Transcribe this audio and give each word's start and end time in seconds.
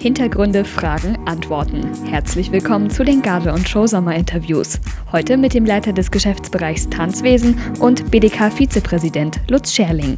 Hintergründe, 0.00 0.64
Fragen, 0.64 1.18
Antworten. 1.26 1.88
Herzlich 2.06 2.52
willkommen 2.52 2.88
zu 2.88 3.04
den 3.04 3.20
Garde- 3.20 3.52
und 3.52 3.68
Showsommer-Interviews. 3.68 4.78
Heute 5.10 5.36
mit 5.36 5.54
dem 5.54 5.64
Leiter 5.64 5.92
des 5.92 6.12
Geschäftsbereichs 6.12 6.88
Tanzwesen 6.88 7.56
und 7.80 8.08
BDK-Vizepräsident 8.10 9.40
Lutz 9.50 9.72
Scherling. 9.72 10.16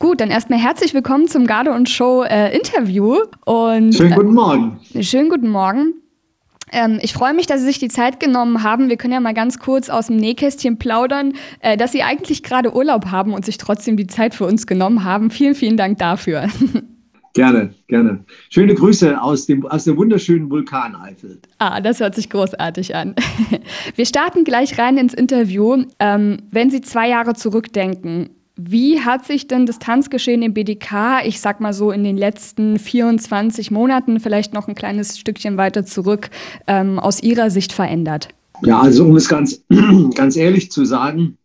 Gut, 0.00 0.20
dann 0.20 0.30
erstmal 0.30 0.58
herzlich 0.58 0.94
willkommen 0.94 1.28
zum 1.28 1.46
Garde 1.46 1.72
und 1.72 1.88
Show 1.88 2.24
äh, 2.24 2.56
Interview. 2.56 3.18
Und, 3.44 3.94
schönen 3.94 4.14
guten 4.14 4.34
Morgen. 4.34 4.80
Äh, 4.94 5.02
schönen 5.04 5.28
guten 5.28 5.50
Morgen. 5.50 5.94
Ähm, 6.72 6.98
ich 7.02 7.12
freue 7.12 7.34
mich, 7.34 7.46
dass 7.46 7.60
Sie 7.60 7.66
sich 7.66 7.78
die 7.78 7.88
Zeit 7.88 8.20
genommen 8.20 8.62
haben. 8.62 8.88
Wir 8.88 8.96
können 8.96 9.14
ja 9.14 9.20
mal 9.20 9.34
ganz 9.34 9.58
kurz 9.58 9.90
aus 9.90 10.08
dem 10.08 10.16
Nähkästchen 10.16 10.78
plaudern, 10.78 11.34
äh, 11.60 11.76
dass 11.76 11.92
Sie 11.92 12.02
eigentlich 12.02 12.42
gerade 12.42 12.74
Urlaub 12.74 13.06
haben 13.06 13.32
und 13.32 13.44
sich 13.44 13.58
trotzdem 13.58 13.96
die 13.96 14.06
Zeit 14.06 14.34
für 14.34 14.44
uns 14.44 14.66
genommen 14.66 15.04
haben. 15.04 15.30
Vielen, 15.30 15.54
vielen 15.54 15.76
Dank 15.76 15.98
dafür. 15.98 16.48
Gerne, 17.34 17.72
gerne. 17.86 18.24
Schöne 18.50 18.74
Grüße 18.74 19.20
aus, 19.20 19.46
dem, 19.46 19.64
aus 19.66 19.84
der 19.84 19.96
wunderschönen 19.96 20.50
Vulkaneifel. 20.50 21.40
Ah, 21.58 21.80
das 21.80 22.00
hört 22.00 22.16
sich 22.16 22.30
großartig 22.30 22.96
an. 22.96 23.14
Wir 23.94 24.06
starten 24.06 24.42
gleich 24.42 24.76
rein 24.76 24.96
ins 24.96 25.14
Interview. 25.14 25.84
Ähm, 26.00 26.38
wenn 26.50 26.70
Sie 26.70 26.80
zwei 26.80 27.08
Jahre 27.08 27.34
zurückdenken, 27.34 28.30
wie 28.58 29.00
hat 29.00 29.24
sich 29.24 29.46
denn 29.46 29.66
das 29.66 29.78
Tanzgeschehen 29.78 30.42
im 30.42 30.52
BDK, 30.52 31.24
ich 31.24 31.40
sag 31.40 31.60
mal 31.60 31.72
so 31.72 31.92
in 31.92 32.02
den 32.02 32.16
letzten 32.16 32.78
24 32.78 33.70
Monaten, 33.70 34.18
vielleicht 34.18 34.52
noch 34.52 34.66
ein 34.66 34.74
kleines 34.74 35.16
Stückchen 35.16 35.56
weiter 35.56 35.86
zurück, 35.86 36.28
ähm, 36.66 36.98
aus 36.98 37.22
Ihrer 37.22 37.50
Sicht 37.50 37.72
verändert? 37.72 38.28
Ja, 38.64 38.80
also 38.80 39.04
um 39.04 39.14
es 39.14 39.28
ganz, 39.28 39.64
ganz 40.16 40.34
ehrlich 40.36 40.72
zu 40.72 40.84
sagen, 40.84 41.38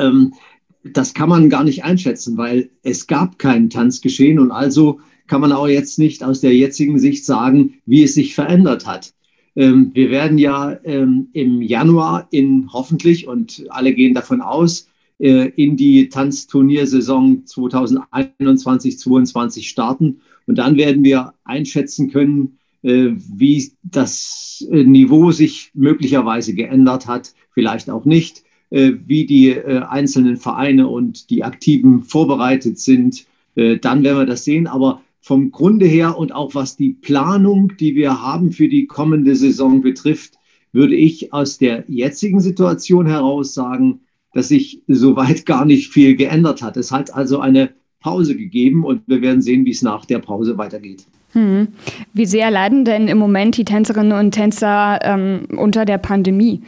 ähm, 0.00 0.34
das 0.82 1.14
kann 1.14 1.28
man 1.28 1.48
gar 1.48 1.62
nicht 1.62 1.84
einschätzen, 1.84 2.36
weil 2.36 2.70
es 2.82 3.06
gab 3.06 3.38
kein 3.38 3.70
Tanzgeschehen 3.70 4.40
und 4.40 4.50
also 4.50 4.98
kann 5.28 5.40
man 5.40 5.52
auch 5.52 5.68
jetzt 5.68 6.00
nicht 6.00 6.24
aus 6.24 6.40
der 6.40 6.56
jetzigen 6.56 6.98
Sicht 6.98 7.24
sagen, 7.24 7.74
wie 7.86 8.02
es 8.02 8.14
sich 8.14 8.34
verändert 8.34 8.84
hat. 8.84 9.14
Ähm, 9.54 9.92
wir 9.94 10.10
werden 10.10 10.38
ja 10.38 10.76
ähm, 10.82 11.28
im 11.34 11.62
Januar 11.62 12.26
in 12.32 12.68
hoffentlich, 12.72 13.28
und 13.28 13.64
alle 13.68 13.94
gehen 13.94 14.14
davon 14.14 14.40
aus, 14.40 14.88
in 15.28 15.76
die 15.76 16.08
Tanzturniersaison 16.08 17.44
2021-22 17.46 19.62
starten. 19.62 20.20
Und 20.46 20.58
dann 20.58 20.76
werden 20.76 21.04
wir 21.04 21.34
einschätzen 21.44 22.10
können, 22.10 22.58
äh, 22.82 23.10
wie 23.14 23.72
das 23.84 24.66
äh, 24.70 24.82
Niveau 24.82 25.30
sich 25.30 25.70
möglicherweise 25.74 26.54
geändert 26.54 27.06
hat, 27.06 27.34
vielleicht 27.52 27.90
auch 27.90 28.04
nicht 28.04 28.42
äh, 28.70 28.92
wie 29.06 29.26
die 29.26 29.50
äh, 29.50 29.82
einzelnen 29.82 30.36
Vereine 30.36 30.88
und 30.88 31.30
die 31.30 31.44
Aktiven 31.44 32.02
vorbereitet 32.02 32.78
sind, 32.78 33.26
äh, 33.54 33.78
dann 33.78 34.02
werden 34.02 34.18
wir 34.18 34.26
das 34.26 34.44
sehen. 34.44 34.66
Aber 34.66 35.02
vom 35.20 35.52
Grunde 35.52 35.86
her 35.86 36.18
und 36.18 36.34
auch 36.34 36.54
was 36.54 36.76
die 36.76 36.90
Planung, 36.90 37.74
die 37.78 37.94
wir 37.94 38.22
haben 38.22 38.50
für 38.50 38.68
die 38.68 38.86
kommende 38.86 39.36
Saison 39.36 39.82
betrifft, 39.82 40.34
würde 40.72 40.96
ich 40.96 41.32
aus 41.32 41.58
der 41.58 41.84
jetzigen 41.86 42.40
Situation 42.40 43.06
heraus 43.06 43.54
sagen, 43.54 44.00
dass 44.32 44.48
sich 44.48 44.82
soweit 44.86 45.46
gar 45.46 45.64
nicht 45.64 45.92
viel 45.92 46.16
geändert 46.16 46.62
hat. 46.62 46.76
Es 46.76 46.90
hat 46.90 47.14
also 47.14 47.40
eine 47.40 47.70
Pause 48.00 48.36
gegeben 48.36 48.84
und 48.84 49.02
wir 49.06 49.22
werden 49.22 49.42
sehen, 49.42 49.64
wie 49.64 49.70
es 49.70 49.82
nach 49.82 50.04
der 50.04 50.18
Pause 50.18 50.58
weitergeht. 50.58 51.04
Hm. 51.32 51.68
Wie 52.12 52.26
sehr 52.26 52.50
leiden 52.50 52.84
denn 52.84 53.08
im 53.08 53.18
Moment 53.18 53.56
die 53.56 53.64
Tänzerinnen 53.64 54.12
und 54.12 54.32
Tänzer 54.32 54.98
ähm, 55.02 55.46
unter 55.56 55.84
der 55.84 55.98
Pandemie? 55.98 56.62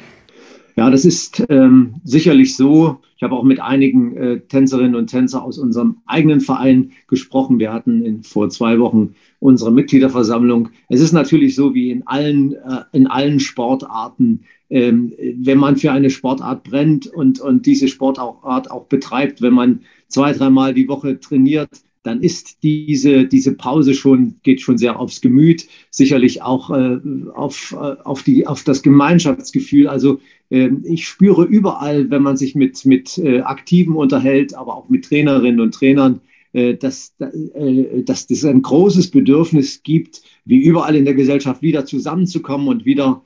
Ja, 0.77 0.91
das 0.91 1.05
ist 1.05 1.45
ähm, 1.51 1.97
sicherlich 2.03 2.57
so. 2.57 2.99
Ich 3.17 3.23
habe 3.23 3.37
auch 3.37 3.45
mit 3.45 3.61
einigen 3.61 4.17
äh, 4.17 4.41
Tänzerinnen 4.41 4.97
und 4.97 5.07
Tänzer 5.09 5.45
aus 5.45 5.59
unserem 5.59 5.99
eigenen 6.07 6.41
Verein 6.41 6.93
gesprochen. 7.07 7.61
Wir 7.61 7.73
hatten 7.73 8.05
in, 8.05 8.23
vor 8.25 8.49
zwei 8.51 8.81
Wochen 8.81 9.15
unsere 9.39 9.71
Mitgliederversammlung. 9.71 10.71
Es 10.89 11.01
ist 11.01 11.13
natürlich 11.13 11.55
so 11.55 11.75
wie 11.75 11.91
in 11.91 12.07
allen, 12.07 12.55
äh, 12.55 12.83
in 12.93 13.07
allen 13.07 13.39
Sportarten, 13.39 14.45
wenn 14.69 15.59
man 15.59 15.77
für 15.77 15.93
eine 15.93 16.11
Sportart 16.11 16.65
brennt 16.65 17.07
und, 17.07 17.39
und 17.39 17.67
diese 17.67 17.87
Sportart 17.87 18.71
auch 18.71 18.87
betreibt, 18.87 19.43
wenn 19.43 19.53
man 19.53 19.81
zwei, 20.09 20.33
dreimal 20.33 20.75
die 20.75 20.89
Woche 20.89 21.21
trainiert, 21.21 21.69
dann 22.05 22.21
ist 22.23 22.63
diese, 22.63 23.25
diese 23.25 23.55
Pause 23.55 23.95
schon, 23.95 24.37
geht 24.43 24.61
schon 24.61 24.77
sehr 24.79 25.01
aufs 25.01 25.23
Gemüt, 25.23 25.67
sicherlich 25.91 26.43
auch 26.43 26.71
äh, 26.71 26.99
auf, 27.35 27.73
äh, 27.73 27.97
auf, 28.05 28.23
die, 28.23 28.47
auf 28.47 28.63
das 28.63 28.83
Gemeinschaftsgefühl. 28.83 29.89
Also 29.89 30.21
äh, 30.51 30.69
ich 30.85 31.09
spüre 31.09 31.45
überall, 31.45 32.11
wenn 32.11 32.23
man 32.23 32.37
sich 32.37 32.55
mit, 32.55 32.85
mit 32.85 33.17
äh, 33.17 33.41
Aktiven 33.41 33.97
unterhält, 33.97 34.55
aber 34.55 34.77
auch 34.77 34.91
mit 34.91 35.07
Trainerinnen 35.07 35.61
und 35.61 35.73
Trainern, 35.73 36.21
äh, 36.53 36.75
dass, 36.75 37.15
äh, 37.19 38.03
dass 38.03 38.31
es 38.31 38.45
ein 38.45 38.61
großes 38.61 39.11
Bedürfnis 39.11 39.83
gibt, 39.83 40.21
wie 40.45 40.59
überall 40.59 40.97
in 40.97 41.07
der 41.07 41.15
Gesellschaft 41.15 41.63
wieder 41.63 41.87
zusammenzukommen 41.87 42.69
und 42.69 42.85
wieder 42.85 43.23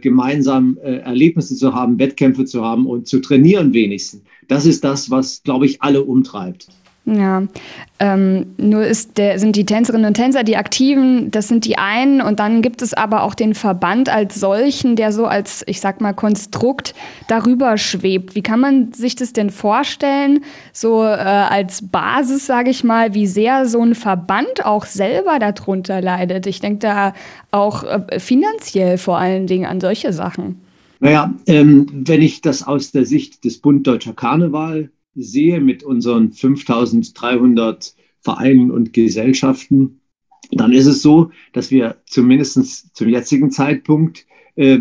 gemeinsam 0.00 0.78
Erlebnisse 0.78 1.54
zu 1.54 1.74
haben, 1.74 1.98
Wettkämpfe 1.98 2.46
zu 2.46 2.64
haben 2.64 2.86
und 2.86 3.06
zu 3.06 3.20
trainieren 3.20 3.74
wenigstens. 3.74 4.22
Das 4.48 4.64
ist 4.64 4.84
das, 4.84 5.10
was, 5.10 5.42
glaube 5.42 5.66
ich, 5.66 5.82
alle 5.82 6.02
umtreibt. 6.02 6.68
Ja, 7.08 7.44
ähm, 8.00 8.46
nur 8.56 8.84
ist 8.84 9.16
der, 9.16 9.38
sind 9.38 9.54
die 9.54 9.64
Tänzerinnen 9.64 10.08
und 10.08 10.14
Tänzer 10.14 10.42
die 10.42 10.56
Aktiven, 10.56 11.30
das 11.30 11.46
sind 11.46 11.64
die 11.64 11.78
einen 11.78 12.20
und 12.20 12.40
dann 12.40 12.62
gibt 12.62 12.82
es 12.82 12.94
aber 12.94 13.22
auch 13.22 13.34
den 13.34 13.54
Verband 13.54 14.08
als 14.08 14.34
solchen, 14.34 14.96
der 14.96 15.12
so 15.12 15.26
als, 15.26 15.62
ich 15.68 15.80
sag 15.80 16.00
mal, 16.00 16.14
Konstrukt 16.14 16.96
darüber 17.28 17.78
schwebt. 17.78 18.34
Wie 18.34 18.42
kann 18.42 18.58
man 18.58 18.92
sich 18.92 19.14
das 19.14 19.32
denn 19.32 19.50
vorstellen, 19.50 20.40
so 20.72 21.04
äh, 21.04 21.06
als 21.06 21.88
Basis, 21.88 22.44
sage 22.44 22.70
ich 22.70 22.82
mal, 22.82 23.14
wie 23.14 23.28
sehr 23.28 23.66
so 23.66 23.80
ein 23.82 23.94
Verband 23.94 24.64
auch 24.64 24.84
selber 24.84 25.38
darunter 25.38 26.00
leidet? 26.00 26.48
Ich 26.48 26.58
denke 26.58 26.80
da 26.80 27.14
auch 27.52 27.84
äh, 27.84 28.18
finanziell 28.18 28.98
vor 28.98 29.18
allen 29.18 29.46
Dingen 29.46 29.66
an 29.66 29.80
solche 29.80 30.12
Sachen. 30.12 30.60
Naja, 30.98 31.32
ähm, 31.46 31.86
wenn 31.92 32.20
ich 32.20 32.40
das 32.40 32.66
aus 32.66 32.90
der 32.90 33.06
Sicht 33.06 33.44
des 33.44 33.58
Bund 33.58 33.86
Deutscher 33.86 34.12
Karneval 34.12 34.90
sehe 35.16 35.60
mit 35.60 35.82
unseren 35.82 36.32
5300 36.32 37.94
Vereinen 38.20 38.70
und 38.70 38.92
Gesellschaften, 38.92 40.00
dann 40.52 40.72
ist 40.72 40.86
es 40.86 41.02
so, 41.02 41.30
dass 41.52 41.70
wir 41.70 41.96
zumindest 42.06 42.96
zum 42.96 43.08
jetzigen 43.08 43.50
Zeitpunkt 43.50 44.26
äh, 44.54 44.78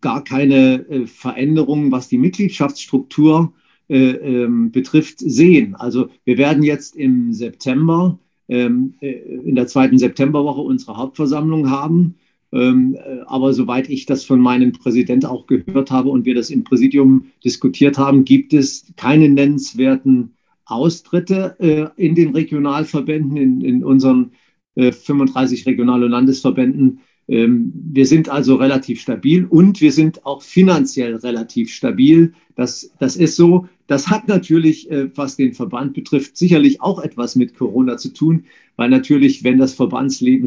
gar 0.00 0.24
keine 0.24 0.86
äh, 0.88 1.06
Veränderungen, 1.06 1.92
was 1.92 2.08
die 2.08 2.18
Mitgliedschaftsstruktur 2.18 3.52
äh, 3.88 4.10
ähm, 4.10 4.70
betrifft, 4.70 5.18
sehen. 5.18 5.74
Also 5.74 6.08
wir 6.24 6.38
werden 6.38 6.62
jetzt 6.62 6.96
im 6.96 7.32
September, 7.32 8.18
ähm, 8.48 8.94
äh, 9.00 9.12
in 9.12 9.54
der 9.54 9.66
zweiten 9.66 9.98
Septemberwoche 9.98 10.60
unsere 10.60 10.96
Hauptversammlung 10.96 11.70
haben. 11.70 12.16
Ähm, 12.52 12.94
äh, 12.94 13.20
aber 13.26 13.52
soweit 13.52 13.90
ich 13.90 14.06
das 14.06 14.24
von 14.24 14.40
meinem 14.40 14.72
Präsident 14.72 15.26
auch 15.26 15.46
gehört 15.46 15.90
habe 15.90 16.08
und 16.08 16.24
wir 16.24 16.34
das 16.34 16.50
im 16.50 16.64
Präsidium 16.64 17.26
diskutiert 17.44 17.98
haben, 17.98 18.24
gibt 18.24 18.54
es 18.54 18.86
keine 18.96 19.28
nennenswerten 19.28 20.34
Austritte 20.64 21.56
äh, 21.58 21.88
in 22.02 22.14
den 22.14 22.34
Regionalverbänden, 22.34 23.36
in, 23.36 23.60
in 23.60 23.84
unseren 23.84 24.32
35 24.76 25.66
äh, 25.66 25.70
Regional- 25.70 26.04
und 26.04 26.10
Landesverbänden. 26.10 27.00
Ähm, 27.26 27.72
wir 27.74 28.06
sind 28.06 28.28
also 28.30 28.54
relativ 28.56 29.00
stabil 29.00 29.44
und 29.44 29.80
wir 29.80 29.92
sind 29.92 30.24
auch 30.24 30.42
finanziell 30.42 31.16
relativ 31.16 31.70
stabil. 31.70 32.32
Das, 32.54 32.90
das 32.98 33.16
ist 33.16 33.36
so. 33.36 33.68
Das 33.86 34.08
hat 34.08 34.28
natürlich, 34.28 34.86
was 35.14 35.36
den 35.36 35.54
Verband 35.54 35.94
betrifft, 35.94 36.36
sicherlich 36.36 36.82
auch 36.82 37.00
etwas 37.00 37.36
mit 37.36 37.56
Corona 37.56 37.96
zu 37.96 38.12
tun, 38.12 38.44
weil 38.76 38.90
natürlich, 38.90 39.44
wenn 39.44 39.56
das 39.56 39.72
Verbandsleben 39.72 40.46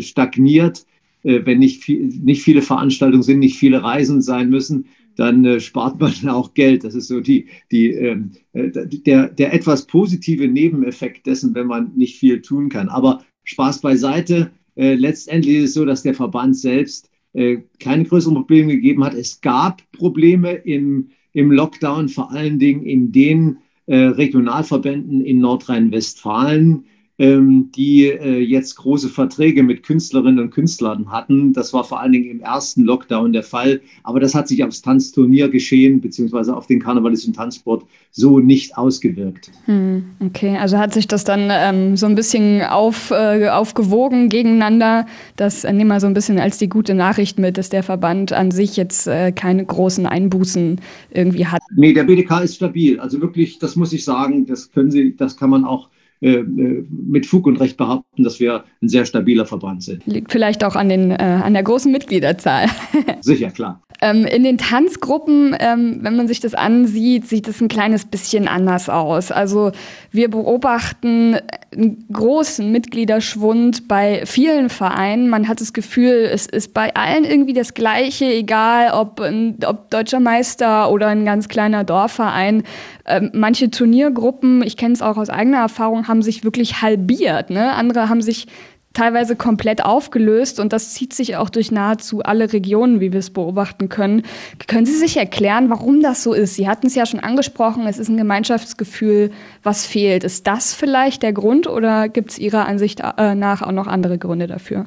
stagniert, 0.00 0.86
wenn 1.22 1.58
nicht, 1.58 1.82
viel, 1.82 2.06
nicht 2.06 2.42
viele 2.42 2.62
Veranstaltungen 2.62 3.22
sind, 3.22 3.40
nicht 3.40 3.58
viele 3.58 3.82
Reisen 3.82 4.22
sein 4.22 4.50
müssen, 4.50 4.86
dann 5.18 5.44
äh, 5.44 5.60
spart 5.60 6.00
man 6.00 6.12
auch 6.28 6.54
Geld. 6.54 6.84
Das 6.84 6.94
ist 6.94 7.08
so 7.08 7.20
die, 7.20 7.48
die, 7.72 7.90
ähm, 7.90 8.30
äh, 8.52 8.70
der, 8.70 9.28
der 9.28 9.52
etwas 9.52 9.86
positive 9.86 10.46
Nebeneffekt 10.46 11.26
dessen, 11.26 11.54
wenn 11.54 11.66
man 11.66 11.92
nicht 11.96 12.18
viel 12.18 12.40
tun 12.40 12.68
kann. 12.68 12.88
Aber 12.88 13.24
Spaß 13.44 13.80
beiseite. 13.80 14.52
Äh, 14.76 14.94
letztendlich 14.94 15.56
ist 15.56 15.64
es 15.64 15.74
so, 15.74 15.84
dass 15.84 16.02
der 16.02 16.14
Verband 16.14 16.56
selbst 16.56 17.10
äh, 17.32 17.58
keine 17.80 18.04
größeren 18.04 18.36
Probleme 18.36 18.74
gegeben 18.74 19.04
hat. 19.04 19.14
Es 19.14 19.40
gab 19.40 19.82
Probleme 19.90 20.52
im, 20.52 21.10
im 21.32 21.50
Lockdown, 21.50 22.08
vor 22.08 22.30
allen 22.30 22.60
Dingen 22.60 22.84
in 22.84 23.10
den 23.10 23.58
äh, 23.86 23.96
Regionalverbänden 23.96 25.24
in 25.24 25.40
Nordrhein-Westfalen 25.40 26.84
die 27.20 28.04
äh, 28.04 28.38
jetzt 28.38 28.76
große 28.76 29.08
Verträge 29.08 29.64
mit 29.64 29.82
Künstlerinnen 29.82 30.38
und 30.38 30.50
Künstlern 30.50 31.10
hatten. 31.10 31.52
Das 31.52 31.72
war 31.72 31.82
vor 31.82 32.00
allen 32.00 32.12
Dingen 32.12 32.30
im 32.30 32.40
ersten 32.40 32.84
Lockdown 32.84 33.32
der 33.32 33.42
Fall. 33.42 33.80
Aber 34.04 34.20
das 34.20 34.36
hat 34.36 34.46
sich 34.46 34.62
aufs 34.62 34.82
Tanzturnier 34.82 35.48
geschehen, 35.48 36.00
beziehungsweise 36.00 36.56
auf 36.56 36.68
den 36.68 36.80
karnevalistischen 36.80 37.34
Tanzsport 37.34 37.84
so 38.12 38.38
nicht 38.38 38.78
ausgewirkt. 38.78 39.50
Hm, 39.64 40.04
okay, 40.20 40.58
also 40.58 40.78
hat 40.78 40.94
sich 40.94 41.08
das 41.08 41.24
dann 41.24 41.48
ähm, 41.50 41.96
so 41.96 42.06
ein 42.06 42.14
bisschen 42.14 42.62
auf, 42.62 43.10
äh, 43.10 43.48
aufgewogen 43.48 44.28
gegeneinander. 44.28 45.06
Das 45.34 45.64
äh, 45.64 45.72
nehmen 45.72 45.88
wir 45.88 45.98
so 45.98 46.06
ein 46.06 46.14
bisschen 46.14 46.38
als 46.38 46.58
die 46.58 46.68
gute 46.68 46.94
Nachricht 46.94 47.36
mit, 47.40 47.58
dass 47.58 47.68
der 47.68 47.82
Verband 47.82 48.32
an 48.32 48.52
sich 48.52 48.76
jetzt 48.76 49.08
äh, 49.08 49.32
keine 49.32 49.64
großen 49.64 50.06
Einbußen 50.06 50.80
irgendwie 51.10 51.46
hat. 51.46 51.60
Nee, 51.74 51.92
der 51.92 52.04
BDK 52.04 52.42
ist 52.42 52.54
stabil. 52.54 53.00
Also 53.00 53.20
wirklich, 53.20 53.58
das 53.58 53.74
muss 53.74 53.92
ich 53.92 54.04
sagen, 54.04 54.46
das 54.46 54.70
können 54.70 54.92
Sie, 54.92 55.16
das 55.16 55.36
kann 55.36 55.50
man 55.50 55.64
auch 55.64 55.88
mit 56.20 57.26
Fug 57.26 57.46
und 57.46 57.60
Recht 57.60 57.76
behaupten, 57.76 58.24
dass 58.24 58.40
wir 58.40 58.64
ein 58.82 58.88
sehr 58.88 59.04
stabiler 59.04 59.46
Verband 59.46 59.82
sind. 59.82 60.04
Liegt 60.06 60.32
vielleicht 60.32 60.64
auch 60.64 60.74
an, 60.74 60.88
den, 60.88 61.12
äh, 61.12 61.14
an 61.16 61.54
der 61.54 61.62
großen 61.62 61.92
Mitgliederzahl. 61.92 62.66
Sicher, 63.20 63.50
klar. 63.50 63.82
Ähm, 64.00 64.24
in 64.24 64.44
den 64.44 64.58
Tanzgruppen, 64.58 65.56
ähm, 65.58 65.98
wenn 66.02 66.16
man 66.16 66.28
sich 66.28 66.40
das 66.40 66.54
ansieht, 66.54 67.26
sieht 67.26 67.48
es 67.48 67.60
ein 67.60 67.68
kleines 67.68 68.04
bisschen 68.04 68.46
anders 68.46 68.88
aus. 68.88 69.32
Also 69.32 69.72
wir 70.12 70.28
beobachten 70.28 71.36
einen 71.72 72.06
großen 72.12 72.70
Mitgliederschwund 72.70 73.88
bei 73.88 74.24
vielen 74.24 74.70
Vereinen. 74.70 75.28
Man 75.28 75.48
hat 75.48 75.60
das 75.60 75.72
Gefühl, 75.72 76.28
es 76.32 76.46
ist 76.46 76.72
bei 76.72 76.94
allen 76.94 77.24
irgendwie 77.24 77.52
das 77.52 77.74
Gleiche, 77.74 78.24
egal 78.24 78.92
ob, 78.92 79.20
ob 79.66 79.90
deutscher 79.90 80.20
Meister 80.20 80.90
oder 80.90 81.08
ein 81.08 81.24
ganz 81.24 81.48
kleiner 81.48 81.84
Dorfverein. 81.84 82.62
Ähm, 83.06 83.30
manche 83.34 83.70
Turniergruppen, 83.70 84.62
ich 84.62 84.76
kenne 84.76 84.94
es 84.94 85.02
auch 85.02 85.18
aus 85.18 85.28
eigener 85.28 85.58
Erfahrung, 85.58 86.08
haben 86.08 86.22
sich 86.22 86.42
wirklich 86.42 86.80
halbiert. 86.80 87.50
Ne? 87.50 87.72
Andere 87.72 88.08
haben 88.08 88.22
sich 88.22 88.46
teilweise 88.92 89.36
komplett 89.36 89.84
aufgelöst 89.84 90.58
und 90.58 90.72
das 90.72 90.94
zieht 90.94 91.12
sich 91.12 91.36
auch 91.36 91.50
durch 91.50 91.70
nahezu 91.70 92.22
alle 92.22 92.52
Regionen, 92.52 93.00
wie 93.00 93.12
wir 93.12 93.20
es 93.20 93.30
beobachten 93.30 93.88
können. 93.88 94.22
Können 94.66 94.86
Sie 94.86 94.96
sich 94.96 95.16
erklären, 95.16 95.70
warum 95.70 96.00
das 96.00 96.22
so 96.22 96.32
ist? 96.32 96.54
Sie 96.54 96.66
hatten 96.66 96.86
es 96.86 96.94
ja 96.94 97.06
schon 97.06 97.20
angesprochen, 97.20 97.86
es 97.86 97.98
ist 97.98 98.08
ein 98.08 98.16
Gemeinschaftsgefühl, 98.16 99.30
was 99.62 99.86
fehlt. 99.86 100.24
Ist 100.24 100.46
das 100.46 100.74
vielleicht 100.74 101.22
der 101.22 101.32
Grund 101.32 101.66
oder 101.66 102.08
gibt 102.08 102.30
es 102.30 102.38
Ihrer 102.38 102.66
Ansicht 102.66 103.00
äh, 103.16 103.34
nach 103.34 103.62
auch 103.62 103.72
noch 103.72 103.86
andere 103.86 104.18
Gründe 104.18 104.46
dafür? 104.46 104.86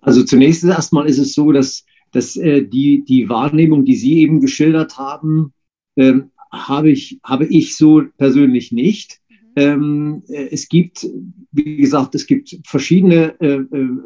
Also 0.00 0.24
zunächst 0.24 0.64
erstmal 0.64 1.08
ist 1.08 1.18
es 1.18 1.34
so, 1.34 1.52
dass, 1.52 1.84
dass 2.12 2.36
äh, 2.36 2.62
die, 2.62 3.04
die 3.04 3.28
Wahrnehmung, 3.28 3.84
die 3.84 3.96
Sie 3.96 4.18
eben 4.18 4.40
geschildert 4.40 4.98
haben, 4.98 5.52
ähm, 5.96 6.30
habe 6.52 6.90
ich, 6.90 7.18
habe 7.24 7.46
ich 7.46 7.76
so 7.76 8.02
persönlich 8.18 8.72
nicht. 8.72 9.20
Ähm, 9.56 10.22
äh, 10.28 10.48
es 10.50 10.68
gibt, 10.68 11.06
wie 11.52 11.76
gesagt, 11.76 12.14
es 12.14 12.26
gibt 12.26 12.58
verschiedene 12.64 13.38
äh, 13.40 13.64
äh, 13.72 13.98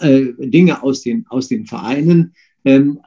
äh, 0.00 0.34
Dinge 0.48 0.82
aus 0.82 1.02
den, 1.02 1.26
aus 1.28 1.48
den 1.48 1.66
Vereinen. 1.66 2.34
Ähm, 2.64 3.00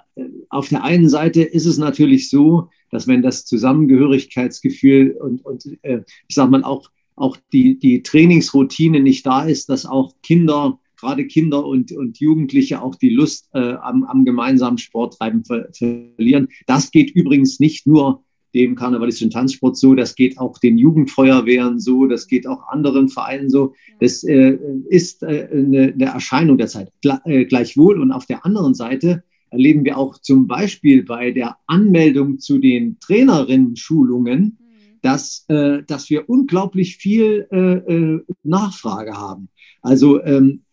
auf 0.50 0.70
der 0.70 0.84
einen 0.84 1.10
Seite 1.10 1.44
ist 1.44 1.66
es 1.66 1.78
natürlich 1.78 2.30
so, 2.30 2.70
dass 2.92 3.08
wenn 3.08 3.22
das 3.22 3.46
Zusammengehörigkeitsgefühl 3.46 5.12
und, 5.12 5.46
und 5.46 5.66
äh, 5.84 6.02
ich 6.28 6.36
sage 6.36 6.52
mal 6.52 6.64
auch, 6.64 6.90
auch 7.16 7.38
die, 7.54 7.78
die 7.78 8.02
Trainingsroutine 8.02 9.02
nicht 9.02 9.26
da 9.26 9.44
ist, 9.44 9.70
dass 9.70 9.86
auch 9.86 10.14
Kinder 10.24 10.80
gerade 11.00 11.26
Kinder 11.28 11.66
und, 11.66 11.92
und 11.92 12.20
Jugendliche 12.20 12.82
auch 12.82 12.96
die 12.96 13.10
Lust 13.10 13.50
äh, 13.54 13.74
am, 13.74 14.04
am 14.04 14.26
gemeinsamen 14.26 14.78
Sporttreiben 14.78 15.46
ver 15.46 15.70
verlieren. 15.72 16.50
Das 16.68 16.92
geht 16.92 17.12
übrigens 17.12 17.60
nicht 17.60 17.88
nur 17.88 18.24
dem 18.54 18.76
karnevalistischen 18.76 19.32
Tanzsport 19.32 19.78
so, 19.78 19.96
das 19.96 20.16
geht 20.16 20.40
auch 20.40 20.58
den 20.58 20.78
Jugendfeuerwehren 20.78 21.80
so, 21.80 22.08
das 22.08 22.28
geht 22.28 22.48
auch 22.48 22.68
anderen 22.68 23.10
Vereinen 23.10 23.50
so. 23.50 23.74
Das 24.00 24.24
äh, 24.24 24.58
ist 24.90 25.24
äh, 25.24 25.48
eine, 25.52 25.94
eine, 25.94 26.06
Erscheinung 26.06 26.58
der 26.58 26.68
Zeit. 26.68 26.92
Äh, 27.26 27.46
gleichwohl 27.46 28.02
und 28.02 28.12
auf 28.12 28.26
der 28.26 28.46
anderen 28.46 28.74
Seite 28.74 29.24
erleben 29.52 29.86
wir 29.86 29.98
auch 29.98 30.18
zum 30.20 30.48
Beispiel 30.48 31.04
bei 31.04 31.32
der 31.32 31.58
Anmeldung 31.68 32.40
zu 32.40 32.58
den 32.58 33.00
Trainerinnen-Schulungen, 33.00 34.40
mhm. 34.42 34.58
dass, 35.02 35.46
äh, 35.48 35.84
dass 35.86 36.10
wir 36.10 36.30
unglaublich 36.30 36.98
viel 36.98 37.48
äh, 37.52 37.58
äh, 37.58 38.22
Nachfrage 38.44 39.14
haben. 39.14 39.50
Also 39.82 40.22
ähm, 40.24 40.64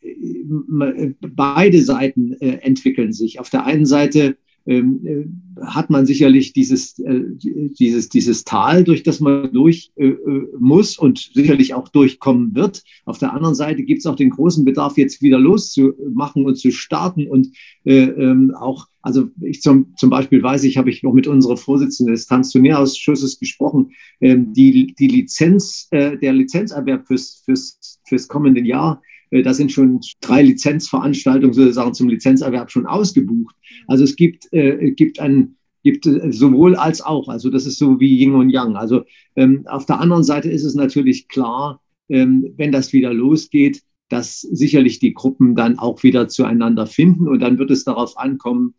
beide 1.21 1.81
Seiten 1.81 2.33
entwickeln 2.41 3.13
sich. 3.13 3.39
Auf 3.39 3.51
der 3.51 3.65
einen 3.65 3.87
Seite 3.87 4.37
hat 4.67 5.91
man 5.91 6.07
sicherlich 6.07 6.53
dieses, 6.53 6.99
äh, 6.99 7.21
dieses, 7.39 8.09
dieses 8.09 8.45
Tal, 8.45 8.85
durch 8.85 9.03
das 9.03 9.21
man 9.21 9.53
durch 9.53 9.93
äh, 9.97 10.09
äh, 10.09 10.49
muss 10.59 10.99
und 10.99 11.31
sicherlich 11.35 11.75
auch 11.75 11.89
durchkommen 11.89 12.55
wird. 12.55 12.83
Auf 13.05 13.19
der 13.19 13.33
anderen 13.33 13.55
Seite 13.55 13.85
gibt 13.85 14.01
es 14.01 14.07
auch 14.07 14.17
den 14.17 14.31
großen 14.31 14.65
Bedarf, 14.65 14.99
jetzt 14.99 15.23
wieder 15.23 15.39
loszumachen 15.39 16.45
und 16.45 16.57
zu 16.57 16.73
starten 16.73 17.29
und 17.29 17.53
äh, 17.85 18.05
ähm, 18.05 18.55
auch, 18.55 18.87
also 19.03 19.29
ich 19.41 19.63
zum, 19.63 19.95
zum 19.97 20.11
Beispiel 20.11 20.43
weiß 20.43 20.65
ich, 20.65 20.77
habe 20.77 20.91
ich 20.91 21.03
noch 21.03 21.13
mit 21.13 21.27
unserer 21.27 21.57
Vorsitzenden 21.57 22.15
des 22.15 22.27
Tanzturnierausschusses 22.27 23.39
gesprochen, 23.39 23.93
ähm, 24.21 24.53
die, 24.53 24.95
die 24.99 25.09
Lizenz, 25.09 25.87
äh, 25.93 26.19
der 26.19 26.33
Lizenzerwerb 26.33 27.07
fürs, 27.07 27.43
fürs, 27.45 28.01
fürs 28.05 28.29
kommende 28.29 28.63
Jahr 28.63 29.01
äh, 29.01 29.16
da 29.31 29.55
sind 29.55 29.73
schon 29.73 30.01
drei 30.21 30.43
Lizenzveranstaltungen 30.43 31.53
sozusagen 31.53 31.95
zum 31.95 32.09
Lizenzerwerb 32.09 32.71
schon 32.71 32.87
ausgebucht. 32.87 33.55
Also 33.87 34.05
es 34.05 34.17
gibt, 34.17 34.53
äh, 34.53 34.93
gibt 34.93 35.21
ein 35.21 35.57
gibt 35.87 36.05
äh, 36.07 36.33
sowohl 36.33 36.75
als 36.75 37.01
auch. 37.01 37.29
Also 37.29 37.49
das 37.49 37.65
ist 37.65 37.79
so 37.79 38.01
wie 38.01 38.19
Yin 38.21 38.35
und 38.35 38.51
Yang. 38.51 38.77
Also 38.77 39.05
ähm, 39.37 39.65
auf 39.69 39.87
der 39.87 40.01
anderen 40.01 40.25
Seite 40.25 40.51
ist 40.51 40.65
es 40.65 40.75
natürlich 40.75 41.29
klar, 41.29 41.81
ähm, 42.09 42.53
wenn 42.57 42.73
das 42.73 42.93
wieder 42.93 43.15
losgeht, 43.15 43.83
dass 44.09 44.41
sicherlich 44.41 44.99
die 44.99 45.15
Gruppen 45.15 45.55
dann 45.55 45.79
auch 45.79 46.03
wieder 46.03 46.27
zueinander 46.27 46.87
finden 46.87 47.29
und 47.29 47.41
dann 47.41 47.59
wird 47.59 47.71
es 47.71 47.85
darauf 47.85 48.19
ankommen, 48.19 48.75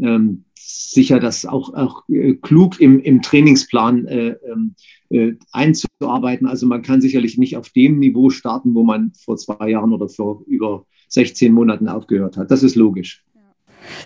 ähm, 0.00 0.44
sicher 0.54 1.20
das 1.20 1.44
auch, 1.46 1.74
auch 1.74 2.08
äh, 2.08 2.34
klug 2.34 2.80
im, 2.80 3.00
im 3.00 3.22
Trainingsplan 3.22 4.06
äh, 4.06 4.36
ähm, 4.50 4.74
äh, 5.10 5.32
einzuarbeiten. 5.52 6.46
Also 6.46 6.66
man 6.66 6.82
kann 6.82 7.00
sicherlich 7.00 7.38
nicht 7.38 7.56
auf 7.56 7.70
dem 7.70 7.98
Niveau 7.98 8.30
starten, 8.30 8.74
wo 8.74 8.82
man 8.82 9.12
vor 9.24 9.36
zwei 9.36 9.70
Jahren 9.70 9.92
oder 9.92 10.08
vor 10.08 10.42
über 10.46 10.86
16 11.08 11.52
Monaten 11.52 11.88
aufgehört 11.88 12.36
hat. 12.36 12.50
Das 12.50 12.62
ist 12.62 12.74
logisch. 12.74 13.24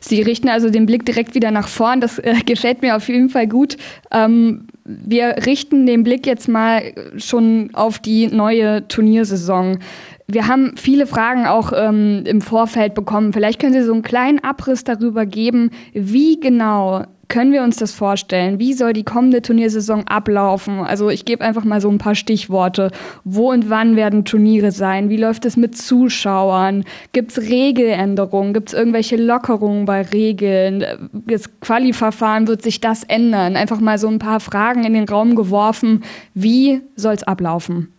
Sie 0.01 0.23
richten 0.23 0.49
also 0.49 0.71
den 0.71 0.87
Blick 0.87 1.05
direkt 1.05 1.35
wieder 1.35 1.51
nach 1.51 1.69
vorn. 1.69 2.01
Das 2.01 2.19
äh, 2.19 2.37
gefällt 2.45 2.83
mir 2.83 2.97
auf 2.97 3.09
jeden 3.09 3.29
Fall 3.29 3.47
gut. 3.47 3.77
Ähm, 4.11 4.67
wir 4.85 5.37
richten 5.45 5.87
den 5.87 6.03
Blick 6.03 6.27
jetzt 6.27 6.49
mal 6.49 6.95
schon 7.17 7.71
auf 7.75 7.99
die 7.99 8.29
neue 8.29 8.87
Turniersaison. 8.89 9.79
Wir 10.29 10.49
haben 10.49 10.77
viele 10.77 11.07
Fragen 11.07 11.47
auch 11.47 11.73
ähm, 11.75 12.25
im 12.27 12.41
Vorfeld 12.41 12.95
bekommen. 12.95 13.33
Vielleicht 13.33 13.61
können 13.61 13.73
Sie 13.73 13.83
so 13.83 13.93
einen 13.93 14.03
kleinen 14.03 14.43
Abriss 14.43 14.83
darüber 14.83 15.25
geben, 15.25 15.71
wie 15.93 16.41
genau 16.41 17.05
können 17.29 17.53
wir 17.53 17.63
uns 17.63 17.77
das 17.77 17.93
vorstellen? 17.93 18.59
Wie 18.59 18.73
soll 18.73 18.93
die 18.93 19.05
kommende 19.05 19.43
Turniersaison 19.43 20.07
ablaufen? 20.07 20.81
Also 20.81 21.11
ich 21.11 21.25
gebe 21.25 21.45
einfach 21.45 21.65
mal 21.65 21.81
so 21.81 21.91
ein 21.91 21.99
paar 21.99 22.15
Stichworte. 22.15 22.91
Wo 23.25 23.51
und 23.51 23.69
wann 23.69 23.97
werden 23.97 24.25
Turniere 24.25 24.71
sein? 24.71 25.09
Wie 25.09 25.17
läuft 25.17 25.45
es 25.45 25.57
mit 25.57 25.77
Zuschauern? 25.77 26.85
Gibt 27.13 27.33
es 27.33 27.49
Regeländerungen? 27.49 28.55
Gibt 28.55 28.69
es 28.69 28.75
irgendwelche 28.75 29.17
Lockerungen 29.17 29.87
bei 29.87 30.03
Regeln? 30.03 30.85
Das 31.27 31.61
Quali-Verfahren 31.61 32.47
wird 32.47 32.63
sich 32.63 32.81
das 32.81 33.03
ändern? 33.03 33.57
Einfach 33.57 33.81
mal 33.81 33.99
so 33.99 34.09
ein 34.09 34.19
paar 34.19 34.41
Fragen 34.41 34.85
in 34.85 34.95
den 34.95 35.09
Raum 35.09 35.35
geworfen. 35.35 36.05
Wie 36.35 36.81
soll 36.95 37.15
es 37.15 37.25
ablaufen? 37.25 37.96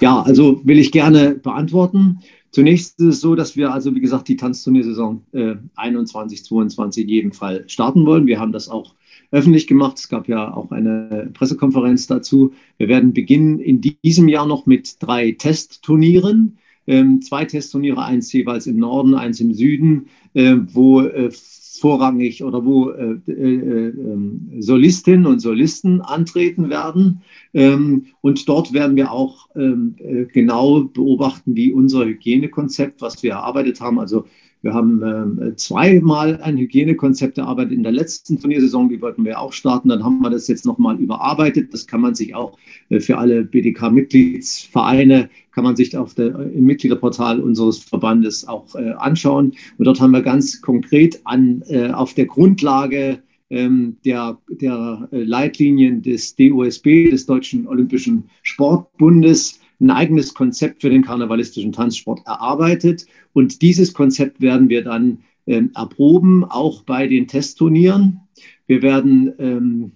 Ja, 0.00 0.20
also 0.22 0.60
will 0.64 0.78
ich 0.78 0.92
gerne 0.92 1.34
beantworten. 1.34 2.20
Zunächst 2.50 3.00
ist 3.00 3.06
es 3.06 3.20
so, 3.20 3.34
dass 3.34 3.56
wir 3.56 3.72
also, 3.72 3.94
wie 3.94 4.00
gesagt, 4.00 4.28
die 4.28 4.36
Tanzturniersaison 4.36 5.24
äh, 5.32 5.56
21, 5.74 6.44
22 6.44 7.02
in 7.02 7.08
jedem 7.08 7.32
Fall 7.32 7.64
starten 7.66 8.06
wollen. 8.06 8.26
Wir 8.26 8.38
haben 8.38 8.52
das 8.52 8.68
auch 8.68 8.94
öffentlich 9.32 9.66
gemacht. 9.66 9.98
Es 9.98 10.08
gab 10.08 10.28
ja 10.28 10.54
auch 10.54 10.70
eine 10.70 11.30
Pressekonferenz 11.34 12.06
dazu. 12.06 12.52
Wir 12.76 12.88
werden 12.88 13.12
beginnen 13.12 13.58
in 13.58 13.80
diesem 13.80 14.28
Jahr 14.28 14.46
noch 14.46 14.66
mit 14.66 15.02
drei 15.02 15.32
Testturnieren. 15.32 16.58
Ähm, 16.86 17.22
zwei 17.22 17.44
Testturniere, 17.44 18.04
eins 18.04 18.32
jeweils 18.32 18.66
im 18.66 18.76
Norden, 18.78 19.14
eins 19.14 19.40
im 19.40 19.54
Süden, 19.54 20.06
äh, 20.34 20.56
wo 20.72 21.00
äh, 21.00 21.30
vorrangig 21.78 22.42
oder 22.44 22.64
wo 22.64 22.90
äh, 22.90 23.16
äh, 23.26 23.88
ähm, 23.88 24.50
Solistinnen 24.58 25.26
und 25.26 25.40
Solisten 25.40 26.00
antreten 26.00 26.70
werden. 26.70 27.22
Ähm, 27.52 28.06
und 28.20 28.48
dort 28.48 28.72
werden 28.72 28.96
wir 28.96 29.12
auch 29.12 29.48
ähm, 29.56 29.96
äh, 29.98 30.24
genau 30.26 30.84
beobachten, 30.84 31.56
wie 31.56 31.72
unser 31.72 32.04
Hygienekonzept, 32.04 33.00
was 33.00 33.22
wir 33.22 33.32
erarbeitet 33.32 33.80
haben, 33.80 33.98
also 33.98 34.24
wir 34.64 34.72
haben 34.72 35.42
äh, 35.42 35.56
zweimal 35.56 36.40
ein 36.40 36.56
Hygienekonzept 36.56 37.36
erarbeitet 37.36 37.72
in 37.72 37.82
der 37.82 37.92
letzten 37.92 38.40
Turniersaison, 38.40 38.88
die 38.88 39.02
wollten 39.02 39.22
wir 39.22 39.38
auch 39.38 39.52
starten. 39.52 39.90
Dann 39.90 40.02
haben 40.02 40.20
wir 40.20 40.30
das 40.30 40.48
jetzt 40.48 40.64
nochmal 40.64 40.98
überarbeitet. 40.98 41.74
Das 41.74 41.86
kann 41.86 42.00
man 42.00 42.14
sich 42.14 42.34
auch 42.34 42.56
äh, 42.88 42.98
für 42.98 43.18
alle 43.18 43.44
BDK-Mitgliedsvereine, 43.44 45.28
kann 45.52 45.64
man 45.64 45.76
sich 45.76 45.94
auf 45.94 46.14
der, 46.14 46.34
im 46.34 46.64
Mitgliederportal 46.64 47.40
unseres 47.40 47.78
Verbandes 47.78 48.48
auch 48.48 48.74
äh, 48.74 48.92
anschauen. 48.92 49.52
Und 49.76 49.84
dort 49.84 50.00
haben 50.00 50.12
wir 50.12 50.22
ganz 50.22 50.62
konkret 50.62 51.20
an, 51.24 51.62
äh, 51.68 51.90
auf 51.90 52.14
der 52.14 52.24
Grundlage 52.24 53.22
ähm, 53.50 53.98
der, 54.06 54.38
der 54.48 55.10
äh, 55.12 55.22
Leitlinien 55.24 56.00
des 56.00 56.36
DOSB, 56.36 57.10
des 57.10 57.26
Deutschen 57.26 57.66
Olympischen 57.66 58.30
Sportbundes, 58.42 59.60
ein 59.84 59.90
eigenes 59.90 60.34
Konzept 60.34 60.80
für 60.80 60.90
den 60.90 61.02
karnevalistischen 61.02 61.72
Tanzsport 61.72 62.20
erarbeitet. 62.26 63.06
Und 63.32 63.62
dieses 63.62 63.92
Konzept 63.92 64.40
werden 64.40 64.68
wir 64.68 64.82
dann 64.82 65.18
ähm, 65.46 65.70
erproben, 65.74 66.44
auch 66.44 66.82
bei 66.82 67.06
den 67.06 67.28
Testturnieren. 67.28 68.20
Wir 68.66 68.82
werden, 68.82 69.32
ähm, 69.38 69.92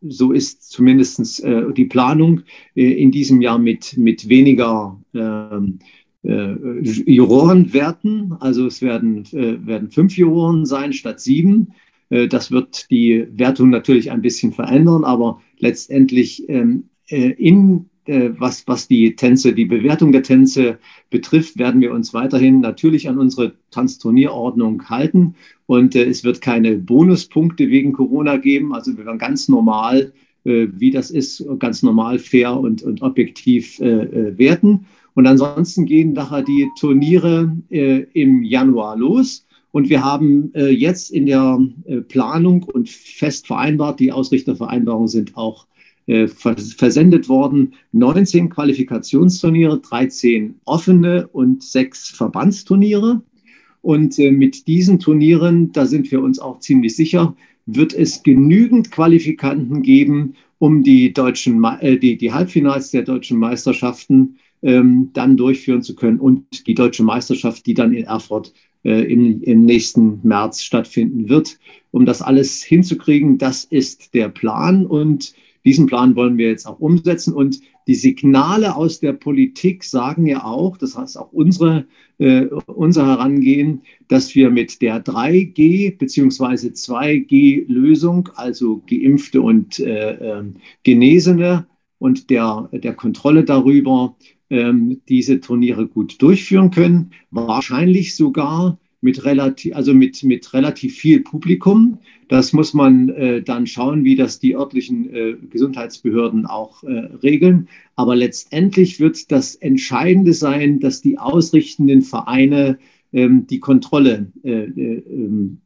so 0.00 0.32
ist 0.32 0.70
zumindest 0.70 1.42
äh, 1.44 1.72
die 1.72 1.84
Planung, 1.84 2.42
äh, 2.74 2.92
in 2.92 3.12
diesem 3.12 3.40
Jahr 3.40 3.58
mit, 3.58 3.96
mit 3.96 4.28
weniger 4.28 5.00
ähm, 5.14 5.78
äh, 6.24 6.80
Juroren 6.82 7.72
werten. 7.72 8.32
Also 8.40 8.66
es 8.66 8.82
werden, 8.82 9.24
äh, 9.32 9.64
werden 9.64 9.90
fünf 9.90 10.16
Juroren 10.16 10.66
sein 10.66 10.92
statt 10.92 11.20
sieben. 11.20 11.74
Äh, 12.10 12.26
das 12.26 12.50
wird 12.50 12.90
die 12.90 13.28
Wertung 13.30 13.70
natürlich 13.70 14.10
ein 14.10 14.22
bisschen 14.22 14.52
verändern, 14.52 15.04
aber 15.04 15.40
letztendlich 15.58 16.48
ähm, 16.48 16.88
äh, 17.08 17.30
in 17.30 17.88
was, 18.08 18.66
was 18.66 18.88
die 18.88 19.16
Tänze, 19.16 19.52
die 19.52 19.66
Bewertung 19.66 20.12
der 20.12 20.22
Tänze 20.22 20.78
betrifft, 21.10 21.58
werden 21.58 21.80
wir 21.80 21.92
uns 21.92 22.14
weiterhin 22.14 22.60
natürlich 22.60 23.08
an 23.08 23.18
unsere 23.18 23.52
Tanzturnierordnung 23.70 24.88
halten. 24.88 25.34
Und 25.66 25.94
äh, 25.94 26.04
es 26.04 26.24
wird 26.24 26.40
keine 26.40 26.76
Bonuspunkte 26.76 27.68
wegen 27.68 27.92
Corona 27.92 28.38
geben. 28.38 28.74
Also 28.74 28.96
wir 28.96 29.04
werden 29.04 29.18
ganz 29.18 29.48
normal, 29.48 30.12
äh, 30.44 30.68
wie 30.72 30.90
das 30.90 31.10
ist, 31.10 31.44
ganz 31.58 31.82
normal, 31.82 32.18
fair 32.18 32.58
und, 32.58 32.82
und 32.82 33.02
objektiv 33.02 33.78
äh, 33.80 33.84
äh 33.86 34.38
werten. 34.38 34.86
Und 35.14 35.26
ansonsten 35.26 35.84
gehen 35.84 36.12
nachher 36.12 36.42
die 36.42 36.68
Turniere 36.78 37.54
äh, 37.70 38.06
im 38.14 38.42
Januar 38.42 38.96
los. 38.96 39.46
Und 39.70 39.90
wir 39.90 40.02
haben 40.02 40.52
äh, 40.54 40.68
jetzt 40.68 41.10
in 41.10 41.26
der 41.26 41.60
äh, 41.84 41.96
Planung 41.96 42.62
und 42.62 42.88
fest 42.88 43.46
vereinbart, 43.46 44.00
die 44.00 44.12
Ausrichtervereinbarungen 44.12 45.08
sind 45.08 45.36
auch 45.36 45.64
äh, 45.64 45.77
versendet 46.08 47.28
worden, 47.28 47.74
19 47.92 48.48
Qualifikationsturniere, 48.48 49.78
13 49.80 50.54
offene 50.64 51.28
und 51.28 51.62
sechs 51.62 52.08
Verbandsturniere. 52.08 53.22
Und 53.82 54.18
äh, 54.18 54.30
mit 54.30 54.66
diesen 54.66 54.98
Turnieren, 54.98 55.72
da 55.72 55.86
sind 55.86 56.10
wir 56.10 56.22
uns 56.22 56.38
auch 56.38 56.60
ziemlich 56.60 56.96
sicher, 56.96 57.36
wird 57.66 57.92
es 57.92 58.22
genügend 58.22 58.90
Qualifikanten 58.90 59.82
geben, 59.82 60.34
um 60.58 60.82
die, 60.82 61.12
deutschen, 61.12 61.62
äh, 61.80 61.98
die, 61.98 62.16
die 62.16 62.32
Halbfinals 62.32 62.90
der 62.90 63.02
deutschen 63.02 63.38
Meisterschaften 63.38 64.38
ähm, 64.62 65.10
dann 65.12 65.36
durchführen 65.36 65.82
zu 65.82 65.94
können 65.94 66.18
und 66.18 66.66
die 66.66 66.74
deutsche 66.74 67.04
Meisterschaft, 67.04 67.66
die 67.66 67.74
dann 67.74 67.92
in 67.92 68.04
Erfurt 68.04 68.52
äh, 68.84 69.12
im, 69.12 69.42
im 69.42 69.64
nächsten 69.64 70.20
März 70.22 70.62
stattfinden 70.62 71.28
wird. 71.28 71.58
Um 71.90 72.06
das 72.06 72.22
alles 72.22 72.62
hinzukriegen, 72.62 73.38
das 73.38 73.64
ist 73.64 74.14
der 74.14 74.28
Plan 74.28 74.86
und 74.86 75.34
diesen 75.68 75.84
Plan 75.84 76.16
wollen 76.16 76.38
wir 76.38 76.48
jetzt 76.48 76.66
auch 76.66 76.80
umsetzen. 76.80 77.34
Und 77.34 77.60
die 77.86 77.94
Signale 77.94 78.74
aus 78.74 79.00
der 79.00 79.12
Politik 79.12 79.84
sagen 79.84 80.26
ja 80.26 80.44
auch, 80.44 80.78
das 80.78 80.96
heißt 80.96 81.18
auch 81.18 81.30
unsere, 81.30 81.84
äh, 82.16 82.46
unser 82.64 83.06
Herangehen, 83.06 83.82
dass 84.08 84.34
wir 84.34 84.48
mit 84.48 84.80
der 84.80 85.04
3G 85.04 85.98
bzw. 85.98 86.68
2G-Lösung, 86.68 88.30
also 88.34 88.82
Geimpfte 88.88 89.42
und 89.42 89.78
äh, 89.78 90.38
äh, 90.38 90.44
Genesene 90.84 91.66
und 91.98 92.30
der, 92.30 92.70
der 92.72 92.94
Kontrolle 92.94 93.44
darüber, 93.44 94.16
ähm, 94.48 95.02
diese 95.10 95.40
Turniere 95.40 95.86
gut 95.86 96.22
durchführen 96.22 96.70
können. 96.70 97.10
Wahrscheinlich 97.30 98.16
sogar 98.16 98.78
mit 99.00 99.24
relativ, 99.24 99.74
also 99.76 99.94
mit, 99.94 100.22
mit 100.24 100.52
relativ 100.52 100.96
viel 100.96 101.20
Publikum. 101.20 101.98
Das 102.28 102.52
muss 102.52 102.74
man 102.74 103.08
äh, 103.10 103.42
dann 103.42 103.66
schauen, 103.66 104.04
wie 104.04 104.16
das 104.16 104.38
die 104.38 104.56
örtlichen 104.56 105.14
äh, 105.14 105.36
Gesundheitsbehörden 105.50 106.46
auch 106.46 106.82
äh, 106.82 107.08
regeln. 107.22 107.68
Aber 107.96 108.16
letztendlich 108.16 109.00
wird 109.00 109.30
das 109.30 109.54
Entscheidende 109.54 110.32
sein, 110.32 110.80
dass 110.80 111.00
die 111.00 111.18
ausrichtenden 111.18 112.02
Vereine 112.02 112.78
die 113.10 113.60
Kontrolle 113.60 114.30
äh, 114.44 114.64
äh, 114.64 115.02
ähm, 115.08 115.58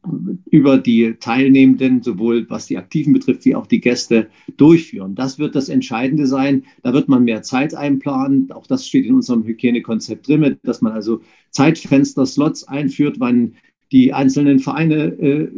über 0.49 0.77
die 0.77 1.15
Teilnehmenden, 1.19 2.01
sowohl 2.01 2.49
was 2.49 2.67
die 2.67 2.77
Aktiven 2.77 3.11
betrifft, 3.11 3.43
wie 3.43 3.55
auch 3.55 3.67
die 3.67 3.81
Gäste 3.81 4.27
durchführen. 4.55 5.15
Das 5.15 5.39
wird 5.39 5.53
das 5.53 5.67
Entscheidende 5.67 6.25
sein. 6.25 6.63
Da 6.83 6.93
wird 6.93 7.09
man 7.09 7.25
mehr 7.25 7.41
Zeit 7.41 7.75
einplanen. 7.75 8.49
Auch 8.51 8.65
das 8.65 8.87
steht 8.87 9.05
in 9.05 9.15
unserem 9.15 9.43
Hygienekonzept 9.43 10.27
drin, 10.27 10.57
dass 10.63 10.81
man 10.81 10.93
also 10.93 11.19
Zeitfenster, 11.49 12.25
Slots 12.25 12.65
einführt, 12.65 13.17
wann 13.19 13.55
die 13.91 14.13
einzelnen 14.13 14.59
Vereine 14.59 15.07
äh, 15.19 15.49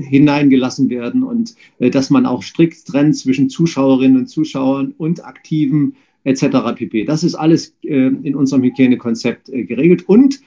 hineingelassen 0.00 0.88
werden 0.88 1.22
und 1.22 1.54
äh, 1.78 1.90
dass 1.90 2.08
man 2.08 2.24
auch 2.24 2.42
strikt 2.42 2.86
trennt 2.86 3.16
zwischen 3.16 3.50
Zuschauerinnen 3.50 4.16
und 4.16 4.26
Zuschauern 4.28 4.94
und 4.96 5.24
Aktiven 5.24 5.94
etc. 6.24 6.74
pp. 6.74 7.04
Das 7.04 7.22
ist 7.22 7.34
alles 7.34 7.76
äh, 7.82 8.06
in 8.06 8.34
unserem 8.34 8.62
Hygienekonzept 8.62 9.50
äh, 9.50 9.64
geregelt 9.64 10.08
und 10.08 10.40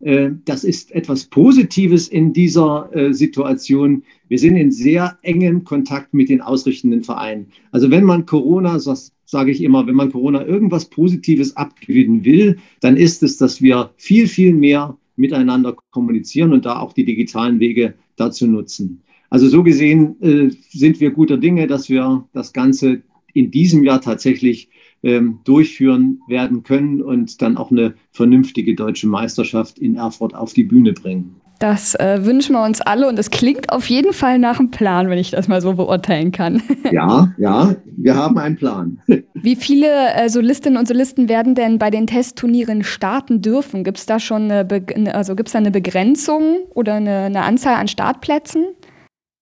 das 0.00 0.62
ist 0.62 0.92
etwas 0.92 1.24
Positives 1.24 2.08
in 2.08 2.32
dieser 2.32 2.88
äh, 2.94 3.12
Situation. 3.12 4.04
Wir 4.28 4.38
sind 4.38 4.56
in 4.56 4.70
sehr 4.70 5.18
engem 5.22 5.64
Kontakt 5.64 6.14
mit 6.14 6.28
den 6.28 6.40
ausrichtenden 6.40 7.02
Vereinen. 7.02 7.46
Also 7.72 7.90
wenn 7.90 8.04
man 8.04 8.24
Corona, 8.24 8.78
das 8.78 9.12
sage 9.24 9.50
ich 9.50 9.62
immer, 9.62 9.86
wenn 9.86 9.96
man 9.96 10.12
Corona 10.12 10.46
irgendwas 10.46 10.86
Positives 10.86 11.56
abgewinnen 11.56 12.24
will, 12.24 12.58
dann 12.80 12.96
ist 12.96 13.22
es, 13.22 13.38
dass 13.38 13.60
wir 13.60 13.90
viel, 13.96 14.28
viel 14.28 14.54
mehr 14.54 14.96
miteinander 15.16 15.76
kommunizieren 15.90 16.52
und 16.52 16.64
da 16.64 16.78
auch 16.78 16.92
die 16.92 17.04
digitalen 17.04 17.58
Wege 17.58 17.94
dazu 18.16 18.46
nutzen. 18.46 19.02
Also 19.30 19.48
so 19.48 19.62
gesehen 19.62 20.16
äh, 20.22 20.50
sind 20.70 21.00
wir 21.00 21.10
guter 21.10 21.36
Dinge, 21.36 21.66
dass 21.66 21.88
wir 21.88 22.26
das 22.32 22.52
Ganze 22.52 23.02
in 23.34 23.50
diesem 23.50 23.84
Jahr 23.84 24.00
tatsächlich 24.00 24.70
ähm, 25.02 25.40
durchführen 25.44 26.20
werden 26.28 26.62
können 26.62 27.02
und 27.02 27.40
dann 27.42 27.56
auch 27.56 27.70
eine 27.70 27.94
vernünftige 28.12 28.74
deutsche 28.74 29.06
Meisterschaft 29.06 29.78
in 29.78 29.96
Erfurt 29.96 30.34
auf 30.34 30.52
die 30.52 30.64
Bühne 30.64 30.92
bringen. 30.92 31.36
Das 31.58 31.96
äh, 31.96 32.24
wünschen 32.24 32.52
wir 32.52 32.64
uns 32.64 32.80
alle 32.80 33.08
und 33.08 33.18
es 33.18 33.30
klingt 33.30 33.72
auf 33.72 33.88
jeden 33.90 34.12
Fall 34.12 34.38
nach 34.38 34.60
einem 34.60 34.70
Plan, 34.70 35.10
wenn 35.10 35.18
ich 35.18 35.32
das 35.32 35.48
mal 35.48 35.60
so 35.60 35.74
beurteilen 35.74 36.32
kann. 36.32 36.62
Ja, 36.90 37.34
ja, 37.36 37.74
wir 37.96 38.14
haben 38.14 38.38
einen 38.38 38.56
Plan. 38.56 38.98
Wie 39.34 39.56
viele 39.56 40.14
äh, 40.14 40.30
Solistinnen 40.30 40.78
und 40.78 40.88
Solisten 40.88 41.28
werden 41.28 41.54
denn 41.54 41.78
bei 41.78 41.90
den 41.90 42.06
Testturnieren 42.06 42.82
starten 42.82 43.42
dürfen? 43.42 43.84
Gibt 43.84 43.98
es 43.98 44.06
da 44.06 44.18
schon 44.18 44.50
eine, 44.50 44.64
Be 44.64 44.82
also 45.12 45.36
gibt's 45.36 45.52
da 45.52 45.58
eine 45.58 45.70
Begrenzung 45.70 46.58
oder 46.74 46.94
eine, 46.94 47.24
eine 47.24 47.42
Anzahl 47.42 47.74
an 47.74 47.88
Startplätzen? 47.88 48.64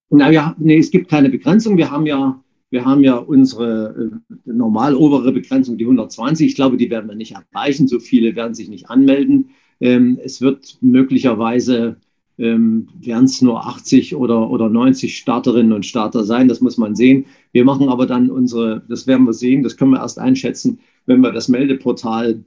Naja, 0.09 0.55
nee, 0.57 0.77
es 0.77 0.91
gibt 0.91 1.09
keine 1.09 1.29
Begrenzung. 1.29 1.77
Wir 1.77 1.89
haben 1.89 2.05
ja 2.05 2.37
wir 2.69 2.85
haben 2.85 3.03
ja 3.03 3.15
unsere 3.15 4.11
äh, 4.45 4.51
normal 4.51 4.95
obere 4.95 5.31
Begrenzung, 5.31 5.77
die 5.77 5.85
120. 5.85 6.47
Ich 6.47 6.55
glaube, 6.55 6.77
die 6.77 6.89
werden 6.89 7.09
wir 7.09 7.15
nicht 7.15 7.35
erreichen. 7.35 7.87
So 7.87 7.99
viele 7.99 8.35
werden 8.35 8.53
sich 8.53 8.69
nicht 8.69 8.89
anmelden. 8.89 9.49
Ähm, 9.79 10.19
es 10.23 10.41
wird 10.41 10.77
möglicherweise 10.81 11.97
ähm, 12.37 12.87
werden 12.99 13.25
es 13.25 13.41
nur 13.41 13.65
80 13.65 14.15
oder, 14.15 14.49
oder 14.49 14.69
90 14.69 15.17
Starterinnen 15.17 15.71
und 15.71 15.85
Starter 15.85 16.23
sein. 16.23 16.47
Das 16.47 16.61
muss 16.61 16.77
man 16.77 16.95
sehen. 16.95 17.25
Wir 17.51 17.63
machen 17.65 17.89
aber 17.89 18.05
dann 18.05 18.29
unsere, 18.29 18.83
das 18.87 19.07
werden 19.07 19.25
wir 19.25 19.33
sehen, 19.33 19.63
das 19.63 19.77
können 19.77 19.91
wir 19.91 19.99
erst 20.01 20.19
einschätzen, 20.19 20.79
wenn 21.05 21.21
wir 21.21 21.31
das 21.31 21.47
Meldeportal 21.47 22.43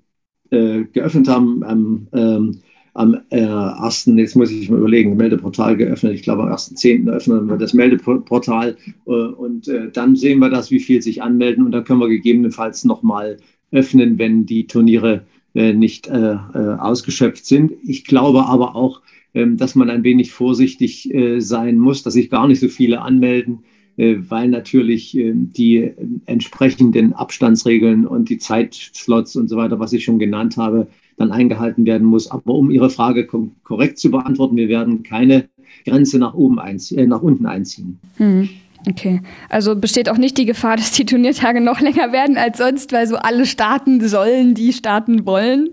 äh, 0.51 0.85
geöffnet 0.85 1.29
haben. 1.29 2.09
Ähm, 2.13 2.61
am 2.95 3.17
äh, 3.31 3.45
1., 3.45 4.07
jetzt 4.17 4.37
muss 4.37 4.51
ich 4.51 4.69
mal 4.71 4.79
überlegen, 4.79 5.17
Meldeportal 5.17 5.77
geöffnet. 5.77 6.15
Ich 6.15 6.23
glaube, 6.23 6.43
am 6.43 6.53
1.10. 6.53 7.09
öffnen 7.11 7.49
wir 7.49 7.57
das 7.57 7.75
Meldeportal 7.75 8.77
äh, 9.07 9.11
und 9.11 9.69
äh, 9.69 9.91
dann 9.91 10.17
sehen 10.17 10.39
wir 10.41 10.51
das, 10.51 10.71
wie 10.71 10.81
viel 10.81 11.03
sich 11.03 11.23
anmelden 11.23 11.65
und 11.65 11.73
dann 11.73 11.85
können 11.85 12.01
wir 12.01 12.09
gegebenenfalls 12.09 12.85
nochmal 12.85 13.39
öffnen, 13.73 14.19
wenn 14.19 14.47
die 14.47 14.67
Turniere 14.67 15.23
äh, 15.55 15.73
nicht 15.73 16.07
äh, 16.07 16.35
äh, 16.35 16.77
ausgeschöpft 16.79 17.45
sind. 17.45 17.73
Ich 17.83 18.05
glaube 18.05 18.47
aber 18.47 18.77
auch, 18.77 19.03
ähm, 19.35 19.57
dass 19.57 19.75
man 19.75 19.91
ein 19.91 20.05
wenig 20.05 20.33
vorsichtig 20.33 21.13
sein 21.39 21.79
muss, 21.79 22.03
dass 22.03 22.15
sich 22.15 22.31
gar 22.31 22.47
nicht 22.47 22.61
so 22.61 22.69
viele 22.69 23.01
anmelden, 23.01 23.61
weil 23.97 24.49
natürlich 24.49 25.17
ähm, 25.17 25.53
die 25.53 25.91
entsprechenden 26.25 27.13
Abstandsregeln 27.13 28.07
und 28.07 28.31
die 28.31 28.39
Zeitslots 28.39 29.37
und 29.37 29.49
so 29.49 29.57
weiter, 29.57 29.79
was 29.79 29.93
ich 29.93 30.05
schon 30.05 30.19
genannt 30.19 30.57
habe, 30.57 30.87
dann 31.21 31.33
eingehalten 31.33 31.87
werden 31.87 32.07
muss. 32.07 32.31
Aber 32.31 32.55
um 32.55 32.71
Ihre 32.71 32.91
Frage 32.91 33.27
korrekt 33.63 33.99
zu 33.99 34.11
beantworten, 34.11 34.57
wir 34.57 34.69
werden 34.69 35.03
keine 35.03 35.49
Grenze 35.85 36.19
nach, 36.19 36.35
oben 36.35 36.59
einzie 36.59 36.97
äh, 36.97 37.07
nach 37.07 37.23
unten 37.23 37.47
einziehen. 37.47 37.99
Hm. 38.17 38.49
Okay, 38.89 39.21
also 39.51 39.77
besteht 39.77 40.09
auch 40.09 40.17
nicht 40.17 40.39
die 40.39 40.47
Gefahr, 40.47 40.77
dass 40.79 40.93
die 40.93 41.05
Turniertage 41.05 41.61
noch 41.61 41.81
länger 41.81 42.13
werden 42.13 42.37
als 42.37 42.59
sonst, 42.59 42.93
weil 42.93 43.07
so 43.07 43.17
alle 43.17 43.47
starten 43.47 44.07
sollen, 44.07 44.55
die 44.55 44.73
starten 44.73 45.27
wollen? 45.27 45.69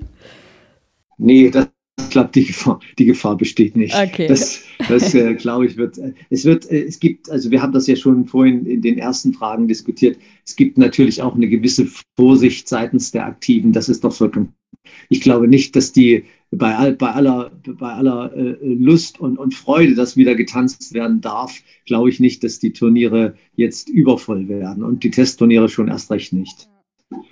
Nee, 1.17 1.49
das 1.49 1.69
glaube, 2.17 2.31
die 2.33 2.45
Gefahr, 2.45 2.79
die 2.97 3.05
Gefahr 3.05 3.37
besteht 3.37 3.75
nicht. 3.75 3.95
Okay. 3.95 4.27
Das, 4.27 4.63
das 4.89 5.13
äh, 5.13 5.35
glaube 5.35 5.67
ich, 5.67 5.77
wird, 5.77 5.97
äh, 5.97 6.13
es 6.29 6.45
wird, 6.45 6.69
äh, 6.71 6.83
es 6.83 6.99
gibt, 6.99 7.29
also 7.29 7.51
wir 7.51 7.61
haben 7.61 7.73
das 7.73 7.87
ja 7.87 7.95
schon 7.95 8.25
vorhin 8.25 8.65
in 8.65 8.81
den 8.81 8.97
ersten 8.97 9.33
Fragen 9.33 9.67
diskutiert. 9.67 10.17
Es 10.45 10.55
gibt 10.55 10.77
natürlich 10.77 11.21
auch 11.21 11.35
eine 11.35 11.47
gewisse 11.47 11.87
Vorsicht 12.15 12.67
seitens 12.67 13.11
der 13.11 13.25
Aktiven. 13.25 13.71
Das 13.71 13.89
ist 13.89 14.03
doch 14.03 14.13
vollkommen. 14.13 14.53
Ich 15.09 15.21
glaube 15.21 15.47
nicht, 15.47 15.75
dass 15.75 15.91
die 15.91 16.25
bei, 16.51 16.75
all, 16.75 16.93
bei 16.93 17.11
aller, 17.11 17.51
bei 17.65 17.91
aller 17.91 18.33
äh, 18.35 18.55
Lust 18.61 19.19
und, 19.19 19.37
und 19.37 19.53
Freude, 19.53 19.95
dass 19.95 20.17
wieder 20.17 20.35
getanzt 20.35 20.93
werden 20.93 21.21
darf, 21.21 21.61
glaube 21.85 22.09
ich 22.09 22.19
nicht, 22.19 22.43
dass 22.43 22.59
die 22.59 22.73
Turniere 22.73 23.35
jetzt 23.55 23.89
übervoll 23.89 24.47
werden 24.47 24.83
und 24.83 25.03
die 25.03 25.11
Testturniere 25.11 25.69
schon 25.69 25.89
erst 25.89 26.09
recht 26.11 26.33
nicht. 26.33 26.69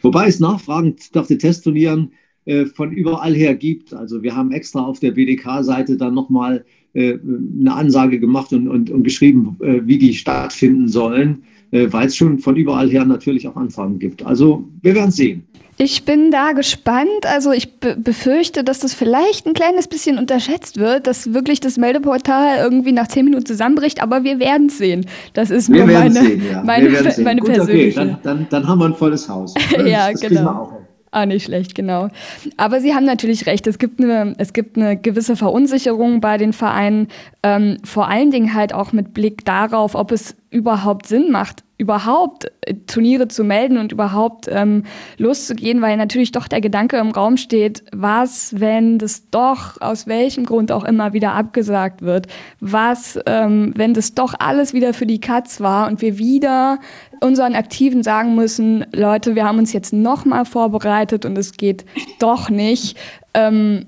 Wobei 0.01 0.27
es 0.27 0.39
Nachfragen 0.39 0.95
nach 1.13 1.27
den 1.27 1.39
Testturnieren 1.39 2.11
äh, 2.45 2.65
von 2.65 2.91
überall 2.91 3.33
her 3.33 3.55
gibt. 3.55 3.93
Also 3.93 4.23
wir 4.23 4.35
haben 4.35 4.51
extra 4.51 4.85
auf 4.85 4.99
der 4.99 5.11
BDK-Seite 5.11 5.97
dann 5.97 6.13
nochmal 6.13 6.65
äh, 6.93 7.17
eine 7.59 7.73
Ansage 7.73 8.19
gemacht 8.19 8.53
und, 8.53 8.67
und, 8.67 8.89
und 8.89 9.03
geschrieben, 9.03 9.57
äh, 9.61 9.81
wie 9.85 9.97
die 9.97 10.13
stattfinden 10.13 10.87
sollen, 10.87 11.43
weil 11.71 12.07
es 12.07 12.15
schon 12.15 12.39
von 12.39 12.55
überall 12.55 12.89
her 12.89 13.05
natürlich 13.05 13.47
auch 13.47 13.55
Anfragen 13.55 13.99
gibt. 13.99 14.25
Also 14.25 14.63
wir 14.81 14.95
werden 14.95 15.11
sehen. 15.11 15.45
Ich 15.77 16.05
bin 16.05 16.31
da 16.31 16.53
gespannt. 16.53 17.25
Also 17.25 17.51
ich 17.51 17.79
be 17.79 17.97
befürchte, 17.97 18.63
dass 18.63 18.79
das 18.79 18.93
vielleicht 18.93 19.45
ein 19.45 19.53
kleines 19.53 19.87
bisschen 19.87 20.17
unterschätzt 20.17 20.77
wird, 20.79 21.05
dass 21.05 21.33
wirklich 21.33 21.59
das 21.59 21.77
Meldeportal 21.77 22.59
irgendwie 22.59 22.93
nach 22.93 23.07
zehn 23.07 23.25
Minuten 23.25 23.45
zusammenbricht, 23.45 24.01
aber 24.01 24.23
wir 24.23 24.39
werden 24.39 24.67
es 24.67 24.77
sehen. 24.77 25.05
Das 25.33 25.51
ist 25.51 25.69
nur 25.69 25.85
meine, 25.85 26.11
sehen, 26.11 26.41
ja. 26.49 26.63
meine, 26.63 26.89
meine 27.21 27.41
Gut, 27.41 27.49
persönliche. 27.49 27.99
Okay. 27.99 28.09
Dann, 28.23 28.37
dann, 28.37 28.47
dann, 28.49 28.67
haben 28.67 28.79
wir 28.79 28.85
ein 28.85 28.95
volles 28.95 29.27
Haus. 29.27 29.53
ja, 29.85 30.11
das 30.11 30.21
genau. 30.21 30.71
Ah, 31.11 31.25
nicht 31.25 31.45
schlecht, 31.45 31.75
genau. 31.75 32.09
Aber 32.57 32.81
Sie 32.81 32.93
haben 32.93 33.05
natürlich 33.05 33.45
recht. 33.45 33.67
Es 33.67 33.79
gibt 33.79 34.01
eine, 34.01 34.33
es 34.37 34.51
gibt 34.51 34.75
eine 34.77 34.97
gewisse 34.97 35.37
Verunsicherung 35.37 36.19
bei 36.19 36.37
den 36.37 36.51
Vereinen, 36.51 37.07
ähm, 37.41 37.77
vor 37.85 38.09
allen 38.09 38.31
Dingen 38.31 38.53
halt 38.53 38.73
auch 38.73 38.91
mit 38.91 39.13
Blick 39.13 39.45
darauf, 39.45 39.95
ob 39.95 40.11
es 40.11 40.35
überhaupt 40.49 41.07
Sinn 41.07 41.31
macht, 41.31 41.63
überhaupt 41.77 42.51
äh, 42.61 42.75
Turniere 42.87 43.27
zu 43.27 43.43
melden 43.43 43.77
und 43.77 43.91
überhaupt 43.91 44.47
ähm, 44.49 44.83
loszugehen, 45.17 45.81
weil 45.81 45.97
natürlich 45.97 46.31
doch 46.31 46.47
der 46.47 46.61
Gedanke 46.61 46.97
im 46.97 47.11
Raum 47.11 47.37
steht, 47.37 47.83
was, 47.91 48.59
wenn 48.59 48.97
das 48.97 49.29
doch 49.29 49.81
aus 49.81 50.07
welchem 50.07 50.45
Grund 50.45 50.71
auch 50.71 50.83
immer 50.83 51.13
wieder 51.13 51.33
abgesagt 51.33 52.01
wird, 52.01 52.27
was, 52.59 53.19
ähm, 53.25 53.73
wenn 53.75 53.93
das 53.93 54.13
doch 54.13 54.33
alles 54.39 54.73
wieder 54.73 54.93
für 54.93 55.05
die 55.05 55.19
Katz 55.19 55.59
war 55.59 55.87
und 55.87 56.01
wir 56.01 56.17
wieder 56.17 56.79
unseren 57.19 57.55
Aktiven 57.55 58.03
sagen 58.03 58.35
müssen, 58.35 58.85
Leute, 58.93 59.35
wir 59.35 59.45
haben 59.45 59.59
uns 59.59 59.73
jetzt 59.73 59.93
nochmal 59.93 60.45
vorbereitet 60.45 61.25
und 61.25 61.37
es 61.37 61.53
geht 61.53 61.85
doch 62.19 62.49
nicht. 62.49 62.97
Ähm, 63.33 63.85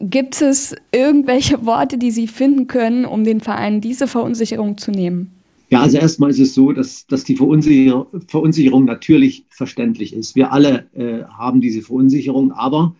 gibt 0.00 0.40
es 0.40 0.74
irgendwelche 0.92 1.64
Worte, 1.66 1.98
die 1.98 2.10
Sie 2.10 2.26
finden 2.26 2.66
können, 2.66 3.04
um 3.04 3.24
den 3.24 3.40
Verein 3.40 3.80
diese 3.80 4.06
Verunsicherung 4.06 4.78
zu 4.78 4.90
nehmen? 4.90 5.39
Ja, 5.70 5.82
also 5.82 5.98
erstmal 5.98 6.30
ist 6.30 6.40
es 6.40 6.52
so, 6.52 6.72
dass, 6.72 7.06
dass 7.06 7.22
die 7.22 7.36
Verunsicher 7.36 8.08
Verunsicherung 8.26 8.84
natürlich 8.84 9.44
verständlich 9.50 10.12
ist. 10.12 10.34
Wir 10.34 10.52
alle 10.52 10.90
äh, 10.94 11.22
haben 11.24 11.60
diese 11.60 11.80
Verunsicherung, 11.80 12.50
aber 12.50 12.96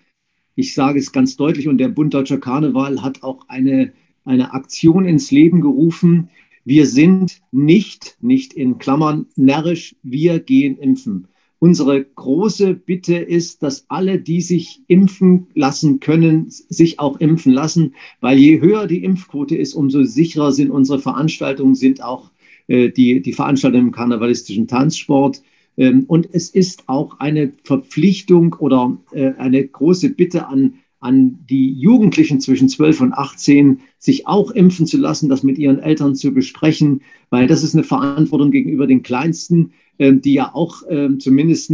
ich 0.54 0.74
sage 0.74 1.00
es 1.00 1.10
ganz 1.10 1.36
deutlich 1.36 1.66
und 1.66 1.78
der 1.78 1.88
Bund 1.88 2.14
Deutscher 2.14 2.38
Karneval 2.38 3.02
hat 3.02 3.24
auch 3.24 3.48
eine, 3.48 3.92
eine 4.24 4.52
Aktion 4.54 5.04
ins 5.04 5.32
Leben 5.32 5.60
gerufen. 5.60 6.28
Wir 6.64 6.86
sind 6.86 7.40
nicht, 7.50 8.16
nicht 8.20 8.52
in 8.52 8.78
Klammern, 8.78 9.26
närrisch, 9.34 9.96
wir 10.04 10.38
gehen 10.38 10.78
impfen. 10.78 11.26
Unsere 11.58 12.04
große 12.04 12.74
Bitte 12.74 13.16
ist, 13.16 13.64
dass 13.64 13.86
alle, 13.88 14.20
die 14.20 14.40
sich 14.40 14.80
impfen 14.86 15.48
lassen 15.54 15.98
können, 15.98 16.46
sich 16.48 17.00
auch 17.00 17.18
impfen 17.18 17.52
lassen, 17.52 17.94
weil 18.20 18.38
je 18.38 18.60
höher 18.60 18.86
die 18.86 19.02
Impfquote 19.02 19.56
ist, 19.56 19.74
umso 19.74 20.04
sicherer 20.04 20.52
sind 20.52 20.70
unsere 20.70 21.00
Veranstaltungen, 21.00 21.74
sind 21.74 22.02
auch 22.02 22.30
die, 22.70 23.20
die 23.20 23.32
Veranstaltung 23.32 23.80
im 23.80 23.92
karnevalistischen 23.92 24.68
Tanzsport. 24.68 25.42
Ähm, 25.80 26.04
und 26.06 26.28
es 26.32 26.50
ist 26.50 26.84
auch 26.88 27.20
eine 27.20 27.52
Verpflichtung 27.64 28.54
oder 28.58 28.98
äh, 29.12 29.32
eine 29.38 29.66
große 29.66 30.10
Bitte 30.10 30.46
an, 30.46 30.74
an 31.00 31.38
die 31.48 31.72
Jugendlichen 31.72 32.40
zwischen 32.40 32.68
12 32.68 33.00
und 33.00 33.12
18, 33.14 33.80
sich 33.98 34.26
auch 34.26 34.50
impfen 34.50 34.86
zu 34.86 34.98
lassen, 34.98 35.30
das 35.30 35.42
mit 35.42 35.56
ihren 35.58 35.78
Eltern 35.78 36.14
zu 36.14 36.32
besprechen, 36.32 37.00
weil 37.30 37.46
das 37.46 37.62
ist 37.62 37.74
eine 37.74 37.84
Verantwortung 37.84 38.50
gegenüber 38.50 38.86
den 38.86 39.02
Kleinsten, 39.02 39.72
ähm, 39.98 40.20
die 40.20 40.34
ja 40.34 40.54
auch 40.54 40.82
ähm, 40.90 41.18
zumindest 41.18 41.70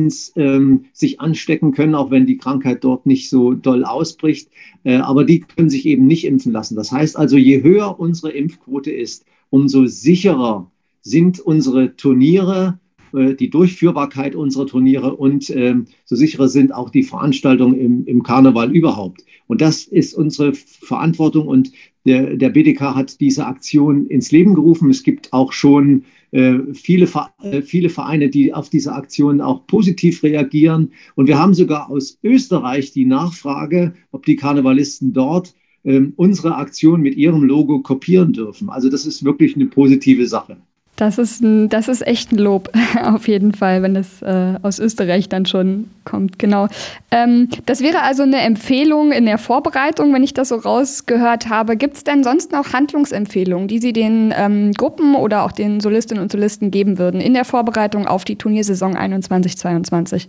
sich 0.93 1.21
anstecken 1.21 1.73
können, 1.73 1.97
auch 1.97 2.11
wenn 2.11 2.27
die 2.27 2.39
Krankheit 2.39 2.85
dort 2.85 3.07
nicht 3.07 3.29
so 3.29 3.55
doll 3.55 3.85
ausbricht. 3.85 4.51
Äh, 4.85 4.97
aber 4.97 5.25
die 5.25 5.41
können 5.41 5.71
sich 5.71 5.87
eben 5.87 6.07
nicht 6.07 6.25
impfen 6.25 6.53
lassen. 6.53 6.77
Das 6.77 6.93
heißt 6.93 7.17
also, 7.17 7.37
je 7.37 7.63
höher 7.63 7.99
unsere 7.99 8.31
Impfquote 8.31 8.93
ist, 8.93 9.25
umso 9.51 9.87
sicherer 9.87 10.71
sind 11.07 11.39
unsere 11.39 11.95
Turniere, 11.95 12.81
äh, 13.15 13.35
die 13.35 13.49
Durchführbarkeit 13.49 14.35
unserer 14.35 14.67
Turniere 14.67 15.15
und 15.17 15.49
ähm, 15.51 15.87
so 16.05 16.17
sichere 16.17 16.49
sind 16.49 16.75
auch 16.75 16.91
die 16.91 17.05
Veranstaltungen 17.05 17.79
im, 17.79 18.07
im 18.07 18.23
Karneval 18.25 18.75
überhaupt. 18.75 19.23
Und 19.47 19.61
das 19.61 19.85
ist 19.85 20.15
unsere 20.15 20.53
Verantwortung 20.55 21.47
und 21.47 21.71
der, 22.05 22.37
der 22.37 22.51
BDK 22.51 22.97
hat 22.97 23.21
diese 23.21 23.47
Aktion 23.47 24.07
ins 24.07 24.33
Leben 24.33 24.55
gerufen. 24.55 24.91
Es 24.91 25.05
gibt 25.05 25.33
auch 25.33 25.53
schon 25.53 26.05
äh, 26.33 26.59
viele, 26.73 27.09
äh, 27.41 27.63
viele 27.63 27.89
Vereine, 27.89 28.29
die 28.29 28.53
auf 28.53 28.69
diese 28.69 28.93
Aktion 28.93 29.41
auch 29.41 29.69
positiv 29.69 30.25
reagieren. 30.25 30.91
Und 31.15 31.29
wir 31.29 31.39
haben 31.39 31.55
sogar 31.55 31.89
aus 31.89 32.19
Österreich 32.25 32.91
die 32.91 33.07
Nachfrage, 33.07 33.95
ob 34.11 34.27
die 34.27 34.37
Karnevalisten 34.37 35.13
dort 35.13 35.55
ähm, 35.85 36.15
unsere 36.17 36.57
Aktion 36.57 37.01
mit 37.01 37.15
ihrem 37.15 37.45
Logo 37.45 37.81
kopieren 37.81 38.33
dürfen. 38.33 38.71
Also 38.71 38.89
das 38.89 39.07
ist 39.07 39.25
wirklich 39.25 39.55
eine 39.55 39.67
positive 39.67 40.27
Sache. 40.27 40.57
Das 40.97 41.19
ist, 41.19 41.43
ein, 41.43 41.69
das 41.69 41.89
ist 41.89 42.07
echt 42.07 42.33
ein 42.33 42.39
Lob, 42.39 42.71
auf 43.03 43.29
jeden 43.29 43.53
Fall, 43.53 43.83
wenn 43.83 43.95
das 43.95 44.23
äh, 44.23 44.55
aus 44.63 44.79
Österreich 44.79 45.29
dann 45.29 45.45
schon 45.45 45.91
kommt. 46.05 46.39
Genau. 46.39 46.69
Ähm, 47.11 47.49
das 47.67 47.83
wäre 47.83 48.03
also 48.03 48.23
eine 48.23 48.39
Empfehlung 48.39 49.13
in 49.13 49.27
der 49.27 49.37
Vorbereitung, 49.37 50.15
wenn 50.15 50.25
ich 50.25 50.33
das 50.33 50.49
so 50.49 50.57
rausgehört 50.57 51.51
habe. 51.51 51.77
Gibt 51.77 51.99
es 51.99 52.05
denn 52.05 52.25
sonst 52.25 52.53
noch 52.53 52.73
Handlungsempfehlungen, 52.73 53.69
die 53.69 53.79
Sie 53.79 53.93
den 53.93 54.33
ähm, 54.37 54.73
Gruppen 54.73 55.15
oder 55.15 55.45
auch 55.45 55.53
den 55.53 55.81
Solistinnen 55.81 56.23
und 56.23 56.33
Solisten 56.33 56.71
geben 56.71 56.99
würden 56.99 57.21
in 57.21 57.35
der 57.35 57.45
Vorbereitung 57.45 58.07
auf 58.07 58.25
die 58.25 58.37
Turniersaison 58.37 58.97
21-22? 58.97 60.29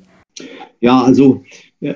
Ja, 0.81 1.01
also 1.01 1.43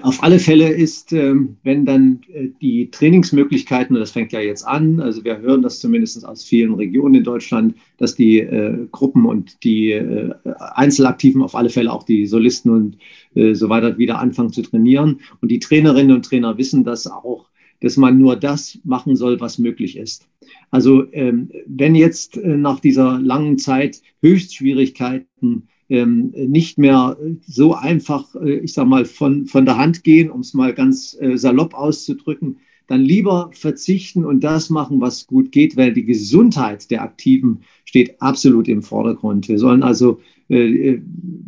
auf 0.04 0.22
alle 0.22 0.38
Fälle 0.38 0.70
ist, 0.70 1.12
ähm, 1.12 1.58
wenn 1.64 1.86
dann 1.86 2.22
äh, 2.32 2.50
die 2.62 2.92
Trainingsmöglichkeiten, 2.92 3.96
und 3.96 4.00
das 4.00 4.12
fängt 4.12 4.32
ja 4.32 4.40
jetzt 4.40 4.64
an, 4.64 5.00
also 5.00 5.24
wir 5.24 5.40
hören 5.40 5.64
das 5.64 5.80
zumindest 5.80 6.24
aus 6.24 6.44
vielen 6.44 6.76
Regionen 6.76 7.16
in 7.16 7.24
Deutschland, 7.24 7.76
dass 7.98 8.14
die 8.14 8.40
äh, 8.40 8.88
Gruppen 8.92 9.26
und 9.26 9.64
die 9.64 9.94
Einzelaktiven, 10.60 11.42
auf 11.42 11.56
alle 11.56 11.70
Fälle 11.70 11.92
auch 11.92 12.04
die 12.04 12.28
Solisten 12.28 12.72
und 12.72 12.98
so 13.54 13.70
weiter 13.70 13.98
wieder 13.98 14.20
anfangen 14.20 14.52
zu 14.52 14.62
trainieren. 14.62 15.22
Und 15.42 15.50
die 15.50 15.60
Trainerinnen 15.60 16.16
und 16.16 16.26
Trainer 16.26 16.58
wissen 16.58 16.84
das 16.84 17.08
auch, 17.08 17.50
dass 17.80 17.98
man 17.98 18.18
nur 18.18 18.36
das 18.36 18.80
machen 18.84 19.16
soll, 19.16 19.40
was 19.40 19.58
möglich 19.58 19.98
ist. 19.98 20.28
Also 20.70 21.12
ähm, 21.14 21.50
wenn 21.66 21.96
jetzt 21.96 22.38
nach 22.44 22.80
dieser 22.80 23.20
langen 23.20 23.58
Zeit 23.58 24.02
Höchstschwierigkeiten 24.22 25.68
nicht 25.92 26.78
mehr 26.78 27.18
so 27.46 27.76
einfach, 27.76 28.34
äh, 28.36 28.60
ich 28.60 28.74
sag 28.74 28.88
mal, 28.88 29.06
von, 29.06 29.46
von 29.46 29.66
der 29.66 29.78
Hand 29.78 30.04
gehen, 30.04 30.32
um 30.32 30.40
es 30.40 30.54
mal 30.54 30.74
ganz 30.74 31.18
äh, 31.20 31.38
salopp 31.38 31.74
auszudrücken, 31.74 32.58
dann 32.88 33.02
lieber 33.02 33.52
verzichten 33.54 34.26
und 34.26 34.42
das 34.42 34.70
machen, 34.70 35.02
was 35.02 35.28
gut 35.28 35.52
geht, 35.52 35.78
weil 35.78 35.94
die 35.94 36.06
Gesundheit 36.06 36.92
der 36.92 37.02
Aktiven 37.02 37.62
steht 37.86 38.22
absolut 38.22 38.68
im 38.68 38.84
Vordergrund. 38.84 39.48
Wir 39.48 39.60
sollen 39.60 39.84
also 39.84 40.20
äh, 40.50 41.00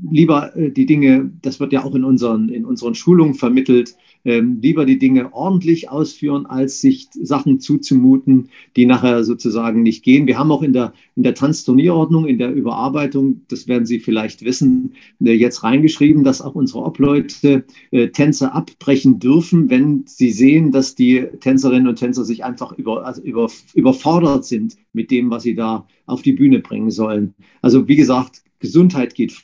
lieber 0.10 0.53
die 0.56 0.86
Dinge, 0.86 1.32
das 1.41 1.60
wird 1.60 1.73
ja 1.73 1.84
auch 1.84 1.95
in 1.95 2.03
unseren, 2.03 2.49
in 2.49 2.65
unseren 2.65 2.95
Schulungen 2.95 3.36
vermittelt, 3.36 3.95
ähm, 4.26 4.60
lieber 4.62 4.86
die 4.86 5.00
Dinge 5.00 5.34
ordentlich 5.34 5.90
ausführen, 5.90 6.46
als 6.46 6.82
sich 6.82 7.10
Sachen 7.12 7.60
zuzumuten, 7.60 8.50
die 8.76 8.86
nachher 8.86 9.24
sozusagen 9.24 9.84
nicht 9.84 10.04
gehen. 10.04 10.28
Wir 10.28 10.38
haben 10.38 10.52
auch 10.52 10.64
in 10.64 10.74
der, 10.74 10.94
in 11.16 11.24
der 11.24 11.36
Tanzturnierordnung, 11.36 12.28
in 12.28 12.38
der 12.38 12.54
Überarbeitung, 12.54 13.42
das 13.48 13.68
werden 13.68 13.86
Sie 13.86 14.00
vielleicht 14.00 14.44
wissen, 14.46 14.94
äh, 15.24 15.32
jetzt 15.34 15.64
reingeschrieben, 15.64 16.24
dass 16.24 16.42
auch 16.42 16.56
unsere 16.56 16.84
Obleute 16.84 17.66
äh, 17.92 18.10
Tänze 18.10 18.54
abbrechen 18.54 19.20
dürfen, 19.20 19.70
wenn 19.70 20.04
sie 20.06 20.32
sehen, 20.32 20.72
dass 20.72 20.96
die 20.96 21.26
Tänzerinnen 21.40 21.88
und 21.88 22.00
Tänzer 22.00 22.24
sich 22.24 22.44
einfach 22.44 22.72
über, 22.74 23.06
also 23.06 23.22
über, 23.22 23.50
überfordert 23.74 24.46
sind 24.46 24.78
mit 24.94 25.12
dem, 25.12 25.30
was 25.30 25.44
sie 25.44 25.56
da 25.56 25.88
auf 26.06 26.22
die 26.22 26.34
Bühne 26.34 26.60
bringen 26.60 26.92
sollen. 26.92 27.34
Also 27.62 27.88
wie 27.88 27.96
gesagt, 27.96 28.44
Gesundheit 28.60 29.16
geht 29.16 29.44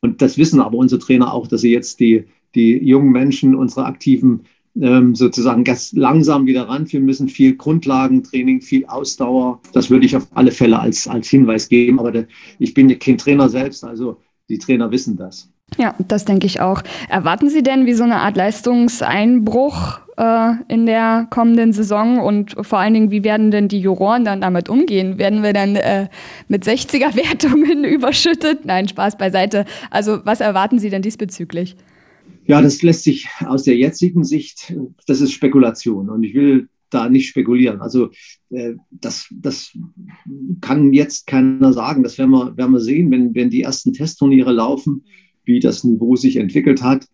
und 0.00 0.22
das 0.22 0.38
wissen 0.38 0.60
aber 0.60 0.78
unsere 0.78 1.00
Trainer 1.00 1.32
auch, 1.32 1.46
dass 1.46 1.62
sie 1.62 1.72
jetzt 1.72 2.00
die, 2.00 2.26
die 2.56 2.76
jungen 2.84 3.12
Menschen, 3.12 3.54
unsere 3.54 3.86
Aktiven 3.86 4.40
ähm, 4.80 5.14
sozusagen 5.14 5.64
ganz 5.64 5.92
langsam 5.92 6.46
wieder 6.46 6.68
ranführen 6.68 7.06
müssen. 7.06 7.28
Viel 7.28 7.56
Grundlagentraining, 7.56 8.60
viel 8.60 8.84
Ausdauer. 8.86 9.60
Das 9.72 9.90
würde 9.90 10.06
ich 10.06 10.16
auf 10.16 10.26
alle 10.34 10.50
Fälle 10.50 10.78
als, 10.78 11.06
als 11.06 11.28
Hinweis 11.28 11.68
geben. 11.68 12.00
Aber 12.00 12.12
der, 12.12 12.26
ich 12.58 12.74
bin 12.74 12.98
kein 12.98 13.18
Trainer 13.18 13.48
selbst, 13.48 13.84
also 13.84 14.18
die 14.48 14.58
Trainer 14.58 14.90
wissen 14.90 15.16
das. 15.16 15.50
Ja, 15.78 15.94
das 16.06 16.24
denke 16.24 16.46
ich 16.46 16.60
auch. 16.60 16.82
Erwarten 17.08 17.50
Sie 17.50 17.62
denn 17.62 17.86
wie 17.86 17.94
so 17.94 18.04
eine 18.04 18.16
Art 18.16 18.36
Leistungseinbruch 18.36 19.98
äh, 20.16 20.52
in 20.68 20.86
der 20.86 21.26
kommenden 21.28 21.72
Saison 21.72 22.20
und 22.20 22.54
vor 22.60 22.78
allen 22.78 22.94
Dingen, 22.94 23.10
wie 23.10 23.24
werden 23.24 23.50
denn 23.50 23.66
die 23.66 23.80
Juroren 23.80 24.24
dann 24.24 24.40
damit 24.40 24.68
umgehen? 24.68 25.18
Werden 25.18 25.42
wir 25.42 25.52
dann 25.52 25.74
äh, 25.74 26.08
mit 26.48 26.64
60er-Wertungen 26.64 27.84
überschüttet? 27.84 28.64
Nein, 28.64 28.86
Spaß 28.88 29.18
beiseite. 29.18 29.64
Also 29.90 30.20
was 30.24 30.40
erwarten 30.40 30.78
Sie 30.78 30.90
denn 30.90 31.02
diesbezüglich? 31.02 31.76
Ja, 32.46 32.62
das 32.62 32.82
lässt 32.82 33.04
sich 33.04 33.28
aus 33.44 33.64
der 33.64 33.76
jetzigen 33.76 34.24
Sicht, 34.24 34.74
das 35.06 35.20
ist 35.20 35.32
Spekulation 35.32 36.08
und 36.10 36.22
ich 36.22 36.34
will 36.34 36.68
da 36.90 37.08
nicht 37.08 37.28
spekulieren. 37.28 37.80
Also 37.80 38.10
äh, 38.50 38.74
das, 38.90 39.26
das 39.30 39.76
kann 40.60 40.92
jetzt 40.92 41.26
keiner 41.26 41.72
sagen. 41.72 42.02
Das 42.02 42.18
werden 42.18 42.30
wir, 42.30 42.56
werden 42.56 42.72
wir 42.72 42.80
sehen, 42.80 43.10
wenn, 43.10 43.34
wenn 43.34 43.50
die 43.50 43.62
ersten 43.62 43.92
Testturniere 43.92 44.52
laufen, 44.52 45.04
wie 45.44 45.58
das 45.58 45.82
Niveau 45.82 46.14
sich 46.14 46.36
entwickelt 46.36 46.82
hat. 46.82 47.06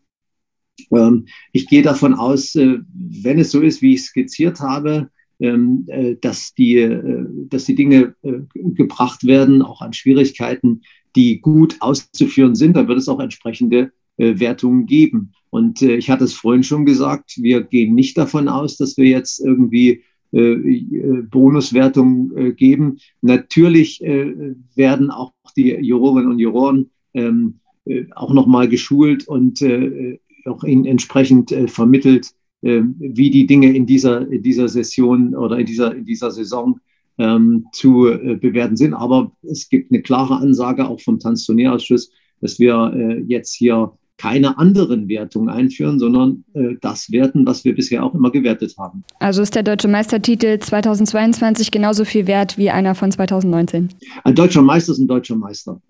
Ähm, 0.90 1.26
ich 1.52 1.66
gehe 1.66 1.82
davon 1.82 2.14
aus, 2.14 2.54
äh, 2.54 2.78
wenn 2.92 3.38
es 3.38 3.50
so 3.50 3.60
ist, 3.60 3.80
wie 3.80 3.94
ich 3.94 4.02
skizziert 4.02 4.60
habe, 4.60 5.10
ähm, 5.40 5.84
äh, 5.88 6.16
dass, 6.20 6.54
die, 6.54 6.76
äh, 6.76 7.26
dass 7.48 7.64
die 7.64 7.74
Dinge 7.74 8.14
äh, 8.22 8.40
gebracht 8.54 9.24
werden, 9.24 9.62
auch 9.62 9.80
an 9.80 9.92
Schwierigkeiten, 9.92 10.82
die 11.16 11.40
gut 11.40 11.76
auszuführen 11.80 12.54
sind, 12.54 12.76
dann 12.76 12.88
wird 12.88 12.98
es 12.98 13.08
auch 13.08 13.20
entsprechende 13.20 13.92
Wertungen 14.16 14.86
geben. 14.86 15.32
Und 15.50 15.82
äh, 15.82 15.96
ich 15.96 16.10
hatte 16.10 16.24
es 16.24 16.34
vorhin 16.34 16.62
schon 16.62 16.86
gesagt, 16.86 17.34
wir 17.38 17.62
gehen 17.62 17.94
nicht 17.94 18.16
davon 18.16 18.48
aus, 18.48 18.76
dass 18.76 18.96
wir 18.96 19.06
jetzt 19.06 19.40
irgendwie 19.40 20.02
äh, 20.32 20.38
äh 20.38 21.22
Bonuswertung 21.30 22.32
äh, 22.36 22.52
geben. 22.52 22.98
Natürlich 23.20 24.02
äh, 24.02 24.54
werden 24.74 25.10
auch 25.10 25.32
die 25.56 25.70
Jurorinnen 25.70 26.30
und 26.30 26.38
Juroren 26.38 26.90
ähm, 27.14 27.60
äh, 27.84 28.06
auch 28.14 28.32
nochmal 28.32 28.68
geschult 28.68 29.28
und 29.28 29.60
äh, 29.62 30.18
auch 30.46 30.64
ihnen 30.64 30.84
entsprechend 30.84 31.52
äh, 31.52 31.68
vermittelt, 31.68 32.30
äh, 32.62 32.82
wie 32.98 33.30
die 33.30 33.46
Dinge 33.46 33.74
in 33.74 33.86
dieser, 33.86 34.26
in 34.30 34.42
dieser 34.42 34.68
Session 34.68 35.34
oder 35.34 35.58
in 35.58 35.66
dieser, 35.66 35.94
in 35.94 36.04
dieser 36.04 36.30
Saison 36.30 36.80
ähm, 37.18 37.66
zu 37.72 38.08
äh, 38.08 38.36
bewerten 38.36 38.76
sind. 38.76 38.94
Aber 38.94 39.32
es 39.42 39.68
gibt 39.68 39.92
eine 39.92 40.02
klare 40.02 40.36
Ansage 40.36 40.88
auch 40.88 41.00
vom 41.00 41.18
Tanzturnierausschuss, 41.18 42.10
dass 42.40 42.58
wir 42.58 42.92
äh, 42.96 43.20
jetzt 43.26 43.52
hier 43.52 43.92
keine 44.18 44.58
anderen 44.58 45.08
Wertungen 45.08 45.48
einführen, 45.48 45.98
sondern 45.98 46.44
äh, 46.54 46.76
das 46.80 47.10
werten, 47.10 47.46
was 47.46 47.64
wir 47.64 47.74
bisher 47.74 48.04
auch 48.04 48.14
immer 48.14 48.30
gewertet 48.30 48.74
haben. 48.78 49.04
Also 49.18 49.42
ist 49.42 49.54
der 49.54 49.62
deutsche 49.62 49.88
Meistertitel 49.88 50.58
2022 50.58 51.70
genauso 51.70 52.04
viel 52.04 52.26
wert 52.26 52.56
wie 52.58 52.70
einer 52.70 52.94
von 52.94 53.10
2019? 53.10 53.88
Ein 54.24 54.34
deutscher 54.34 54.62
Meister 54.62 54.92
ist 54.92 54.98
ein 54.98 55.08
deutscher 55.08 55.36
Meister. 55.36 55.80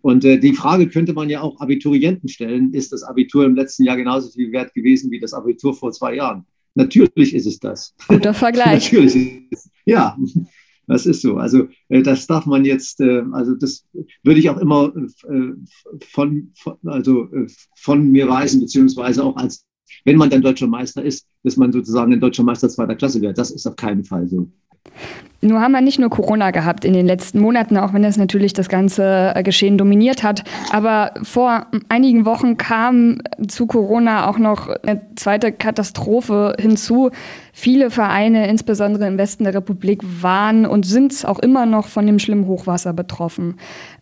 Und 0.00 0.24
äh, 0.24 0.38
die 0.38 0.52
Frage 0.52 0.88
könnte 0.88 1.14
man 1.14 1.30
ja 1.30 1.40
auch 1.40 1.60
Abiturienten 1.60 2.28
stellen. 2.28 2.74
Ist 2.74 2.92
das 2.92 3.02
Abitur 3.02 3.46
im 3.46 3.54
letzten 3.54 3.84
Jahr 3.84 3.96
genauso 3.96 4.30
viel 4.30 4.52
wert 4.52 4.74
gewesen 4.74 5.10
wie 5.10 5.18
das 5.18 5.32
Abitur 5.32 5.74
vor 5.74 5.92
zwei 5.92 6.16
Jahren? 6.16 6.44
Natürlich 6.74 7.34
ist 7.34 7.46
es 7.46 7.58
das. 7.58 7.94
Guter 8.08 8.34
Vergleich. 8.34 8.92
Natürlich 8.92 9.14
ist 9.50 9.66
es. 9.66 9.70
Ja, 9.86 10.16
das 10.86 11.06
ist 11.06 11.22
so. 11.22 11.36
Also 11.36 11.68
äh, 11.88 12.02
das 12.02 12.26
darf 12.26 12.46
man 12.46 12.64
jetzt, 12.64 13.00
äh, 13.00 13.22
also 13.32 13.54
das 13.54 13.84
würde 14.22 14.40
ich 14.40 14.50
auch 14.50 14.58
immer 14.58 14.92
äh, 14.96 15.52
von, 16.06 16.52
von, 16.54 16.78
also, 16.84 17.28
von 17.76 18.10
mir 18.10 18.28
weisen, 18.28 18.60
beziehungsweise 18.60 19.24
auch 19.24 19.36
als, 19.36 19.64
wenn 20.04 20.16
man 20.16 20.30
dann 20.30 20.42
deutscher 20.42 20.66
Meister 20.66 21.02
ist, 21.02 21.26
dass 21.42 21.56
man 21.56 21.72
sozusagen 21.72 22.12
ein 22.12 22.20
deutscher 22.20 22.42
Meister 22.42 22.68
zweiter 22.68 22.96
Klasse 22.96 23.20
wird. 23.20 23.38
Das 23.38 23.50
ist 23.50 23.66
auf 23.66 23.76
keinen 23.76 24.04
Fall 24.04 24.28
so. 24.28 24.50
Nur 25.44 25.60
haben 25.60 25.72
wir 25.72 25.82
nicht 25.82 25.98
nur 25.98 26.08
Corona 26.08 26.52
gehabt 26.52 26.86
in 26.86 26.94
den 26.94 27.04
letzten 27.04 27.38
Monaten, 27.38 27.76
auch 27.76 27.92
wenn 27.92 28.02
es 28.02 28.16
natürlich 28.16 28.54
das 28.54 28.70
ganze 28.70 29.32
äh, 29.34 29.42
Geschehen 29.42 29.76
dominiert 29.76 30.22
hat. 30.22 30.42
Aber 30.72 31.12
vor 31.22 31.66
einigen 31.90 32.24
Wochen 32.24 32.56
kam 32.56 33.18
zu 33.46 33.66
Corona 33.66 34.26
auch 34.26 34.38
noch 34.38 34.68
eine 34.68 35.02
zweite 35.16 35.52
Katastrophe 35.52 36.56
hinzu. 36.58 37.10
Viele 37.52 37.90
Vereine, 37.90 38.48
insbesondere 38.48 39.06
im 39.06 39.18
Westen 39.18 39.44
der 39.44 39.54
Republik, 39.54 40.00
waren 40.22 40.64
und 40.64 40.86
sind 40.86 41.26
auch 41.26 41.38
immer 41.40 41.66
noch 41.66 41.88
von 41.88 42.06
dem 42.06 42.18
schlimmen 42.18 42.46
Hochwasser 42.46 42.94
betroffen. 42.94 43.56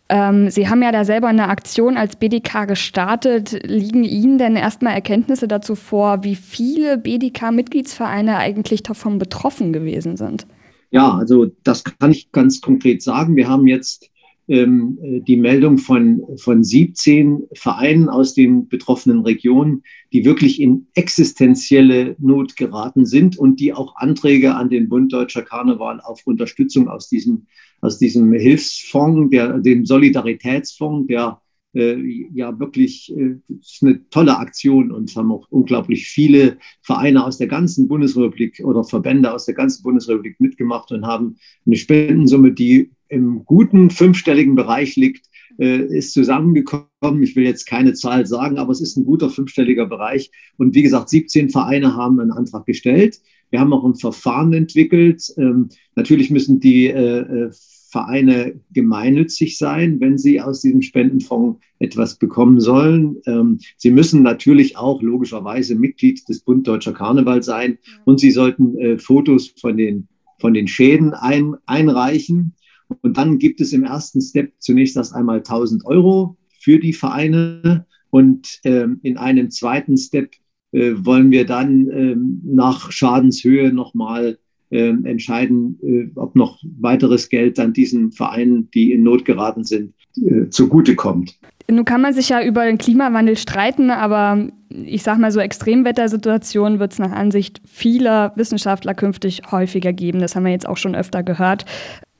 Ähm, 0.07 0.49
Sie 0.49 0.69
haben 0.69 0.81
ja 0.81 0.93
da 0.93 1.03
selber 1.03 1.27
eine 1.27 1.49
Aktion 1.49 1.97
als 1.97 2.15
BDK 2.15 2.69
gestartet. 2.69 3.59
Liegen 3.65 4.05
Ihnen 4.05 4.37
denn 4.37 4.55
erstmal 4.55 4.93
Erkenntnisse 4.93 5.49
dazu 5.49 5.75
vor, 5.75 6.23
wie 6.23 6.35
viele 6.35 6.97
BDK-Mitgliedsvereine 6.97 8.37
eigentlich 8.37 8.81
davon 8.81 9.17
betroffen 9.17 9.73
gewesen 9.73 10.15
sind? 10.15 10.47
Ja, 10.93 11.11
also 11.17 11.47
das 11.63 11.83
kann 11.83 12.11
ich 12.11 12.31
ganz 12.31 12.61
konkret 12.61 13.01
sagen. 13.01 13.35
Wir 13.35 13.49
haben 13.49 13.65
jetzt 13.65 14.11
ähm, 14.47 14.99
die 15.01 15.37
Meldung 15.37 15.79
von, 15.79 16.21
von 16.37 16.63
17 16.63 17.47
Vereinen 17.55 18.09
aus 18.09 18.35
den 18.35 18.67
betroffenen 18.67 19.21
Regionen, 19.21 19.81
die 20.11 20.23
wirklich 20.23 20.61
in 20.61 20.85
existenzielle 20.93 22.15
Not 22.19 22.55
geraten 22.57 23.07
sind 23.07 23.39
und 23.39 23.59
die 23.59 23.73
auch 23.73 23.95
Anträge 23.95 24.53
an 24.53 24.69
den 24.69 24.87
Bund 24.87 25.11
Deutscher 25.11 25.41
Karneval 25.41 25.99
auf 25.99 26.27
Unterstützung 26.27 26.87
aus 26.87 27.09
diesem, 27.09 27.47
aus 27.81 27.97
diesem 27.97 28.31
Hilfsfonds, 28.31 29.31
der, 29.31 29.57
dem 29.57 29.87
Solidaritätsfonds, 29.87 31.07
der 31.07 31.41
ja 31.73 32.59
wirklich 32.59 33.11
äh, 33.17 33.37
ist 33.59 33.81
eine 33.81 34.07
tolle 34.09 34.37
Aktion 34.37 34.91
und 34.91 35.15
haben 35.15 35.31
auch 35.31 35.47
unglaublich 35.49 36.07
viele 36.07 36.57
Vereine 36.81 37.25
aus 37.25 37.39
der 37.39 37.47
ganzen 37.47 37.87
Bundesrepublik 37.87 38.61
oder 38.63 38.83
Verbände 38.83 39.33
aus 39.33 39.45
der 39.45 39.55
ganzen 39.55 39.81
Bundesrepublik 39.81 40.39
mitgemacht 40.39 40.91
und 40.91 41.05
haben 41.05 41.37
eine 41.65 41.75
Spendensumme, 41.75 42.51
die 42.51 42.91
im 43.09 43.43
guten 43.45 43.89
fünfstelligen 43.89 44.55
Bereich 44.55 44.95
liegt, 44.95 45.25
äh, 45.59 45.85
ist 45.97 46.13
zusammengekommen. 46.13 47.23
Ich 47.23 47.35
will 47.35 47.43
jetzt 47.43 47.65
keine 47.65 47.93
Zahl 47.93 48.25
sagen, 48.25 48.57
aber 48.57 48.71
es 48.71 48.81
ist 48.81 48.97
ein 48.97 49.05
guter 49.05 49.29
fünfstelliger 49.29 49.87
Bereich. 49.87 50.31
Und 50.57 50.75
wie 50.75 50.83
gesagt, 50.83 51.09
17 51.09 51.49
Vereine 51.49 51.95
haben 51.95 52.19
einen 52.19 52.31
Antrag 52.31 52.65
gestellt. 52.65 53.19
Wir 53.49 53.59
haben 53.59 53.73
auch 53.73 53.83
ein 53.83 53.95
Verfahren 53.95 54.53
entwickelt. 54.53 55.33
Ähm, 55.37 55.69
natürlich 55.95 56.29
müssen 56.29 56.59
die 56.59 56.87
äh, 56.87 57.19
äh 57.19 57.51
Vereine 57.93 58.59
gemeinnützig 58.73 59.59
sein, 59.59 59.99
wenn 59.99 60.17
sie 60.17 60.41
aus 60.41 60.61
diesem 60.61 60.81
Spendenfonds 60.81 61.59
etwas 61.77 62.15
bekommen 62.15 62.59
sollen. 62.59 63.17
Ähm, 63.27 63.59
sie 63.77 63.91
müssen 63.91 64.23
natürlich 64.23 64.77
auch 64.77 65.03
logischerweise 65.03 65.75
Mitglied 65.75 66.27
des 66.27 66.39
Bund 66.39 66.67
Deutscher 66.67 66.93
Karneval 66.93 67.43
sein 67.43 67.77
und 68.03 68.19
sie 68.19 68.31
sollten 68.31 68.75
äh, 68.79 68.97
Fotos 68.97 69.53
von 69.61 69.77
den, 69.77 70.07
von 70.39 70.55
den 70.55 70.67
Schäden 70.67 71.13
ein, 71.13 71.53
einreichen. 71.67 72.55
Und 73.01 73.17
dann 73.17 73.37
gibt 73.37 73.61
es 73.61 73.73
im 73.73 73.83
ersten 73.83 74.21
Step 74.21 74.53
zunächst 74.57 74.97
erst 74.97 75.13
einmal 75.13 75.37
1000 75.37 75.85
Euro 75.85 76.35
für 76.59 76.79
die 76.79 76.93
Vereine 76.93 77.85
und 78.09 78.59
ähm, 78.63 79.01
in 79.03 79.17
einem 79.17 79.51
zweiten 79.51 79.97
Step 79.97 80.31
äh, 80.71 80.93
wollen 80.95 81.29
wir 81.29 81.45
dann 81.45 81.89
ähm, 81.91 82.41
nach 82.43 82.91
Schadenshöhe 82.91 83.71
nochmal 83.71 84.39
entscheiden, 84.79 85.79
äh, 85.81 86.19
ob 86.19 86.35
noch 86.35 86.59
weiteres 86.79 87.29
Geld 87.29 87.57
dann 87.57 87.73
diesen 87.73 88.11
Vereinen, 88.11 88.69
die 88.71 88.91
in 88.91 89.03
Not 89.03 89.25
geraten 89.25 89.63
sind, 89.63 89.93
äh, 90.17 90.49
zugutekommt. 90.49 91.37
Nun 91.69 91.85
kann 91.85 92.01
man 92.01 92.13
sich 92.13 92.29
ja 92.29 92.43
über 92.43 92.65
den 92.65 92.77
Klimawandel 92.77 93.37
streiten, 93.37 93.89
aber 93.89 94.49
ich 94.69 95.03
sage 95.03 95.21
mal 95.21 95.31
so 95.31 95.39
Extremwettersituationen 95.39 96.79
wird 96.79 96.93
es 96.93 96.99
nach 96.99 97.11
Ansicht 97.11 97.61
vieler 97.65 98.33
Wissenschaftler 98.35 98.93
künftig 98.93 99.41
häufiger 99.49 99.93
geben. 99.93 100.19
Das 100.19 100.35
haben 100.35 100.43
wir 100.43 100.51
jetzt 100.51 100.67
auch 100.67 100.77
schon 100.77 100.95
öfter 100.95 101.23
gehört. 101.23 101.65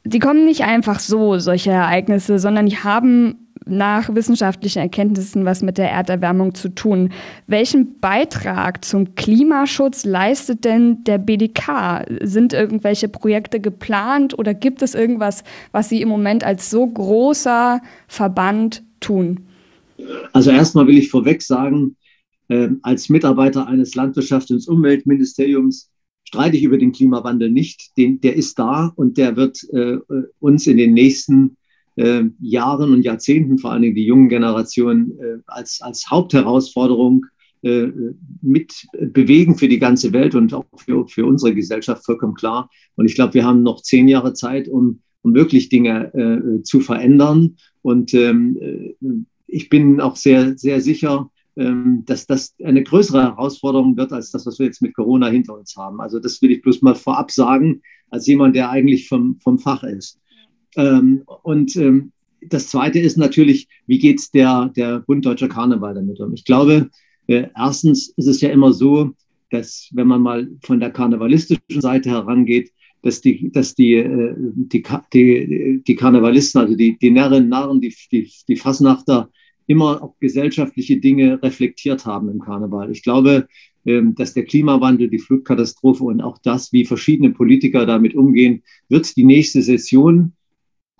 Die 0.06 0.20
kommen 0.20 0.46
nicht 0.46 0.64
einfach 0.64 1.00
so, 1.00 1.40
solche 1.40 1.72
Ereignisse, 1.72 2.40
sondern 2.40 2.68
die 2.68 2.78
haben 2.78 3.43
nach 3.66 4.14
wissenschaftlichen 4.14 4.80
Erkenntnissen 4.80 5.46
was 5.46 5.62
mit 5.62 5.78
der 5.78 5.92
Erderwärmung 5.92 6.56
zu 6.56 6.70
tun. 6.70 7.10
Welchen 7.48 8.00
Beitrag 8.00 8.84
zum 8.84 9.16
Klimaschutz 9.16 10.06
leistet 10.06 10.66
denn 10.66 11.04
der 11.04 11.18
BDK? 11.18 12.06
Sind 12.22 12.54
irgendwelche 12.54 13.08
Projekte 13.08 13.60
geplant 13.60 14.38
oder 14.38 14.54
gibt 14.54 14.82
es 14.82 14.96
irgendwas, 14.96 15.44
was 15.72 15.90
Sie 15.90 16.02
im 16.02 16.10
Moment 16.10 16.44
als 16.44 16.70
so 16.70 16.86
großer 16.88 17.82
Verband 18.08 18.84
tun? 19.00 19.42
Also 20.34 20.52
erstmal 20.52 20.88
will 20.88 20.98
ich 20.98 21.10
vorweg 21.10 21.42
sagen, 21.42 21.96
äh, 22.50 22.70
als 22.82 23.10
Mitarbeiter 23.10 23.68
eines 23.68 23.94
Landwirtschafts- 23.94 24.52
und 24.52 24.68
Umweltministeriums 24.68 25.90
streite 26.26 26.58
ich 26.58 26.64
über 26.64 26.78
den 26.78 26.92
Klimawandel 26.92 27.52
nicht. 27.52 27.96
Den, 27.98 28.20
der 28.22 28.36
ist 28.36 28.58
da 28.58 28.92
und 28.96 29.18
der 29.18 29.36
wird 29.36 29.64
äh, 29.72 29.98
uns 30.40 30.68
in 30.68 30.78
den 30.78 30.94
nächsten 30.94 31.58
äh, 31.96 32.24
Jahren 32.40 32.94
und 32.94 33.04
Jahrzehnten, 33.04 33.58
vor 33.58 33.72
allen 33.72 33.82
Dingen 33.82 33.96
die 33.96 34.06
jungen 34.06 34.30
Generationen, 34.30 35.12
äh, 35.20 35.38
als, 35.48 35.82
als 35.82 36.10
Hauptherausforderung 36.10 37.26
äh, 37.64 37.92
mit 38.42 38.88
bewegen 38.92 39.58
für 39.58 39.68
die 39.68 39.80
ganze 39.80 40.12
Welt 40.12 40.36
und 40.36 40.54
auch 40.54 40.66
für, 40.76 41.08
für 41.08 41.26
unsere 41.26 41.56
Gesellschaft 41.56 42.06
vollkommen 42.06 42.36
klar. 42.36 42.70
Und 42.96 43.06
ich 43.06 43.16
glaube, 43.16 43.36
wir 43.36 43.46
haben 43.46 43.64
noch 43.64 43.82
zehn 43.82 44.08
Jahre 44.08 44.34
Zeit, 44.34 44.68
um, 44.68 45.00
um 45.22 45.34
wirklich 45.34 45.70
Dinge 45.70 46.14
äh, 46.14 46.64
zu 46.64 46.82
verändern. 46.82 47.56
Und 47.82 48.14
ähm, 48.14 48.58
äh, 48.60 48.96
ich 49.48 49.70
bin 49.70 50.02
auch 50.02 50.16
sehr, 50.16 50.58
sehr 50.58 50.82
sicher, 50.82 51.30
ähm, 51.56 52.04
dass 52.06 52.26
das 52.26 52.56
eine 52.64 52.84
größere 52.84 53.22
Herausforderung 53.22 53.96
wird 53.96 54.12
als 54.12 54.32
das, 54.32 54.46
was 54.46 54.58
wir 54.60 54.66
jetzt 54.66 54.82
mit 54.82 54.96
Corona 54.96 55.28
hinter 55.28 55.58
uns 55.58 55.76
haben. 55.78 56.02
Also 56.02 56.20
das 56.20 56.42
will 56.42 56.52
ich 56.52 56.64
bloß 56.64 56.82
mal 56.82 56.96
vorab 56.96 57.32
sagen, 57.32 57.82
als 58.10 58.28
jemand, 58.28 58.56
der 58.56 58.72
eigentlich 58.72 59.08
vom, 59.08 59.40
vom 59.40 59.60
Fach 59.60 59.84
ist. 59.84 60.20
Ähm, 60.76 61.24
und 61.44 61.76
ähm, 61.76 62.12
das 62.42 62.68
Zweite 62.68 63.00
ist 63.00 63.18
natürlich, 63.18 63.68
wie 63.88 64.00
geht 64.00 64.22
der, 64.34 64.72
der 64.76 65.00
Bund 65.00 65.26
Deutscher 65.26 65.48
Karneval 65.48 65.94
damit 65.96 66.20
um? 66.20 66.34
Ich 66.34 66.46
glaube, 66.46 66.90
äh, 67.28 67.48
erstens 67.56 68.10
ist 68.18 68.28
es 68.28 68.42
ja 68.42 68.50
immer 68.50 68.74
so, 68.74 69.12
dass 69.50 69.90
wenn 69.94 70.08
man 70.08 70.22
mal 70.22 70.50
von 70.64 70.80
der 70.80 70.92
karnevalistischen 70.92 71.82
Seite 71.82 72.10
herangeht, 72.10 72.72
dass 73.02 73.22
die, 73.22 73.52
dass 73.52 73.76
die, 73.76 73.96
äh, 73.96 74.34
die, 74.38 74.84
die, 75.14 75.84
die 75.86 75.96
Karnevalisten, 75.96 76.62
also 76.62 76.76
die, 76.76 76.98
die 76.98 77.12
Närrinnen, 77.12 77.50
Narren, 77.50 77.82
die, 77.82 77.94
die, 78.12 78.32
die 78.48 78.56
Fassnachter, 78.56 79.30
immer 79.66 80.04
auch 80.04 80.16
gesellschaftliche 80.20 80.98
Dinge 80.98 81.42
reflektiert 81.42 82.06
haben 82.06 82.30
im 82.30 82.40
Karneval. 82.40 82.92
Ich 82.92 83.02
glaube, 83.02 83.48
ähm, 83.86 84.16
dass 84.16 84.34
der 84.34 84.46
Klimawandel, 84.46 85.10
die 85.10 85.20
Flutkatastrophe 85.20 86.04
und 86.04 86.22
auch 86.22 86.38
das, 86.40 86.74
wie 86.74 86.86
verschiedene 86.86 87.32
Politiker 87.32 87.86
damit 87.86 88.16
umgehen, 88.16 88.64
wird 88.90 89.16
die 89.16 89.24
nächste 89.24 89.62
Session 89.62 90.34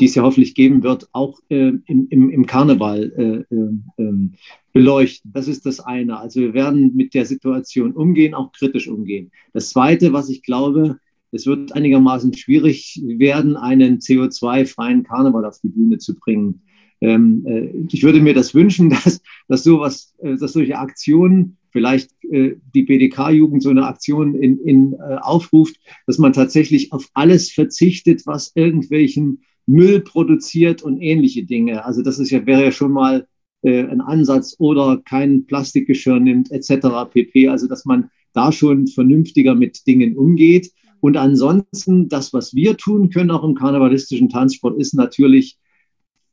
die 0.04 0.08
es 0.08 0.16
ja 0.16 0.24
hoffentlich 0.24 0.54
geben 0.54 0.84
wird, 0.84 1.08
auch 1.14 1.40
äh, 1.48 1.72
im, 1.86 2.08
im, 2.10 2.30
im 2.30 2.46
Karneval 2.46 3.46
äh, 3.50 3.56
äh, 3.56 3.70
ähm, 3.98 4.34
beleuchten. 4.74 5.32
Das 5.34 5.48
ist 5.48 5.66
das 5.66 5.80
eine. 5.80 6.20
Also 6.20 6.42
wir 6.42 6.54
werden 6.54 6.94
mit 6.94 7.14
der 7.14 7.26
Situation 7.26 7.94
umgehen, 7.94 8.34
auch 8.34 8.52
kritisch 8.52 8.90
umgehen. 8.90 9.32
Das 9.54 9.70
zweite, 9.70 10.12
was 10.12 10.28
ich 10.28 10.44
glaube, 10.44 11.00
es 11.32 11.46
wird 11.46 11.72
einigermaßen 11.72 12.34
schwierig 12.34 13.02
werden, 13.02 13.56
einen 13.56 14.00
CO2-freien 14.00 15.04
Karneval 15.04 15.46
auf 15.46 15.62
die 15.64 15.70
Bühne 15.70 16.00
zu 16.00 16.16
bringen. 16.16 16.64
Ähm, 17.00 17.46
äh, 17.48 17.70
ich 17.90 18.04
würde 18.04 18.20
mir 18.20 18.34
das 18.34 18.54
wünschen, 18.54 18.90
dass, 19.06 19.22
dass 19.48 19.64
sowas, 19.64 20.14
äh, 20.22 20.36
dass 20.36 20.52
solche 20.52 20.80
Aktionen 20.80 21.56
vielleicht 21.70 22.12
äh, 22.26 22.58
die 22.76 22.84
BDK-Jugend 22.84 23.64
so 23.64 23.70
eine 23.70 23.88
Aktion 23.88 24.36
in, 24.36 24.60
in, 24.60 24.96
äh, 24.96 25.16
aufruft, 25.22 25.78
dass 26.08 26.18
man 26.18 26.34
tatsächlich 26.34 26.92
auf 26.92 27.10
alles 27.14 27.54
verzichtet, 27.54 28.24
was 28.26 28.52
irgendwelchen 28.54 29.44
Müll 29.66 30.02
produziert 30.02 30.82
und 30.82 31.02
ähnliche 31.02 31.46
Dinge. 31.46 31.86
Also 31.86 32.02
das 32.02 32.20
ist 32.20 32.32
ja, 32.32 32.46
wäre 32.46 32.66
ja 32.66 32.72
schon 32.72 32.92
mal 32.92 33.28
äh, 33.62 33.84
ein 33.84 34.02
Ansatz 34.02 34.56
oder 34.60 35.02
kein 35.06 35.46
Plastikgeschirr 35.46 36.20
nimmt 36.20 36.52
etc. 36.52 36.88
pp. 37.12 37.48
Also 37.48 37.68
dass 37.68 37.86
man 37.86 38.10
da 38.34 38.52
schon 38.52 38.88
vernünftiger 38.88 39.56
mit 39.56 39.86
Dingen 39.88 40.18
umgeht. 40.18 40.72
Und 41.00 41.18
ansonsten, 41.18 42.08
das, 42.08 42.34
was 42.34 42.54
wir 42.56 42.78
tun 42.78 43.10
können, 43.10 43.32
auch 43.32 43.44
im 43.44 43.56
karnevalistischen 43.56 44.30
Tanzsport, 44.30 44.80
ist 44.80 44.94
natürlich 44.94 45.58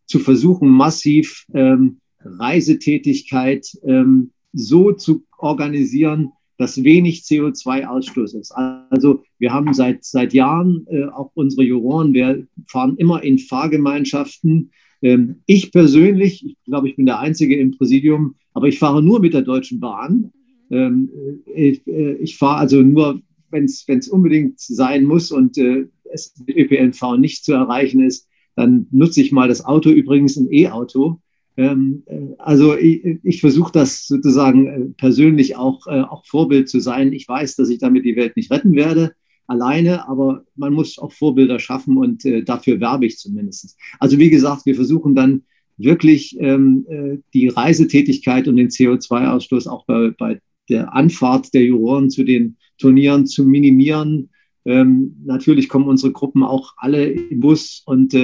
zu 0.06 0.18
versuchen, 0.18 0.68
massiv 0.68 1.44
ähm, 1.54 1.98
Reisetätigkeit 2.20 3.66
ähm, 3.84 4.32
so 4.52 4.92
zu 4.92 5.24
organisieren, 5.38 6.32
dass 6.60 6.84
wenig 6.84 7.22
CO2-Ausstoß 7.22 8.38
ist. 8.38 8.52
Also 8.52 9.22
wir 9.38 9.50
haben 9.50 9.72
seit, 9.72 10.04
seit 10.04 10.34
Jahren 10.34 10.86
äh, 10.90 11.04
auch 11.04 11.30
unsere 11.32 11.62
Juroren, 11.62 12.12
wir 12.12 12.46
fahren 12.66 12.96
immer 12.98 13.22
in 13.22 13.38
Fahrgemeinschaften. 13.38 14.70
Ähm, 15.00 15.36
ich 15.46 15.72
persönlich, 15.72 16.44
ich 16.44 16.56
glaube, 16.66 16.90
ich 16.90 16.96
bin 16.96 17.06
der 17.06 17.18
Einzige 17.18 17.56
im 17.56 17.70
Präsidium, 17.70 18.34
aber 18.52 18.68
ich 18.68 18.78
fahre 18.78 19.02
nur 19.02 19.20
mit 19.20 19.32
der 19.32 19.40
Deutschen 19.40 19.80
Bahn. 19.80 20.32
Ähm, 20.70 21.08
ich, 21.46 21.86
äh, 21.86 22.16
ich 22.16 22.36
fahre 22.36 22.58
also 22.58 22.82
nur, 22.82 23.22
wenn 23.48 23.64
es 23.64 24.08
unbedingt 24.10 24.60
sein 24.60 25.04
muss 25.04 25.32
und 25.32 25.56
äh, 25.56 25.86
es 26.12 26.34
mit 26.46 26.54
ÖPNV 26.58 27.16
nicht 27.16 27.42
zu 27.42 27.54
erreichen 27.54 28.02
ist, 28.02 28.28
dann 28.54 28.86
nutze 28.90 29.22
ich 29.22 29.32
mal 29.32 29.48
das 29.48 29.64
Auto, 29.64 29.88
übrigens 29.88 30.36
ein 30.36 30.52
E-Auto. 30.52 31.22
Ähm, 31.56 32.02
äh, 32.06 32.20
also 32.38 32.76
ich, 32.76 33.18
ich 33.22 33.40
versuche 33.40 33.72
das 33.72 34.06
sozusagen 34.06 34.66
äh, 34.66 34.80
persönlich 34.96 35.56
auch, 35.56 35.86
äh, 35.86 36.02
auch 36.02 36.24
Vorbild 36.26 36.68
zu 36.68 36.80
sein. 36.80 37.12
Ich 37.12 37.28
weiß, 37.28 37.56
dass 37.56 37.68
ich 37.68 37.78
damit 37.78 38.04
die 38.04 38.16
Welt 38.16 38.36
nicht 38.36 38.50
retten 38.50 38.74
werde 38.74 39.12
alleine, 39.46 40.08
aber 40.08 40.44
man 40.54 40.72
muss 40.72 40.96
auch 40.96 41.12
Vorbilder 41.12 41.58
schaffen 41.58 41.96
und 41.96 42.24
dafür 42.44 42.78
werbe 42.78 43.06
ich 43.06 43.18
zumindest. 43.18 43.76
Also 43.98 44.16
wie 44.16 44.30
gesagt, 44.30 44.64
wir 44.64 44.76
versuchen 44.76 45.16
dann 45.16 45.42
wirklich 45.82 46.36
ähm, 46.38 46.86
äh, 46.88 47.18
die 47.34 47.48
Reisetätigkeit 47.48 48.48
und 48.48 48.56
den 48.56 48.68
CO2-Ausstoß 48.68 49.68
auch 49.68 49.86
bei, 49.86 50.10
bei 50.10 50.40
der 50.68 50.94
Anfahrt 50.94 51.52
der 51.54 51.64
Juroren 51.64 52.10
zu 52.10 52.24
den 52.24 52.56
Turnieren 52.78 53.26
zu 53.26 53.44
minimieren. 53.44 54.30
Ähm, 54.64 55.16
natürlich 55.24 55.68
kommen 55.68 55.88
unsere 55.88 56.12
Gruppen 56.12 56.42
auch 56.42 56.74
alle 56.76 57.06
im 57.06 57.40
Bus 57.40 57.82
und 57.86 58.14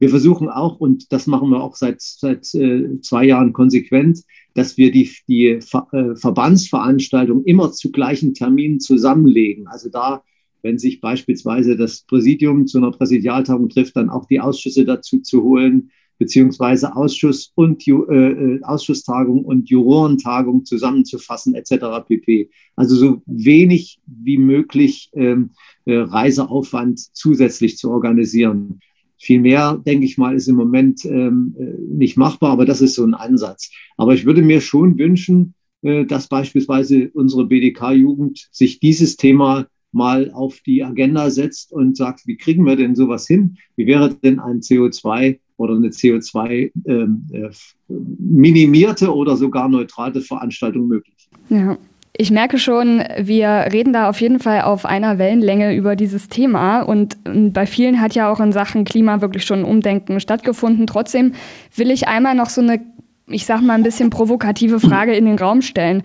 wir 0.00 0.08
versuchen 0.08 0.48
auch, 0.48 0.80
und 0.80 1.12
das 1.12 1.26
machen 1.26 1.50
wir 1.50 1.62
auch 1.62 1.76
seit, 1.76 2.00
seit 2.00 2.52
äh, 2.54 3.00
zwei 3.02 3.26
Jahren 3.26 3.52
konsequent, 3.52 4.22
dass 4.54 4.78
wir 4.78 4.90
die, 4.90 5.10
die 5.28 5.60
Ver, 5.60 5.86
äh, 5.92 6.16
Verbandsveranstaltungen 6.16 7.44
immer 7.44 7.70
zu 7.70 7.92
gleichen 7.92 8.32
Terminen 8.32 8.80
zusammenlegen. 8.80 9.68
Also 9.68 9.90
da, 9.90 10.22
wenn 10.62 10.78
sich 10.78 11.02
beispielsweise 11.02 11.76
das 11.76 12.00
Präsidium 12.02 12.66
zu 12.66 12.78
einer 12.78 12.92
Präsidialtagung 12.92 13.68
trifft, 13.68 13.94
dann 13.94 14.08
auch 14.08 14.26
die 14.26 14.40
Ausschüsse 14.40 14.86
dazu 14.86 15.20
zu 15.20 15.42
holen, 15.42 15.90
beziehungsweise 16.16 16.96
Ausschuss 16.96 17.52
und 17.54 17.86
äh, 17.86 17.92
äh, 17.92 18.62
Ausschusstagung 18.62 19.44
und 19.44 19.68
Jurorentagung 19.68 20.64
zusammenzufassen, 20.64 21.54
etc. 21.54 22.06
pp. 22.06 22.50
Also 22.74 22.96
so 22.96 23.22
wenig 23.26 24.00
wie 24.06 24.38
möglich 24.38 25.10
ähm, 25.12 25.50
äh, 25.84 25.96
Reiseaufwand 25.96 27.00
zusätzlich 27.14 27.76
zu 27.76 27.90
organisieren. 27.90 28.80
Viel 29.22 29.40
mehr, 29.40 29.80
denke 29.84 30.06
ich 30.06 30.16
mal, 30.16 30.34
ist 30.34 30.48
im 30.48 30.56
Moment 30.56 31.04
ähm, 31.04 31.54
äh, 31.58 31.94
nicht 31.94 32.16
machbar, 32.16 32.52
aber 32.52 32.64
das 32.64 32.80
ist 32.80 32.94
so 32.94 33.04
ein 33.04 33.12
Ansatz. 33.12 33.70
Aber 33.98 34.14
ich 34.14 34.24
würde 34.24 34.40
mir 34.40 34.62
schon 34.62 34.98
wünschen, 34.98 35.54
äh, 35.82 36.06
dass 36.06 36.28
beispielsweise 36.28 37.10
unsere 37.12 37.44
BDK-Jugend 37.44 38.48
sich 38.50 38.80
dieses 38.80 39.18
Thema 39.18 39.66
mal 39.92 40.30
auf 40.32 40.60
die 40.60 40.82
Agenda 40.82 41.28
setzt 41.30 41.70
und 41.70 41.98
sagt, 41.98 42.26
wie 42.26 42.38
kriegen 42.38 42.64
wir 42.64 42.76
denn 42.76 42.94
sowas 42.94 43.26
hin? 43.26 43.58
Wie 43.76 43.86
wäre 43.86 44.14
denn 44.14 44.38
ein 44.38 44.60
CO2 44.60 45.38
oder 45.58 45.74
eine 45.74 45.88
CO2 45.88 46.72
ähm, 46.86 47.26
äh, 47.32 47.50
minimierte 47.88 49.14
oder 49.14 49.36
sogar 49.36 49.68
neutrale 49.68 50.22
Veranstaltung 50.22 50.88
möglich? 50.88 51.28
Ja. 51.50 51.76
Ich 52.20 52.30
merke 52.30 52.58
schon, 52.58 53.02
wir 53.18 53.48
reden 53.72 53.94
da 53.94 54.10
auf 54.10 54.20
jeden 54.20 54.40
Fall 54.40 54.60
auf 54.60 54.84
einer 54.84 55.16
Wellenlänge 55.16 55.74
über 55.74 55.96
dieses 55.96 56.28
Thema 56.28 56.82
und 56.82 57.16
bei 57.24 57.64
vielen 57.64 57.98
hat 57.98 58.14
ja 58.14 58.30
auch 58.30 58.40
in 58.40 58.52
Sachen 58.52 58.84
Klima 58.84 59.22
wirklich 59.22 59.46
schon 59.46 59.60
ein 59.60 59.64
Umdenken 59.64 60.20
stattgefunden. 60.20 60.86
Trotzdem 60.86 61.32
will 61.74 61.90
ich 61.90 62.08
einmal 62.08 62.34
noch 62.34 62.50
so 62.50 62.60
eine, 62.60 62.78
ich 63.26 63.46
sag 63.46 63.62
mal 63.62 63.72
ein 63.72 63.84
bisschen 63.84 64.10
provokative 64.10 64.80
Frage 64.80 65.14
in 65.14 65.24
den 65.24 65.38
Raum 65.38 65.62
stellen. 65.62 66.02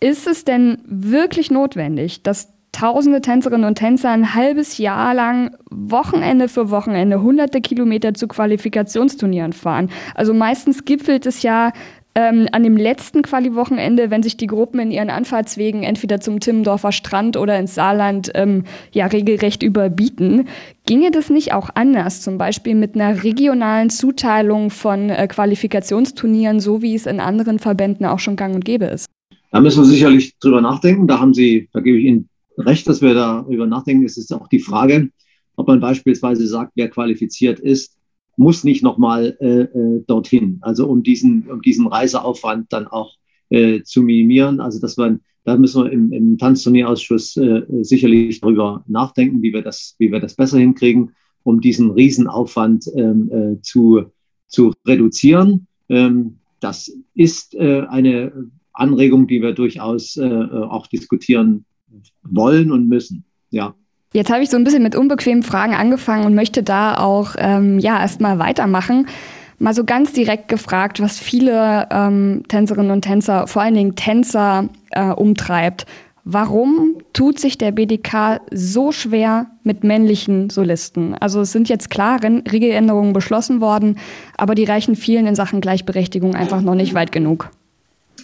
Ist 0.00 0.26
es 0.26 0.44
denn 0.44 0.78
wirklich 0.86 1.50
notwendig, 1.50 2.22
dass 2.22 2.48
tausende 2.72 3.20
Tänzerinnen 3.20 3.66
und 3.66 3.74
Tänzer 3.74 4.08
ein 4.08 4.34
halbes 4.34 4.78
Jahr 4.78 5.12
lang 5.12 5.54
Wochenende 5.70 6.48
für 6.48 6.70
Wochenende 6.70 7.20
hunderte 7.20 7.60
Kilometer 7.60 8.14
zu 8.14 8.26
Qualifikationsturnieren 8.26 9.52
fahren? 9.52 9.90
Also 10.14 10.32
meistens 10.32 10.86
gipfelt 10.86 11.26
es 11.26 11.42
ja 11.42 11.72
ähm, 12.18 12.48
an 12.50 12.64
dem 12.64 12.76
letzten 12.76 13.22
Quali-Wochenende, 13.22 14.10
wenn 14.10 14.24
sich 14.24 14.36
die 14.36 14.48
Gruppen 14.48 14.80
in 14.80 14.90
ihren 14.90 15.08
Anfahrtswegen 15.08 15.84
entweder 15.84 16.20
zum 16.20 16.40
Timmendorfer 16.40 16.90
Strand 16.90 17.36
oder 17.36 17.56
ins 17.60 17.76
Saarland 17.76 18.32
ähm, 18.34 18.64
ja 18.90 19.06
regelrecht 19.06 19.62
überbieten, 19.62 20.48
ginge 20.84 21.12
das 21.12 21.30
nicht 21.30 21.52
auch 21.52 21.70
anders, 21.76 22.20
zum 22.20 22.36
Beispiel 22.36 22.74
mit 22.74 22.96
einer 22.96 23.22
regionalen 23.22 23.88
Zuteilung 23.88 24.70
von 24.70 25.10
äh, 25.10 25.28
Qualifikationsturnieren, 25.28 26.58
so 26.58 26.82
wie 26.82 26.96
es 26.96 27.06
in 27.06 27.20
anderen 27.20 27.60
Verbänden 27.60 28.04
auch 28.04 28.18
schon 28.18 28.34
gang 28.34 28.52
und 28.52 28.64
gäbe 28.64 28.86
ist? 28.86 29.06
Da 29.52 29.60
müssen 29.60 29.82
wir 29.82 29.86
sicherlich 29.86 30.36
drüber 30.40 30.60
nachdenken. 30.60 31.06
Da 31.06 31.20
haben 31.20 31.34
Sie, 31.34 31.68
da 31.72 31.78
gebe 31.78 31.98
ich 31.98 32.04
Ihnen 32.06 32.28
recht, 32.58 32.88
dass 32.88 33.00
wir 33.00 33.14
darüber 33.14 33.68
nachdenken. 33.68 34.04
Es 34.04 34.16
ist 34.16 34.32
auch 34.32 34.48
die 34.48 34.58
Frage, 34.58 35.10
ob 35.54 35.68
man 35.68 35.78
beispielsweise 35.78 36.48
sagt, 36.48 36.72
wer 36.74 36.90
qualifiziert 36.90 37.60
ist, 37.60 37.96
muss 38.38 38.64
nicht 38.64 38.82
nochmal 38.82 39.36
äh, 39.40 39.62
äh, 39.62 40.04
dorthin. 40.06 40.58
Also 40.62 40.86
um 40.86 41.02
diesen, 41.02 41.50
um 41.50 41.60
diesen 41.60 41.88
Reiseaufwand 41.88 42.72
dann 42.72 42.86
auch 42.86 43.16
äh, 43.50 43.82
zu 43.82 44.02
minimieren. 44.02 44.60
Also 44.60 44.80
dass 44.80 44.96
man, 44.96 45.20
da 45.44 45.56
müssen 45.56 45.84
wir 45.84 45.92
im, 45.92 46.12
im 46.12 46.38
Tanzturnierausschuss 46.38 47.36
äh, 47.36 47.62
sicherlich 47.82 48.40
darüber 48.40 48.84
nachdenken, 48.86 49.42
wie 49.42 49.52
wir 49.52 49.62
das, 49.62 49.96
wie 49.98 50.12
wir 50.12 50.20
das 50.20 50.34
besser 50.34 50.58
hinkriegen, 50.58 51.10
um 51.42 51.60
diesen 51.60 51.90
Riesenaufwand 51.90 52.86
ähm, 52.94 53.30
äh, 53.32 53.60
zu, 53.60 54.04
zu 54.46 54.72
reduzieren. 54.86 55.66
Ähm, 55.88 56.36
das 56.60 56.92
ist 57.14 57.54
äh, 57.54 57.82
eine 57.88 58.50
Anregung, 58.72 59.26
die 59.26 59.42
wir 59.42 59.52
durchaus 59.52 60.16
äh, 60.16 60.24
auch 60.24 60.86
diskutieren 60.86 61.64
wollen 62.22 62.70
und 62.70 62.88
müssen. 62.88 63.24
Ja. 63.50 63.74
Jetzt 64.12 64.30
habe 64.30 64.42
ich 64.42 64.48
so 64.48 64.56
ein 64.56 64.64
bisschen 64.64 64.82
mit 64.82 64.96
unbequemen 64.96 65.42
Fragen 65.42 65.74
angefangen 65.74 66.24
und 66.24 66.34
möchte 66.34 66.62
da 66.62 66.96
auch 66.96 67.34
ähm, 67.36 67.78
ja 67.78 68.00
erstmal 68.00 68.38
weitermachen. 68.38 69.06
Mal 69.58 69.74
so 69.74 69.84
ganz 69.84 70.12
direkt 70.12 70.48
gefragt, 70.48 71.00
was 71.00 71.18
viele 71.18 71.88
ähm, 71.90 72.42
Tänzerinnen 72.48 72.90
und 72.90 73.02
Tänzer, 73.02 73.46
vor 73.46 73.62
allen 73.62 73.74
Dingen 73.74 73.96
Tänzer, 73.96 74.68
äh, 74.90 75.10
umtreibt. 75.10 75.84
Warum 76.24 76.98
tut 77.12 77.38
sich 77.38 77.58
der 77.58 77.72
BDK 77.72 78.40
so 78.50 78.92
schwer 78.92 79.46
mit 79.62 79.82
männlichen 79.82 80.50
Solisten? 80.50 81.14
Also 81.14 81.40
es 81.40 81.52
sind 81.52 81.68
jetzt 81.68 81.90
klar 81.90 82.20
Regeländerungen 82.22 83.14
beschlossen 83.14 83.60
worden, 83.60 83.98
aber 84.36 84.54
die 84.54 84.64
reichen 84.64 84.94
vielen 84.94 85.26
in 85.26 85.34
Sachen 85.34 85.60
Gleichberechtigung 85.60 86.34
einfach 86.34 86.60
noch 86.60 86.74
nicht 86.74 86.94
weit 86.94 87.12
genug. 87.12 87.50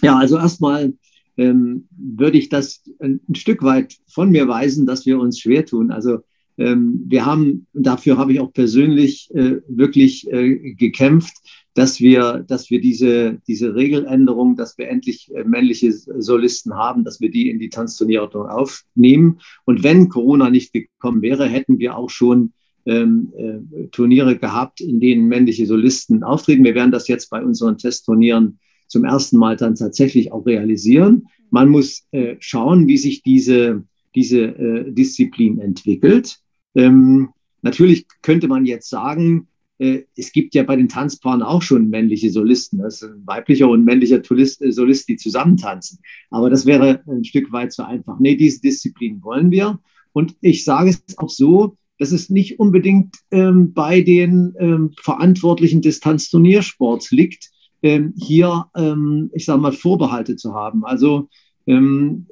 Ja, 0.01 0.17
also 0.17 0.37
erstmal 0.37 0.93
ähm, 1.37 1.87
würde 1.91 2.37
ich 2.37 2.49
das 2.49 2.83
ein, 2.99 3.21
ein, 3.27 3.35
Stück 3.35 3.63
weit 3.63 3.97
von 4.07 4.31
mir 4.31 4.47
weisen, 4.47 4.85
dass 4.85 5.05
wir 5.05 5.19
uns 5.19 5.39
schwer 5.39 5.65
tun. 5.65 5.91
Also 5.91 6.19
ähm, 6.57 7.03
wir 7.07 7.25
haben, 7.25 7.67
dafür 7.73 8.17
habe 8.17 8.33
ich 8.33 8.39
auch 8.39 8.53
persönlich 8.53 9.29
äh, 9.33 9.61
wirklich 9.67 10.31
äh, 10.31 10.73
gekämpft, 10.73 11.35
dass 11.73 11.99
wir, 11.99 12.45
dass 12.47 12.69
wir 12.69 12.79
diese, 12.79 13.41
diese 13.47 13.75
Regeländerung, 13.75 14.55
dass 14.55 14.77
wir 14.77 14.87
endlich 14.87 15.29
äh, 15.35 15.43
männliche 15.43 15.91
Solisten 15.91 16.73
haben, 16.73 17.03
dass 17.03 17.19
wir 17.19 17.29
die 17.29 17.49
in 17.49 17.59
die 17.59 17.69
Tanzturnierordnung 17.69 18.47
aufnehmen. 18.47 19.39
Und 19.65 19.83
wenn 19.83 20.07
Corona 20.07 20.49
nicht 20.49 20.71
gekommen 20.71 21.21
wäre, 21.21 21.47
hätten 21.47 21.79
wir 21.79 21.97
auch 21.97 22.09
schon 22.09 22.53
ähm, 22.85 23.33
äh, 23.35 23.87
Turniere 23.87 24.37
gehabt, 24.37 24.79
in 24.79 25.01
denen 25.01 25.27
männliche 25.27 25.65
Solisten 25.65 26.23
auftreten. 26.23 26.63
Wir 26.63 26.75
werden 26.75 26.91
das 26.91 27.09
jetzt 27.09 27.29
bei 27.29 27.43
unseren 27.43 27.77
Testturnieren 27.77 28.59
zum 28.87 29.05
ersten 29.05 29.37
Mal 29.37 29.55
dann 29.55 29.75
tatsächlich 29.75 30.31
auch 30.31 30.45
realisieren. 30.45 31.27
Man 31.49 31.69
muss 31.69 32.07
äh, 32.11 32.35
schauen, 32.39 32.87
wie 32.87 32.97
sich 32.97 33.23
diese, 33.23 33.83
diese 34.13 34.41
äh, 34.41 34.91
Disziplin 34.91 35.59
entwickelt. 35.59 36.39
Ähm, 36.75 37.29
natürlich 37.61 38.05
könnte 38.21 38.47
man 38.47 38.65
jetzt 38.65 38.89
sagen, 38.89 39.47
äh, 39.77 40.03
es 40.15 40.31
gibt 40.31 40.55
ja 40.55 40.63
bei 40.63 40.75
den 40.75 40.87
Tanzpaaren 40.87 41.41
auch 41.41 41.61
schon 41.61 41.89
männliche 41.89 42.29
Solisten. 42.29 42.79
Das 42.79 43.01
ist 43.01 43.09
ein 43.09 43.25
weiblicher 43.25 43.69
und 43.69 43.83
männlicher 43.83 44.23
Solist, 44.23 44.61
äh, 44.61 44.71
Solist, 44.71 45.09
die 45.09 45.17
zusammentanzen. 45.17 45.99
Aber 46.29 46.49
das 46.49 46.65
wäre 46.65 47.01
ein 47.07 47.25
Stück 47.25 47.51
weit 47.51 47.73
zu 47.73 47.85
einfach. 47.85 48.19
Nee, 48.19 48.35
diese 48.35 48.61
Disziplin 48.61 49.21
wollen 49.23 49.51
wir. 49.51 49.79
Und 50.13 50.35
ich 50.41 50.63
sage 50.63 50.89
es 50.89 51.17
auch 51.17 51.29
so, 51.29 51.77
dass 51.97 52.11
es 52.11 52.29
nicht 52.29 52.59
unbedingt 52.59 53.15
ähm, 53.31 53.73
bei 53.73 54.01
den 54.01 54.53
ähm, 54.59 54.91
Verantwortlichen 55.01 55.81
des 55.81 55.99
Tanzturniersports 55.99 57.11
liegt, 57.11 57.51
ähm, 57.85 58.13
hier, 58.17 58.65
ähm, 58.75 59.29
ich 59.31 59.45
sage 59.45 59.61
mal, 59.61 59.71
Vorbehalte 59.71 60.35
zu 60.35 60.55
haben. 60.55 60.83
Also 60.85 61.29
ähm, 61.67 62.25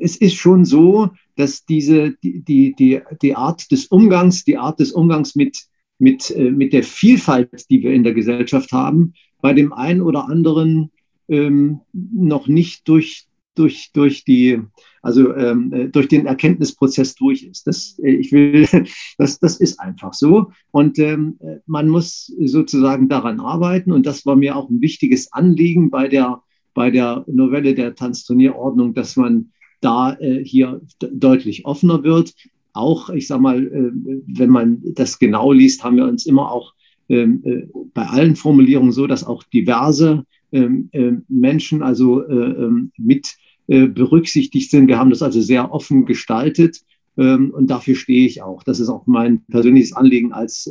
es 0.00 0.16
ist 0.16 0.34
schon 0.34 0.64
so, 0.64 1.10
dass 1.36 1.64
diese, 1.66 2.16
die, 2.20 2.42
die, 2.42 2.74
die, 3.22 3.34
Art 3.36 3.70
des 3.70 3.86
Umgangs, 3.86 4.44
die 4.44 4.58
Art 4.58 4.80
des 4.80 4.90
Umgangs 4.90 5.36
mit, 5.36 5.66
mit, 6.00 6.32
äh, 6.32 6.50
mit 6.50 6.72
der 6.72 6.82
Vielfalt, 6.82 7.70
die 7.70 7.80
wir 7.84 7.92
in 7.92 8.02
der 8.02 8.12
Gesellschaft 8.12 8.72
haben, 8.72 9.14
bei 9.40 9.52
dem 9.52 9.72
einen 9.72 10.02
oder 10.02 10.28
anderen 10.28 10.90
ähm, 11.28 11.82
noch 11.92 12.48
nicht 12.48 12.88
durch, 12.88 13.26
durch, 13.54 13.90
durch 13.92 14.24
die, 14.24 14.60
also 15.04 15.34
ähm, 15.34 15.70
äh, 15.72 15.88
durch 15.88 16.08
den 16.08 16.24
Erkenntnisprozess 16.24 17.14
durch 17.14 17.42
ist. 17.44 17.66
Das, 17.66 17.98
äh, 18.02 18.10
ich 18.10 18.32
will, 18.32 18.66
das, 19.18 19.38
das 19.38 19.60
ist 19.60 19.78
einfach 19.78 20.14
so. 20.14 20.50
Und 20.70 20.98
ähm, 20.98 21.38
man 21.66 21.88
muss 21.88 22.32
sozusagen 22.40 23.08
daran 23.08 23.38
arbeiten. 23.38 23.92
Und 23.92 24.06
das 24.06 24.24
war 24.24 24.34
mir 24.34 24.56
auch 24.56 24.70
ein 24.70 24.80
wichtiges 24.80 25.30
Anliegen 25.32 25.90
bei 25.90 26.08
der, 26.08 26.42
bei 26.72 26.90
der 26.90 27.24
Novelle 27.26 27.74
der 27.74 27.94
Tanzturnierordnung, 27.94 28.94
dass 28.94 29.16
man 29.16 29.50
da 29.82 30.14
äh, 30.14 30.42
hier 30.42 30.80
deutlich 30.98 31.66
offener 31.66 32.02
wird. 32.02 32.34
Auch, 32.72 33.10
ich 33.10 33.26
sage 33.26 33.42
mal, 33.42 33.62
äh, 33.62 33.92
wenn 34.26 34.50
man 34.50 34.82
das 34.94 35.18
genau 35.18 35.52
liest, 35.52 35.84
haben 35.84 35.96
wir 35.96 36.06
uns 36.06 36.24
immer 36.24 36.50
auch 36.50 36.72
ähm, 37.10 37.42
äh, 37.44 37.66
bei 37.92 38.06
allen 38.06 38.36
Formulierungen 38.36 38.92
so, 38.92 39.06
dass 39.06 39.22
auch 39.22 39.42
diverse 39.42 40.24
ähm, 40.50 40.88
äh, 40.92 41.12
Menschen 41.28 41.82
also 41.82 42.22
äh, 42.22 42.32
ähm, 42.32 42.90
mit 42.96 43.26
äh, 43.26 43.34
berücksichtigt 43.66 44.70
sind. 44.70 44.88
Wir 44.88 44.98
haben 44.98 45.10
das 45.10 45.22
also 45.22 45.40
sehr 45.40 45.72
offen 45.72 46.04
gestaltet 46.04 46.82
ähm, 47.16 47.50
und 47.50 47.68
dafür 47.68 47.94
stehe 47.94 48.26
ich 48.26 48.42
auch. 48.42 48.62
Das 48.62 48.78
ist 48.78 48.88
auch 48.88 49.06
mein 49.06 49.44
persönliches 49.46 49.94
Anliegen 49.94 50.32
als, 50.32 50.70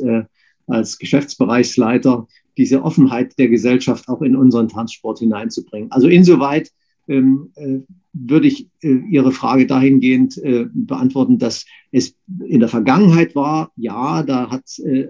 als 0.66 0.98
Geschäftsbereichsleiter, 0.98 2.28
diese 2.56 2.82
Offenheit 2.82 3.38
der 3.38 3.48
Gesellschaft 3.48 4.08
auch 4.08 4.22
in 4.22 4.36
unseren 4.36 4.68
Tanzsport 4.68 5.18
hineinzubringen. 5.18 5.90
Also 5.90 6.08
insoweit 6.08 6.70
ähm, 7.08 7.50
äh, 7.56 7.80
würde 8.12 8.46
ich 8.46 8.68
äh, 8.82 9.00
Ihre 9.10 9.32
Frage 9.32 9.66
dahingehend 9.66 10.38
äh, 10.38 10.66
beantworten, 10.72 11.38
dass 11.38 11.66
es 11.90 12.16
in 12.46 12.60
der 12.60 12.68
Vergangenheit 12.68 13.34
war, 13.34 13.72
ja, 13.76 14.22
da 14.22 14.60
äh, 14.84 15.06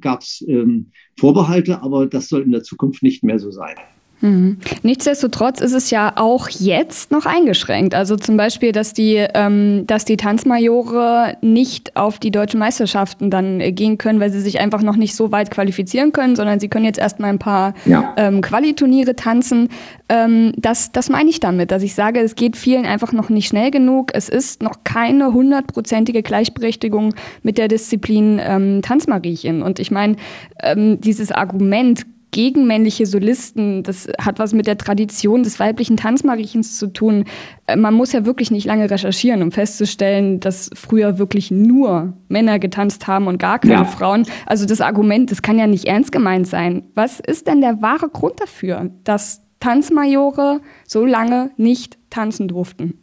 gab 0.00 0.22
es 0.22 0.44
ähm, 0.46 0.86
Vorbehalte, 1.18 1.82
aber 1.82 2.06
das 2.06 2.28
soll 2.28 2.42
in 2.42 2.52
der 2.52 2.62
Zukunft 2.62 3.02
nicht 3.02 3.24
mehr 3.24 3.38
so 3.38 3.50
sein. 3.50 3.74
Mhm. 4.20 4.58
Nichtsdestotrotz 4.82 5.60
ist 5.60 5.72
es 5.72 5.90
ja 5.90 6.12
auch 6.16 6.48
jetzt 6.48 7.10
noch 7.10 7.26
eingeschränkt. 7.26 7.94
Also 7.94 8.16
zum 8.16 8.36
Beispiel, 8.36 8.72
dass 8.72 8.92
die, 8.92 9.16
ähm, 9.34 9.84
dass 9.86 10.04
die 10.04 10.16
Tanzmajore 10.16 11.36
nicht 11.42 11.96
auf 11.96 12.18
die 12.18 12.30
deutschen 12.30 12.58
Meisterschaften 12.58 13.30
dann 13.30 13.60
äh, 13.60 13.72
gehen 13.72 13.98
können, 13.98 14.20
weil 14.20 14.30
sie 14.30 14.40
sich 14.40 14.60
einfach 14.60 14.82
noch 14.82 14.96
nicht 14.96 15.14
so 15.14 15.30
weit 15.30 15.50
qualifizieren 15.50 16.12
können, 16.12 16.36
sondern 16.36 16.60
sie 16.60 16.68
können 16.68 16.84
jetzt 16.84 16.98
erstmal 16.98 17.30
ein 17.30 17.38
paar 17.38 17.74
ja. 17.84 18.14
ähm, 18.16 18.40
Qualiturniere 18.40 19.14
tanzen. 19.14 19.68
Ähm, 20.08 20.52
das, 20.56 20.92
das 20.92 21.10
meine 21.10 21.28
ich 21.28 21.40
damit, 21.40 21.70
dass 21.70 21.82
ich 21.82 21.94
sage, 21.94 22.20
es 22.20 22.34
geht 22.34 22.56
vielen 22.56 22.86
einfach 22.86 23.12
noch 23.12 23.28
nicht 23.28 23.48
schnell 23.48 23.70
genug. 23.70 24.10
Es 24.14 24.28
ist 24.28 24.62
noch 24.62 24.84
keine 24.84 25.32
hundertprozentige 25.32 26.22
Gleichberechtigung 26.22 27.14
mit 27.42 27.58
der 27.58 27.68
Disziplin 27.68 28.40
ähm, 28.42 28.80
Tanzmariechen. 28.82 29.62
Und 29.62 29.78
ich 29.78 29.90
meine, 29.90 30.16
ähm, 30.62 31.00
dieses 31.00 31.30
Argument, 31.30 32.06
gegen 32.34 32.66
männliche 32.66 33.06
Solisten. 33.06 33.84
Das 33.84 34.08
hat 34.20 34.40
was 34.40 34.52
mit 34.52 34.66
der 34.66 34.76
Tradition 34.76 35.44
des 35.44 35.60
weiblichen 35.60 35.96
Tanzmariechens 35.96 36.76
zu 36.80 36.88
tun. 36.88 37.26
Äh, 37.66 37.76
man 37.76 37.94
muss 37.94 38.12
ja 38.12 38.26
wirklich 38.26 38.50
nicht 38.50 38.66
lange 38.66 38.90
recherchieren, 38.90 39.40
um 39.40 39.52
festzustellen, 39.52 40.40
dass 40.40 40.68
früher 40.74 41.18
wirklich 41.18 41.52
nur 41.52 42.14
Männer 42.28 42.58
getanzt 42.58 43.06
haben 43.06 43.28
und 43.28 43.38
gar 43.38 43.60
keine 43.60 43.74
ja. 43.74 43.84
Frauen. 43.84 44.26
Also 44.46 44.66
das 44.66 44.80
Argument, 44.80 45.30
das 45.30 45.42
kann 45.42 45.60
ja 45.60 45.68
nicht 45.68 45.84
ernst 45.84 46.10
gemeint 46.10 46.48
sein. 46.48 46.82
Was 46.96 47.20
ist 47.20 47.46
denn 47.46 47.60
der 47.60 47.80
wahre 47.80 48.08
Grund 48.08 48.40
dafür, 48.40 48.90
dass 49.04 49.42
Tanzmajore 49.60 50.60
so 50.88 51.06
lange 51.06 51.52
nicht 51.56 51.98
tanzen 52.10 52.48
durften? 52.48 52.98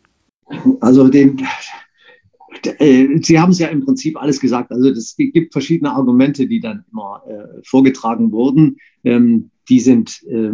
Also 0.81 1.07
den, 1.07 1.41
Sie 3.21 3.39
haben 3.39 3.51
es 3.51 3.59
ja 3.59 3.67
im 3.67 3.85
Prinzip 3.85 4.21
alles 4.21 4.39
gesagt. 4.39 4.71
Also 4.71 4.89
es 4.89 5.15
gibt 5.15 5.53
verschiedene 5.53 5.91
Argumente, 5.91 6.47
die 6.47 6.59
dann 6.59 6.83
immer 6.91 7.23
äh, 7.27 7.61
vorgetragen 7.63 8.31
wurden. 8.31 8.77
Ähm, 9.03 9.51
die 9.69 9.79
sind, 9.79 10.21
äh, 10.27 10.51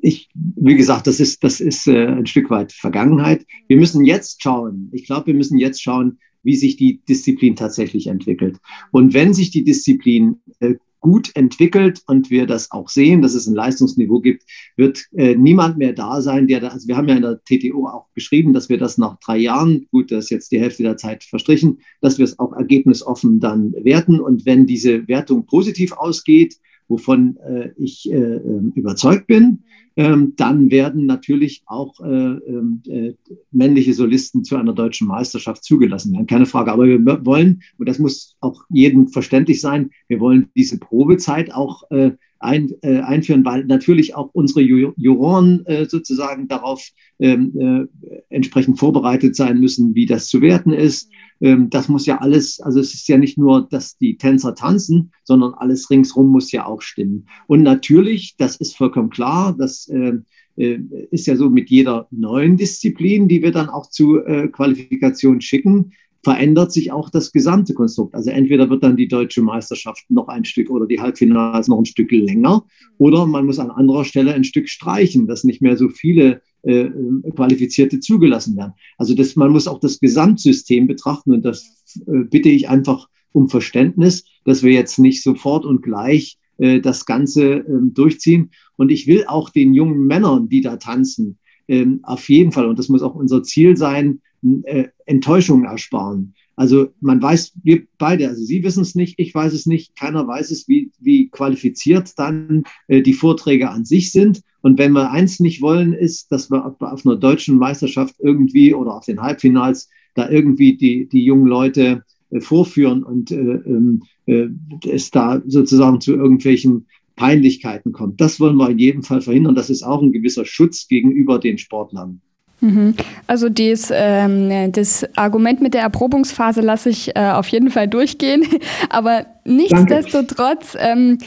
ich, 0.00 0.28
wie 0.34 0.74
gesagt, 0.74 1.06
das 1.06 1.20
ist, 1.20 1.44
das 1.44 1.60
ist 1.60 1.86
äh, 1.86 2.06
ein 2.06 2.26
Stück 2.26 2.50
weit 2.50 2.72
Vergangenheit. 2.72 3.46
Wir 3.68 3.76
müssen 3.76 4.04
jetzt 4.04 4.42
schauen. 4.42 4.90
Ich 4.92 5.06
glaube, 5.06 5.28
wir 5.28 5.34
müssen 5.34 5.58
jetzt 5.58 5.82
schauen, 5.82 6.18
wie 6.42 6.56
sich 6.56 6.76
die 6.76 7.00
Disziplin 7.08 7.54
tatsächlich 7.54 8.08
entwickelt. 8.08 8.58
Und 8.90 9.14
wenn 9.14 9.32
sich 9.34 9.50
die 9.50 9.64
Disziplin 9.64 10.40
äh, 10.60 10.74
gut 11.02 11.32
entwickelt 11.34 12.02
und 12.06 12.30
wir 12.30 12.46
das 12.46 12.70
auch 12.70 12.88
sehen, 12.88 13.20
dass 13.20 13.34
es 13.34 13.46
ein 13.46 13.54
Leistungsniveau 13.54 14.20
gibt, 14.20 14.44
wird 14.76 15.04
äh, 15.14 15.34
niemand 15.34 15.76
mehr 15.76 15.92
da 15.92 16.22
sein, 16.22 16.46
der 16.46 16.60
da, 16.60 16.68
also 16.68 16.88
wir 16.88 16.96
haben 16.96 17.08
ja 17.08 17.16
in 17.16 17.22
der 17.22 17.42
TTO 17.44 17.86
auch 17.86 18.06
beschrieben, 18.14 18.54
dass 18.54 18.70
wir 18.70 18.78
das 18.78 18.96
nach 18.96 19.18
drei 19.18 19.36
Jahren, 19.36 19.86
gut, 19.90 20.10
das 20.10 20.24
ist 20.24 20.30
jetzt 20.30 20.52
die 20.52 20.60
Hälfte 20.60 20.84
der 20.84 20.96
Zeit 20.96 21.24
verstrichen, 21.24 21.80
dass 22.00 22.16
wir 22.16 22.24
es 22.24 22.38
auch 22.38 22.54
ergebnisoffen 22.54 23.40
dann 23.40 23.72
werten. 23.72 24.20
Und 24.20 24.46
wenn 24.46 24.66
diese 24.66 25.06
Wertung 25.08 25.44
positiv 25.44 25.92
ausgeht, 25.92 26.56
wovon 26.88 27.36
äh, 27.38 27.70
ich 27.76 28.10
äh, 28.10 28.16
ähm, 28.16 28.72
überzeugt 28.74 29.26
bin, 29.26 29.64
ähm, 29.96 30.34
dann 30.36 30.70
werden 30.70 31.06
natürlich 31.06 31.62
auch 31.66 32.00
äh, 32.00 32.06
ähm, 32.06 32.82
äh, 32.86 33.12
männliche 33.50 33.94
Solisten 33.94 34.44
zu 34.44 34.56
einer 34.56 34.72
deutschen 34.72 35.06
Meisterschaft 35.06 35.64
zugelassen 35.64 36.12
werden. 36.12 36.26
Keine 36.26 36.46
Frage. 36.46 36.72
Aber 36.72 36.86
wir 36.86 37.26
wollen, 37.26 37.62
und 37.78 37.88
das 37.88 37.98
muss 37.98 38.36
auch 38.40 38.64
jedem 38.70 39.08
verständlich 39.08 39.60
sein, 39.60 39.90
wir 40.08 40.20
wollen 40.20 40.48
diese 40.54 40.78
Probezeit 40.78 41.52
auch 41.52 41.90
äh, 41.90 42.12
ein, 42.42 42.70
äh, 42.82 43.00
einführen, 43.00 43.44
weil 43.44 43.64
natürlich 43.64 44.14
auch 44.14 44.30
unsere 44.32 44.60
Juroren 44.60 45.64
äh, 45.66 45.86
sozusagen 45.86 46.48
darauf 46.48 46.86
ähm, 47.18 47.88
äh, 48.02 48.20
entsprechend 48.28 48.78
vorbereitet 48.78 49.36
sein 49.36 49.60
müssen, 49.60 49.94
wie 49.94 50.06
das 50.06 50.28
zu 50.28 50.40
werten 50.40 50.72
ist. 50.72 51.10
Ähm, 51.40 51.70
das 51.70 51.88
muss 51.88 52.06
ja 52.06 52.18
alles, 52.18 52.60
also 52.60 52.80
es 52.80 52.94
ist 52.94 53.08
ja 53.08 53.18
nicht 53.18 53.38
nur, 53.38 53.68
dass 53.68 53.96
die 53.98 54.16
Tänzer 54.16 54.54
tanzen, 54.54 55.12
sondern 55.24 55.54
alles 55.54 55.90
ringsrum 55.90 56.28
muss 56.28 56.52
ja 56.52 56.66
auch 56.66 56.82
stimmen. 56.82 57.26
Und 57.46 57.62
natürlich, 57.62 58.36
das 58.38 58.56
ist 58.56 58.76
vollkommen 58.76 59.10
klar, 59.10 59.54
das 59.56 59.88
äh, 59.88 60.14
äh, 60.56 60.78
ist 61.10 61.26
ja 61.26 61.36
so 61.36 61.48
mit 61.48 61.70
jeder 61.70 62.06
neuen 62.10 62.56
Disziplin, 62.56 63.28
die 63.28 63.42
wir 63.42 63.52
dann 63.52 63.68
auch 63.68 63.88
zu 63.88 64.18
äh, 64.24 64.48
Qualifikation 64.48 65.40
schicken, 65.40 65.92
verändert 66.22 66.72
sich 66.72 66.92
auch 66.92 67.10
das 67.10 67.32
gesamte 67.32 67.74
Konstrukt. 67.74 68.14
Also 68.14 68.30
entweder 68.30 68.70
wird 68.70 68.82
dann 68.82 68.96
die 68.96 69.08
deutsche 69.08 69.42
Meisterschaft 69.42 70.04
noch 70.08 70.28
ein 70.28 70.44
Stück 70.44 70.70
oder 70.70 70.86
die 70.86 71.00
Halbfinals 71.00 71.68
noch 71.68 71.78
ein 71.78 71.84
Stück 71.84 72.10
länger 72.12 72.64
oder 72.98 73.26
man 73.26 73.46
muss 73.46 73.58
an 73.58 73.70
anderer 73.70 74.04
Stelle 74.04 74.32
ein 74.32 74.44
Stück 74.44 74.68
streichen, 74.68 75.26
dass 75.26 75.44
nicht 75.44 75.62
mehr 75.62 75.76
so 75.76 75.88
viele 75.88 76.42
äh, 76.62 76.88
Qualifizierte 77.34 77.98
zugelassen 77.98 78.56
werden. 78.56 78.74
Also 78.98 79.14
das, 79.14 79.34
man 79.34 79.50
muss 79.50 79.66
auch 79.66 79.80
das 79.80 79.98
Gesamtsystem 79.98 80.86
betrachten 80.86 81.32
und 81.32 81.44
das 81.44 81.82
äh, 82.06 82.24
bitte 82.30 82.50
ich 82.50 82.68
einfach 82.68 83.08
um 83.32 83.48
Verständnis, 83.48 84.24
dass 84.44 84.62
wir 84.62 84.72
jetzt 84.72 84.98
nicht 84.98 85.22
sofort 85.22 85.64
und 85.64 85.82
gleich 85.82 86.38
äh, 86.58 86.80
das 86.80 87.06
Ganze 87.06 87.64
ähm, 87.66 87.92
durchziehen. 87.94 88.50
Und 88.76 88.90
ich 88.90 89.06
will 89.06 89.24
auch 89.26 89.50
den 89.50 89.74
jungen 89.74 90.06
Männern, 90.06 90.48
die 90.48 90.60
da 90.60 90.76
tanzen, 90.76 91.38
ähm, 91.68 92.00
auf 92.02 92.28
jeden 92.28 92.52
Fall, 92.52 92.66
und 92.66 92.78
das 92.78 92.88
muss 92.88 93.02
auch 93.02 93.14
unser 93.14 93.42
Ziel 93.42 93.76
sein, 93.76 94.20
äh, 94.64 94.88
Enttäuschungen 95.06 95.66
ersparen. 95.66 96.34
Also 96.56 96.92
man 97.00 97.22
weiß, 97.22 97.54
wir 97.62 97.82
beide, 97.98 98.28
also 98.28 98.42
Sie 98.42 98.62
wissen 98.62 98.82
es 98.82 98.94
nicht, 98.94 99.18
ich 99.18 99.34
weiß 99.34 99.52
es 99.52 99.66
nicht, 99.66 99.96
keiner 99.96 100.26
weiß 100.26 100.50
es, 100.50 100.68
wie, 100.68 100.90
wie 101.00 101.28
qualifiziert 101.28 102.12
dann 102.18 102.64
äh, 102.88 103.02
die 103.02 103.14
Vorträge 103.14 103.70
an 103.70 103.84
sich 103.84 104.12
sind. 104.12 104.42
Und 104.60 104.78
wenn 104.78 104.92
wir 104.92 105.10
eins 105.10 105.40
nicht 105.40 105.62
wollen, 105.62 105.92
ist, 105.92 106.30
dass 106.30 106.50
wir 106.50 106.64
auf, 106.64 107.06
einer 107.06 107.16
deutschen 107.16 107.58
Meisterschaft 107.58 108.16
irgendwie 108.18 108.74
oder 108.74 108.94
auf 108.94 109.06
den 109.06 109.20
Halbfinals 109.20 109.88
da 110.14 110.28
irgendwie 110.28 110.76
die, 110.76 111.08
die 111.08 111.24
jungen 111.24 111.46
Leute 111.46 112.04
äh, 112.30 112.40
vorführen 112.40 113.02
und 113.02 113.30
äh, 113.30 113.34
ähm, 113.34 114.02
äh, 114.26 114.48
es 114.88 115.10
da 115.10 115.42
sozusagen 115.46 116.00
zu 116.00 116.14
irgendwelchen 116.14 116.86
Peinlichkeiten 117.16 117.92
kommt. 117.92 118.20
Das 118.20 118.40
wollen 118.40 118.56
wir 118.56 118.70
in 118.70 118.78
jedem 118.78 119.02
Fall 119.02 119.20
verhindern. 119.20 119.54
Das 119.54 119.70
ist 119.70 119.82
auch 119.82 120.02
ein 120.02 120.12
gewisser 120.12 120.44
Schutz 120.44 120.88
gegenüber 120.88 121.38
den 121.38 121.58
Sportlern. 121.58 122.20
Mhm. 122.62 122.94
Also 123.26 123.48
dies, 123.48 123.90
ähm, 123.92 124.70
das 124.72 125.04
Argument 125.16 125.60
mit 125.60 125.74
der 125.74 125.82
Erprobungsphase 125.82 126.60
lasse 126.60 126.90
ich 126.90 127.14
äh, 127.16 127.32
auf 127.32 127.48
jeden 127.48 127.70
Fall 127.70 127.88
durchgehen. 127.88 128.46
Aber 128.88 129.26
nichtsdestotrotz 129.44 130.76
ähm, 130.78 131.18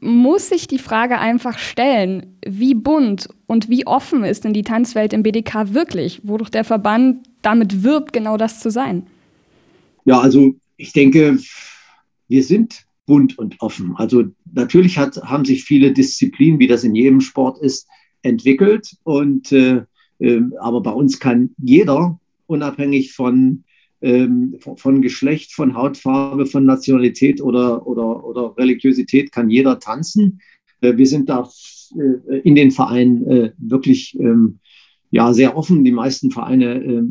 muss 0.00 0.48
sich 0.48 0.66
die 0.66 0.80
Frage 0.80 1.18
einfach 1.18 1.58
stellen, 1.58 2.36
wie 2.44 2.74
bunt 2.74 3.28
und 3.46 3.68
wie 3.68 3.86
offen 3.86 4.24
ist 4.24 4.44
denn 4.44 4.52
die 4.52 4.62
Tanzwelt 4.62 5.12
im 5.12 5.22
BDK 5.22 5.72
wirklich, 5.72 6.20
wodurch 6.24 6.50
der 6.50 6.64
Verband 6.64 7.28
damit 7.42 7.84
wirbt, 7.84 8.12
genau 8.12 8.36
das 8.36 8.58
zu 8.58 8.70
sein? 8.70 9.06
Ja, 10.04 10.20
also 10.20 10.52
ich 10.76 10.92
denke, 10.92 11.38
wir 12.26 12.42
sind 12.42 12.86
bunt 13.06 13.38
und 13.38 13.60
offen. 13.60 13.94
Also 13.96 14.24
natürlich 14.52 14.98
hat, 14.98 15.16
haben 15.22 15.44
sich 15.44 15.62
viele 15.62 15.92
Disziplinen, 15.92 16.58
wie 16.58 16.66
das 16.66 16.82
in 16.82 16.96
jedem 16.96 17.20
Sport 17.20 17.60
ist, 17.62 17.86
entwickelt 18.22 18.96
und 19.04 19.52
äh, 19.52 19.82
aber 20.60 20.82
bei 20.82 20.92
uns 20.92 21.18
kann 21.18 21.50
jeder, 21.58 22.20
unabhängig 22.46 23.12
von, 23.12 23.64
ähm, 24.00 24.56
von 24.76 25.02
Geschlecht, 25.02 25.52
von 25.52 25.74
Hautfarbe, 25.74 26.46
von 26.46 26.64
Nationalität 26.64 27.40
oder, 27.40 27.86
oder, 27.86 28.24
oder 28.24 28.54
Religiosität, 28.56 29.32
kann 29.32 29.50
jeder 29.50 29.78
tanzen. 29.78 30.40
Äh, 30.80 30.96
wir 30.96 31.06
sind 31.06 31.28
da 31.28 31.48
äh, 31.96 32.38
in 32.38 32.54
den 32.54 32.70
Vereinen 32.70 33.52
wirklich 33.58 34.18
ähm, 34.18 34.58
ja 35.12 35.32
sehr 35.32 35.56
offen. 35.56 35.84
Die 35.84 35.92
meisten 35.92 36.32
Vereine 36.32 36.82
äh, 36.82 37.02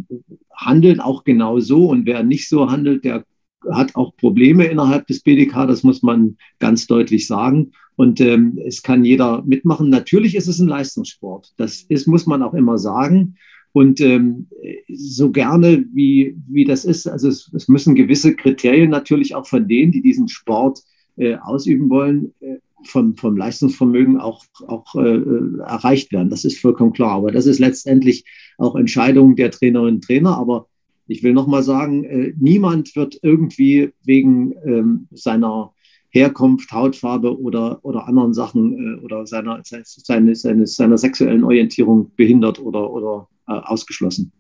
handeln 0.54 1.00
auch 1.00 1.24
genau 1.24 1.60
so 1.60 1.88
und 1.90 2.06
wer 2.06 2.24
nicht 2.24 2.50
so 2.50 2.70
handelt, 2.70 3.06
der 3.06 3.24
hat 3.70 3.96
auch 3.96 4.16
Probleme 4.18 4.66
innerhalb 4.66 5.06
des 5.08 5.22
BDK, 5.22 5.68
das 5.68 5.84
muss 5.84 6.02
man 6.02 6.36
ganz 6.60 6.88
deutlich 6.88 7.28
sagen. 7.28 7.72
Und 8.02 8.20
ähm, 8.20 8.58
es 8.66 8.82
kann 8.82 9.06
jeder 9.06 9.44
mitmachen. 9.46 9.92
Natürlich 9.92 10.34
ist 10.34 10.48
es 10.48 10.58
ein 10.58 10.68
Leistungssport. 10.68 11.54
Das 11.58 11.84
ist, 11.88 12.08
muss 12.08 12.26
man 12.26 12.42
auch 12.42 12.56
immer 12.56 12.80
sagen. 12.80 13.36
Und 13.74 14.02
ähm, 14.02 14.48
so 14.92 15.30
gerne 15.30 15.86
wie, 15.94 16.36
wie 16.48 16.66
das 16.66 16.84
ist, 16.84 17.06
also 17.06 17.28
es, 17.28 17.52
es 17.54 17.68
müssen 17.68 17.94
gewisse 17.94 18.36
Kriterien 18.36 18.90
natürlich 18.90 19.36
auch 19.36 19.46
von 19.46 19.68
denen, 19.68 19.92
die 19.92 20.02
diesen 20.02 20.30
Sport 20.30 20.80
äh, 21.16 21.36
ausüben 21.36 21.92
wollen, 21.92 22.34
äh, 22.40 22.56
vom, 22.86 23.16
vom 23.18 23.38
Leistungsvermögen 23.38 24.18
auch, 24.18 24.46
auch 24.66 24.96
äh, 24.96 25.22
erreicht 25.60 26.12
werden. 26.12 26.32
Das 26.32 26.44
ist 26.44 26.58
vollkommen 26.58 26.94
klar. 26.94 27.12
Aber 27.12 27.32
das 27.32 27.46
ist 27.46 27.60
letztendlich 27.60 28.26
auch 28.58 28.76
Entscheidung 28.76 29.36
der 29.36 29.52
Trainerinnen 29.52 29.98
und 29.98 30.04
Trainer. 30.04 30.40
Aber 30.40 30.66
ich 31.06 31.22
will 31.22 31.34
nochmal 31.34 31.62
sagen, 31.62 32.04
äh, 32.06 32.34
niemand 32.40 32.96
wird 32.96 33.20
irgendwie 33.22 33.92
wegen 34.04 34.56
ähm, 34.66 35.08
seiner 35.12 35.72
Herkunft, 36.12 36.72
Hautfarbe 36.72 37.40
oder, 37.40 37.80
oder 37.84 38.08
anderen 38.08 38.34
Sachen 38.34 39.00
äh, 39.00 39.04
oder 39.04 39.26
seiner, 39.26 39.62
seine, 39.64 40.36
seine, 40.36 40.68
seiner 40.68 40.98
sexuellen 40.98 41.44
Orientierung 41.44 42.12
behindert 42.16 42.60
oder, 42.60 42.92
oder 42.92 43.28
äh, 43.48 43.54
ausgeschlossen. 43.54 44.32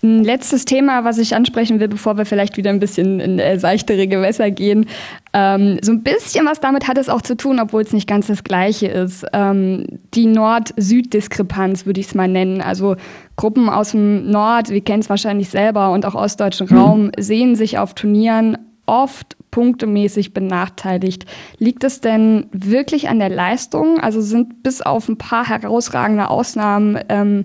Ein 0.00 0.22
letztes 0.22 0.64
Thema, 0.64 1.02
was 1.02 1.18
ich 1.18 1.34
ansprechen 1.34 1.80
will, 1.80 1.88
bevor 1.88 2.16
wir 2.16 2.24
vielleicht 2.24 2.56
wieder 2.56 2.70
ein 2.70 2.78
bisschen 2.78 3.18
in 3.18 3.40
äh, 3.40 3.58
seichtere 3.58 4.06
Gewässer 4.06 4.52
gehen. 4.52 4.86
Ähm, 5.32 5.78
so 5.82 5.90
ein 5.90 6.04
bisschen 6.04 6.46
was 6.46 6.60
damit 6.60 6.86
hat 6.86 6.98
es 6.98 7.08
auch 7.08 7.20
zu 7.20 7.36
tun, 7.36 7.58
obwohl 7.58 7.82
es 7.82 7.92
nicht 7.92 8.06
ganz 8.06 8.28
das 8.28 8.44
Gleiche 8.44 8.86
ist. 8.86 9.26
Ähm, 9.32 9.86
die 10.14 10.26
Nord-Süd-Diskrepanz 10.26 11.84
würde 11.84 11.98
ich 11.98 12.06
es 12.06 12.14
mal 12.14 12.28
nennen. 12.28 12.60
Also 12.60 12.94
Gruppen 13.34 13.68
aus 13.68 13.90
dem 13.90 14.30
Nord, 14.30 14.70
wir 14.70 14.82
kennen 14.82 15.00
es 15.00 15.10
wahrscheinlich 15.10 15.48
selber, 15.48 15.90
und 15.90 16.06
auch 16.06 16.14
ostdeutschen 16.14 16.68
mhm. 16.70 16.76
Raum 16.76 17.10
sehen 17.18 17.56
sich 17.56 17.78
auf 17.78 17.94
Turnieren 17.94 18.56
oft 18.86 19.36
punktemäßig 19.58 20.34
benachteiligt. 20.34 21.26
Liegt 21.58 21.82
es 21.82 22.00
denn 22.00 22.46
wirklich 22.52 23.08
an 23.08 23.18
der 23.18 23.28
Leistung? 23.28 23.98
Also 23.98 24.20
sind 24.20 24.62
bis 24.62 24.82
auf 24.82 25.08
ein 25.08 25.18
paar 25.18 25.48
herausragende 25.48 26.30
Ausnahmen 26.30 26.96
ähm, 27.08 27.44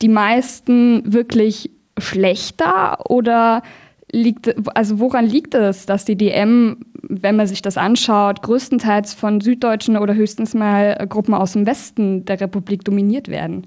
die 0.00 0.08
meisten 0.08 1.12
wirklich 1.12 1.72
schlechter 1.98 3.10
oder 3.10 3.64
liegt, 4.12 4.54
also 4.76 5.00
woran 5.00 5.26
liegt 5.26 5.56
es, 5.56 5.84
dass 5.84 6.04
die 6.04 6.14
DM, 6.14 6.76
wenn 7.02 7.34
man 7.34 7.48
sich 7.48 7.60
das 7.60 7.76
anschaut, 7.76 8.40
größtenteils 8.42 9.14
von 9.14 9.40
süddeutschen 9.40 9.96
oder 9.96 10.14
höchstens 10.14 10.54
mal 10.54 11.08
Gruppen 11.08 11.34
aus 11.34 11.54
dem 11.54 11.66
Westen 11.66 12.24
der 12.24 12.40
Republik 12.40 12.84
dominiert 12.84 13.26
werden? 13.26 13.66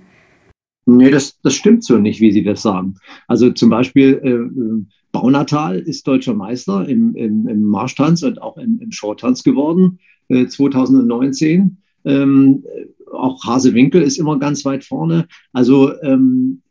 Nee, 0.85 1.11
das, 1.11 1.37
das 1.41 1.55
stimmt 1.55 1.83
so 1.83 1.97
nicht, 1.97 2.21
wie 2.21 2.31
Sie 2.31 2.45
das 2.45 2.61
sagen. 2.61 2.95
Also 3.27 3.51
zum 3.51 3.69
Beispiel 3.69 4.21
äh, 4.23 5.00
Baunatal 5.11 5.79
ist 5.79 6.07
deutscher 6.07 6.33
Meister 6.33 6.87
im, 6.87 7.15
im, 7.15 7.47
im 7.47 7.63
Marschtanz 7.63 8.23
und 8.23 8.41
auch 8.41 8.57
im, 8.57 8.79
im 8.79 8.91
Shorttanz 8.91 9.43
geworden, 9.43 9.99
äh, 10.29 10.47
2019. 10.47 11.77
Ähm, 12.05 12.63
auch 13.11 13.43
Hasewinkel 13.43 14.01
ist 14.01 14.17
immer 14.17 14.39
ganz 14.39 14.63
weit 14.65 14.83
vorne. 14.83 15.27
Also 15.51 15.93
ähm, 16.01 16.61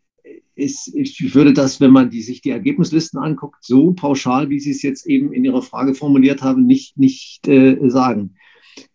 ist, 0.60 0.94
ich 0.94 1.34
würde 1.34 1.52
das, 1.52 1.80
wenn 1.80 1.90
man 1.90 2.10
die, 2.10 2.22
sich 2.22 2.42
die 2.42 2.50
Ergebnislisten 2.50 3.18
anguckt, 3.18 3.64
so 3.64 3.92
pauschal, 3.92 4.50
wie 4.50 4.60
Sie 4.60 4.70
es 4.70 4.82
jetzt 4.82 5.06
eben 5.06 5.32
in 5.32 5.44
Ihrer 5.44 5.62
Frage 5.62 5.94
formuliert 5.94 6.42
haben, 6.42 6.66
nicht, 6.66 6.98
nicht 6.98 7.48
äh, 7.48 7.76
sagen. 7.88 8.34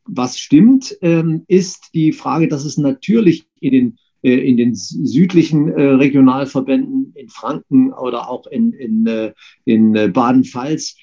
Was 0.06 0.38
stimmt, 0.38 0.96
ähm, 1.02 1.44
ist 1.48 1.90
die 1.94 2.14
Frage, 2.14 2.48
dass 2.48 2.66
es 2.66 2.78
natürlich 2.78 3.48
in 3.60 3.72
den, 3.72 3.98
in 4.34 4.58
den 4.58 4.74
südlichen 4.76 5.70
äh, 5.70 5.82
Regionalverbänden, 5.82 7.12
in 7.16 7.30
Franken 7.30 7.94
oder 7.94 8.30
auch 8.30 8.48
in, 8.48 8.74
in, 8.74 9.06
äh, 9.06 9.34
in 9.66 9.96
äh, 9.96 10.08
Baden-Pfalz, 10.08 10.96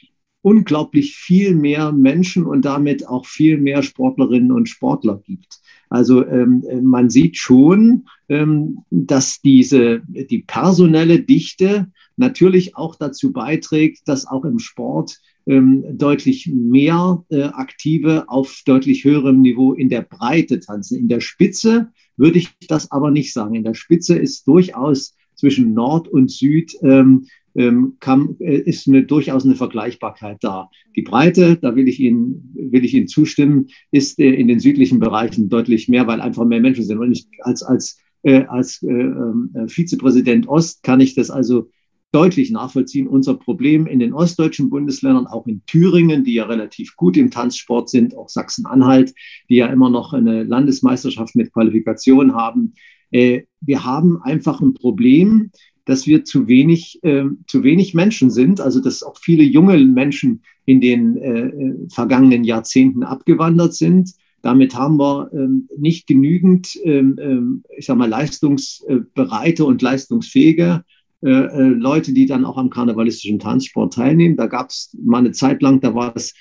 unglaublich 0.42 1.14
viel 1.14 1.54
mehr 1.54 1.92
Menschen 1.92 2.44
und 2.44 2.64
damit 2.64 3.06
auch 3.06 3.26
viel 3.26 3.58
mehr 3.58 3.82
Sportlerinnen 3.82 4.50
und 4.50 4.68
Sportler 4.68 5.22
gibt. 5.24 5.60
Also 5.88 6.26
ähm, 6.26 6.64
man 6.82 7.10
sieht 7.10 7.36
schon, 7.36 8.06
ähm, 8.28 8.78
dass 8.90 9.40
diese, 9.40 10.02
die 10.08 10.42
personelle 10.42 11.20
Dichte 11.20 11.92
natürlich 12.16 12.76
auch 12.76 12.96
dazu 12.96 13.32
beiträgt, 13.32 14.08
dass 14.08 14.26
auch 14.26 14.44
im 14.44 14.58
Sport 14.58 15.20
ähm, 15.46 15.84
deutlich 15.96 16.50
mehr 16.52 17.24
äh, 17.28 17.42
Aktive 17.42 18.28
auf 18.28 18.62
deutlich 18.64 19.04
höherem 19.04 19.42
Niveau 19.42 19.72
in 19.74 19.88
der 19.88 20.02
Breite 20.02 20.60
tanzen. 20.60 20.98
In 20.98 21.08
der 21.08 21.20
Spitze 21.20 21.92
würde 22.16 22.38
ich 22.38 22.50
das 22.68 22.90
aber 22.90 23.10
nicht 23.10 23.32
sagen. 23.32 23.54
In 23.54 23.64
der 23.64 23.74
Spitze 23.74 24.18
ist 24.18 24.46
durchaus 24.46 25.16
zwischen 25.34 25.74
Nord 25.74 26.08
und 26.08 26.30
Süd 26.30 26.76
ähm, 26.82 27.26
ähm, 27.54 27.96
kann, 28.00 28.36
äh, 28.40 28.58
ist 28.58 28.88
eine, 28.88 29.02
durchaus 29.04 29.44
eine 29.44 29.56
Vergleichbarkeit 29.56 30.38
da. 30.40 30.70
Die 30.96 31.02
Breite, 31.02 31.56
da 31.56 31.74
will 31.76 31.88
ich 31.88 32.00
Ihnen, 32.00 32.54
will 32.54 32.84
ich 32.84 32.94
Ihnen 32.94 33.08
zustimmen, 33.08 33.68
ist 33.90 34.18
in 34.18 34.48
den 34.48 34.60
südlichen 34.60 35.00
Bereichen 35.00 35.48
deutlich 35.48 35.88
mehr, 35.88 36.06
weil 36.06 36.20
einfach 36.20 36.44
mehr 36.44 36.60
Menschen 36.60 36.84
sind. 36.84 36.98
Und 36.98 37.12
ich, 37.12 37.28
als, 37.40 37.62
als, 37.62 37.98
äh, 38.22 38.44
als 38.44 38.82
äh, 38.82 38.92
äh, 38.92 39.68
Vizepräsident 39.68 40.48
Ost 40.48 40.82
kann 40.82 41.00
ich 41.00 41.14
das 41.14 41.30
also 41.30 41.68
deutlich 42.12 42.50
nachvollziehen. 42.50 43.08
Unser 43.08 43.34
Problem 43.34 43.86
in 43.86 43.98
den 43.98 44.12
ostdeutschen 44.12 44.70
Bundesländern, 44.70 45.26
auch 45.26 45.46
in 45.46 45.62
Thüringen, 45.66 46.24
die 46.24 46.34
ja 46.34 46.44
relativ 46.44 46.94
gut 46.96 47.16
im 47.16 47.30
Tanzsport 47.30 47.88
sind, 47.88 48.16
auch 48.16 48.28
Sachsen-Anhalt, 48.28 49.14
die 49.48 49.56
ja 49.56 49.66
immer 49.66 49.90
noch 49.90 50.12
eine 50.12 50.44
Landesmeisterschaft 50.44 51.34
mit 51.34 51.52
Qualifikation 51.52 52.34
haben. 52.34 52.74
Äh, 53.10 53.42
wir 53.60 53.84
haben 53.84 54.20
einfach 54.22 54.60
ein 54.60 54.74
Problem, 54.74 55.50
dass 55.84 56.06
wir 56.06 56.24
zu 56.24 56.46
wenig, 56.48 57.00
äh, 57.02 57.24
zu 57.46 57.64
wenig 57.64 57.94
Menschen 57.94 58.30
sind, 58.30 58.60
also 58.60 58.80
dass 58.80 59.02
auch 59.02 59.16
viele 59.18 59.42
junge 59.42 59.76
Menschen 59.78 60.42
in 60.64 60.80
den 60.80 61.16
äh, 61.16 61.46
äh, 61.46 61.88
vergangenen 61.88 62.44
Jahrzehnten 62.44 63.02
abgewandert 63.02 63.74
sind. 63.74 64.12
Damit 64.42 64.74
haben 64.74 64.96
wir 64.96 65.30
ähm, 65.32 65.68
nicht 65.76 66.06
genügend, 66.06 66.76
ähm, 66.84 67.16
ähm 67.20 67.64
ich 67.76 67.86
sag 67.86 67.96
mal, 67.96 68.08
leistungsbereite 68.08 69.64
und 69.64 69.82
leistungsfähige 69.82 70.84
äh, 71.24 71.30
äh, 71.30 71.68
Leute, 71.68 72.12
die 72.12 72.26
dann 72.26 72.44
auch 72.44 72.56
am 72.56 72.68
karnevalistischen 72.68 73.38
Tanzsport 73.38 73.94
teilnehmen. 73.94 74.36
Da 74.36 74.46
gab 74.46 74.70
es 74.70 74.96
mal 75.00 75.18
eine 75.18 75.30
Zeit 75.30 75.62
lang, 75.62 75.80
da 75.80 75.94
war 75.94 76.12
es 76.16 76.34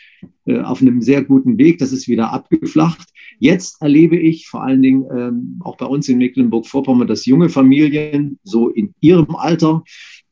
äh, 0.46 0.60
auf 0.60 0.82
einem 0.82 1.02
sehr 1.02 1.24
guten 1.24 1.60
Weg, 1.60 1.78
das 1.78 1.92
ist 1.92 2.08
wieder 2.08 2.32
abgeflacht. 2.32 3.10
Jetzt 3.38 3.82
erlebe 3.82 4.18
ich 4.18 4.48
vor 4.48 4.64
allen 4.64 4.82
Dingen 4.82 5.06
ähm, 5.16 5.60
auch 5.64 5.78
bei 5.78 5.86
uns 5.86 6.10
in 6.10 6.18
Mecklenburg-Vorpommern, 6.18 7.08
dass 7.08 7.28
junge 7.28 7.50
Familien 7.50 8.40
so 8.44 8.70
in 8.70 8.94
ihrem 9.02 9.36
Alter 9.36 9.84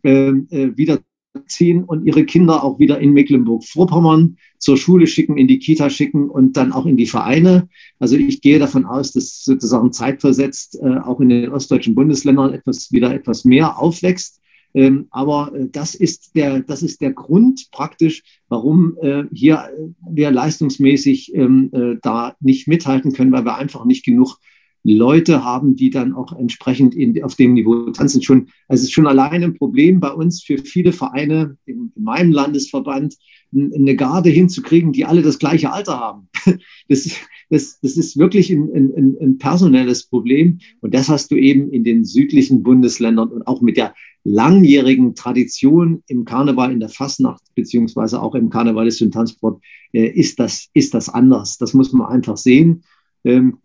ähm, 0.03 0.47
äh, 0.49 0.69
wieder 0.75 0.99
ziehen 1.47 1.83
und 1.83 2.05
ihre 2.05 2.25
Kinder 2.25 2.63
auch 2.63 2.79
wieder 2.79 2.99
in 2.99 3.13
Mecklenburg-Vorpommern 3.13 4.37
zur 4.57 4.77
Schule 4.77 5.07
schicken, 5.07 5.37
in 5.37 5.47
die 5.47 5.59
Kita 5.59 5.89
schicken 5.89 6.29
und 6.29 6.57
dann 6.57 6.71
auch 6.71 6.85
in 6.85 6.97
die 6.97 7.05
Vereine. 7.05 7.69
Also 7.99 8.15
ich 8.15 8.41
gehe 8.41 8.59
davon 8.59 8.85
aus, 8.85 9.11
dass 9.11 9.43
sozusagen 9.43 9.91
zeitversetzt 9.91 10.79
äh, 10.81 10.97
auch 10.97 11.19
in 11.19 11.29
den 11.29 11.49
ostdeutschen 11.49 11.95
Bundesländern 11.95 12.53
etwas 12.53 12.91
wieder 12.91 13.13
etwas 13.13 13.45
mehr 13.45 13.79
aufwächst. 13.79 14.39
Ähm, 14.73 15.07
aber 15.09 15.53
äh, 15.55 15.67
das, 15.71 15.95
ist 15.95 16.35
der, 16.35 16.61
das 16.61 16.83
ist 16.83 17.01
der 17.01 17.11
Grund 17.13 17.69
praktisch, 17.71 18.23
warum 18.49 18.97
äh, 19.01 19.23
hier 19.31 19.69
wir 20.07 20.31
leistungsmäßig 20.31 21.33
ähm, 21.35 21.69
äh, 21.73 21.95
da 22.01 22.35
nicht 22.39 22.67
mithalten 22.67 23.13
können, 23.13 23.31
weil 23.31 23.45
wir 23.45 23.55
einfach 23.55 23.85
nicht 23.85 24.05
genug 24.05 24.37
Leute 24.83 25.43
haben, 25.43 25.75
die 25.75 25.89
dann 25.89 26.13
auch 26.13 26.31
entsprechend 26.37 26.95
in, 26.95 27.21
auf 27.23 27.35
dem 27.35 27.53
Niveau 27.53 27.89
tanzen. 27.91 28.21
Schon, 28.21 28.47
also 28.67 28.81
es 28.81 28.83
ist 28.83 28.93
schon 28.93 29.07
allein 29.07 29.43
ein 29.43 29.53
Problem 29.55 29.99
bei 29.99 30.11
uns 30.11 30.41
für 30.41 30.57
viele 30.57 30.93
Vereine 30.93 31.57
in, 31.65 31.91
in 31.95 32.03
meinem 32.03 32.31
Landesverband, 32.31 33.15
eine 33.51 33.95
Garde 33.95 34.29
hinzukriegen, 34.29 34.91
die 34.93 35.05
alle 35.05 35.21
das 35.21 35.39
gleiche 35.39 35.71
Alter 35.71 35.99
haben. 35.99 36.29
Das, 36.87 37.07
das, 37.51 37.79
das 37.81 37.97
ist 37.97 38.17
wirklich 38.17 38.49
ein, 38.49 38.67
ein, 38.73 39.15
ein 39.21 39.37
personelles 39.37 40.07
Problem. 40.07 40.59
Und 40.81 40.95
das 40.95 41.07
hast 41.07 41.29
du 41.29 41.35
eben 41.35 41.71
in 41.71 41.83
den 41.83 42.03
südlichen 42.03 42.63
Bundesländern 42.63 43.29
und 43.29 43.45
auch 43.45 43.61
mit 43.61 43.77
der 43.77 43.93
langjährigen 44.23 45.13
Tradition 45.13 46.03
im 46.07 46.25
Karneval, 46.25 46.71
in 46.71 46.79
der 46.79 46.89
Fastnacht, 46.89 47.43
beziehungsweise 47.53 48.21
auch 48.21 48.33
im 48.33 48.49
karnevalistischen 48.49 49.11
Tanzsport, 49.11 49.61
äh, 49.93 50.07
ist, 50.07 50.39
das, 50.39 50.69
ist 50.73 50.95
das 50.95 51.09
anders. 51.09 51.57
Das 51.57 51.73
muss 51.75 51.93
man 51.93 52.07
einfach 52.07 52.37
sehen. 52.37 52.83
Ähm, 53.23 53.57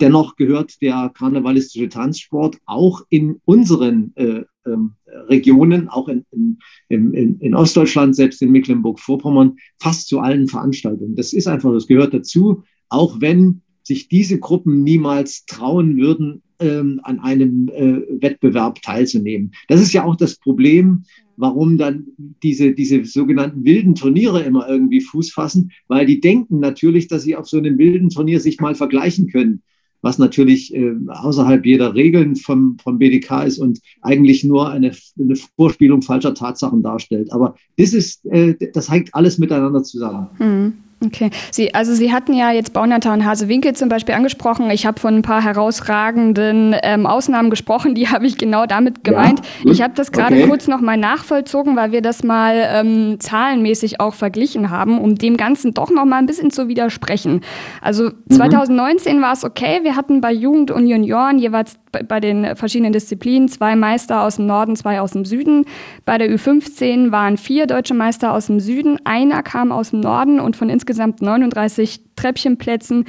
dennoch 0.00 0.36
gehört 0.36 0.80
der 0.82 1.10
karnevalistische 1.14 1.88
Tanzsport 1.88 2.58
auch 2.66 3.02
in 3.08 3.40
unseren 3.44 4.12
äh, 4.16 4.44
ähm, 4.66 4.94
Regionen, 5.28 5.88
auch 5.88 6.08
in, 6.08 6.24
in, 6.30 7.12
in, 7.14 7.40
in 7.40 7.54
Ostdeutschland, 7.54 8.14
selbst 8.14 8.42
in 8.42 8.52
Mecklenburg-Vorpommern, 8.52 9.56
fast 9.78 10.08
zu 10.08 10.20
allen 10.20 10.48
Veranstaltungen. 10.48 11.16
Das 11.16 11.32
ist 11.32 11.48
einfach, 11.48 11.72
das 11.72 11.86
gehört 11.86 12.14
dazu, 12.14 12.62
auch 12.88 13.20
wenn 13.20 13.62
sich 13.82 14.08
diese 14.08 14.38
Gruppen 14.38 14.82
niemals 14.82 15.46
trauen 15.46 15.96
würden, 15.96 16.42
ähm, 16.60 17.00
an 17.04 17.20
einem 17.20 17.68
äh, 17.68 18.02
Wettbewerb 18.20 18.82
teilzunehmen. 18.82 19.52
Das 19.68 19.80
ist 19.80 19.92
ja 19.92 20.04
auch 20.04 20.16
das 20.16 20.36
Problem, 20.36 21.04
warum 21.36 21.78
dann 21.78 22.06
diese, 22.42 22.72
diese 22.72 23.04
sogenannten 23.04 23.64
wilden 23.64 23.94
Turniere 23.94 24.42
immer 24.42 24.68
irgendwie 24.68 25.00
Fuß 25.00 25.32
fassen, 25.32 25.70
weil 25.86 26.04
die 26.04 26.20
denken 26.20 26.58
natürlich, 26.58 27.06
dass 27.06 27.22
sie 27.22 27.36
auf 27.36 27.48
so 27.48 27.58
einem 27.58 27.78
wilden 27.78 28.10
Turnier 28.10 28.40
sich 28.40 28.60
mal 28.60 28.74
vergleichen 28.74 29.28
können. 29.28 29.62
Was 30.02 30.18
natürlich 30.18 30.74
äh, 30.74 30.94
außerhalb 31.08 31.64
jeder 31.64 31.94
Regeln 31.94 32.36
vom, 32.36 32.78
vom 32.82 32.98
BDK 32.98 33.44
ist 33.44 33.58
und 33.58 33.80
eigentlich 34.02 34.44
nur 34.44 34.70
eine, 34.70 34.92
eine 35.18 35.36
Vorspielung 35.56 36.02
falscher 36.02 36.34
Tatsachen 36.34 36.82
darstellt. 36.82 37.32
Aber 37.32 37.56
das 37.76 37.92
ist, 37.92 38.24
äh, 38.26 38.54
das 38.72 38.90
hängt 38.90 39.14
alles 39.14 39.38
miteinander 39.38 39.82
zusammen. 39.82 40.28
Mhm. 40.38 40.72
Okay. 41.04 41.30
Sie, 41.52 41.74
also 41.74 41.94
Sie 41.94 42.12
hatten 42.12 42.32
ja 42.32 42.50
jetzt 42.50 42.72
Baunata 42.72 43.12
und 43.12 43.24
Hasewinkel 43.24 43.74
zum 43.74 43.88
Beispiel 43.88 44.16
angesprochen. 44.16 44.68
Ich 44.70 44.84
habe 44.84 44.98
von 44.98 45.14
ein 45.14 45.22
paar 45.22 45.42
herausragenden 45.44 46.74
ähm, 46.82 47.06
Ausnahmen 47.06 47.50
gesprochen, 47.50 47.94
die 47.94 48.08
habe 48.10 48.26
ich 48.26 48.36
genau 48.36 48.66
damit 48.66 49.04
gemeint. 49.04 49.40
Ja, 49.62 49.70
ich 49.70 49.80
habe 49.80 49.94
das 49.94 50.10
gerade 50.10 50.34
okay. 50.34 50.48
kurz 50.48 50.66
nochmal 50.66 50.96
nachvollzogen, 50.96 51.76
weil 51.76 51.92
wir 51.92 52.02
das 52.02 52.24
mal 52.24 52.68
ähm, 52.72 53.20
zahlenmäßig 53.20 54.00
auch 54.00 54.14
verglichen 54.14 54.70
haben, 54.70 54.98
um 54.98 55.14
dem 55.14 55.36
Ganzen 55.36 55.72
doch 55.72 55.90
nochmal 55.90 56.18
ein 56.18 56.26
bisschen 56.26 56.50
zu 56.50 56.66
widersprechen. 56.66 57.42
Also 57.80 58.10
2019 58.30 59.18
mhm. 59.18 59.22
war 59.22 59.32
es 59.32 59.44
okay. 59.44 59.80
Wir 59.84 59.94
hatten 59.94 60.20
bei 60.20 60.32
Jugend 60.32 60.72
und 60.72 60.88
Junioren 60.88 61.38
jeweils 61.38 61.78
bei 62.06 62.20
den 62.20 62.54
verschiedenen 62.56 62.92
Disziplinen 62.92 63.48
zwei 63.48 63.76
Meister 63.76 64.22
aus 64.22 64.36
dem 64.36 64.46
Norden, 64.46 64.76
zwei 64.76 65.00
aus 65.00 65.12
dem 65.12 65.24
Süden. 65.24 65.64
Bei 66.04 66.18
der 66.18 66.28
Ü15 66.28 67.12
waren 67.12 67.36
vier 67.36 67.66
deutsche 67.66 67.94
Meister 67.94 68.32
aus 68.32 68.46
dem 68.46 68.60
Süden, 68.60 68.98
einer 69.04 69.42
kam 69.42 69.72
aus 69.72 69.90
dem 69.90 70.00
Norden 70.00 70.38
und 70.38 70.54
von 70.54 70.68
insgesamt 70.68 70.87
39 71.20 72.00
Treppchenplätzen 72.16 73.04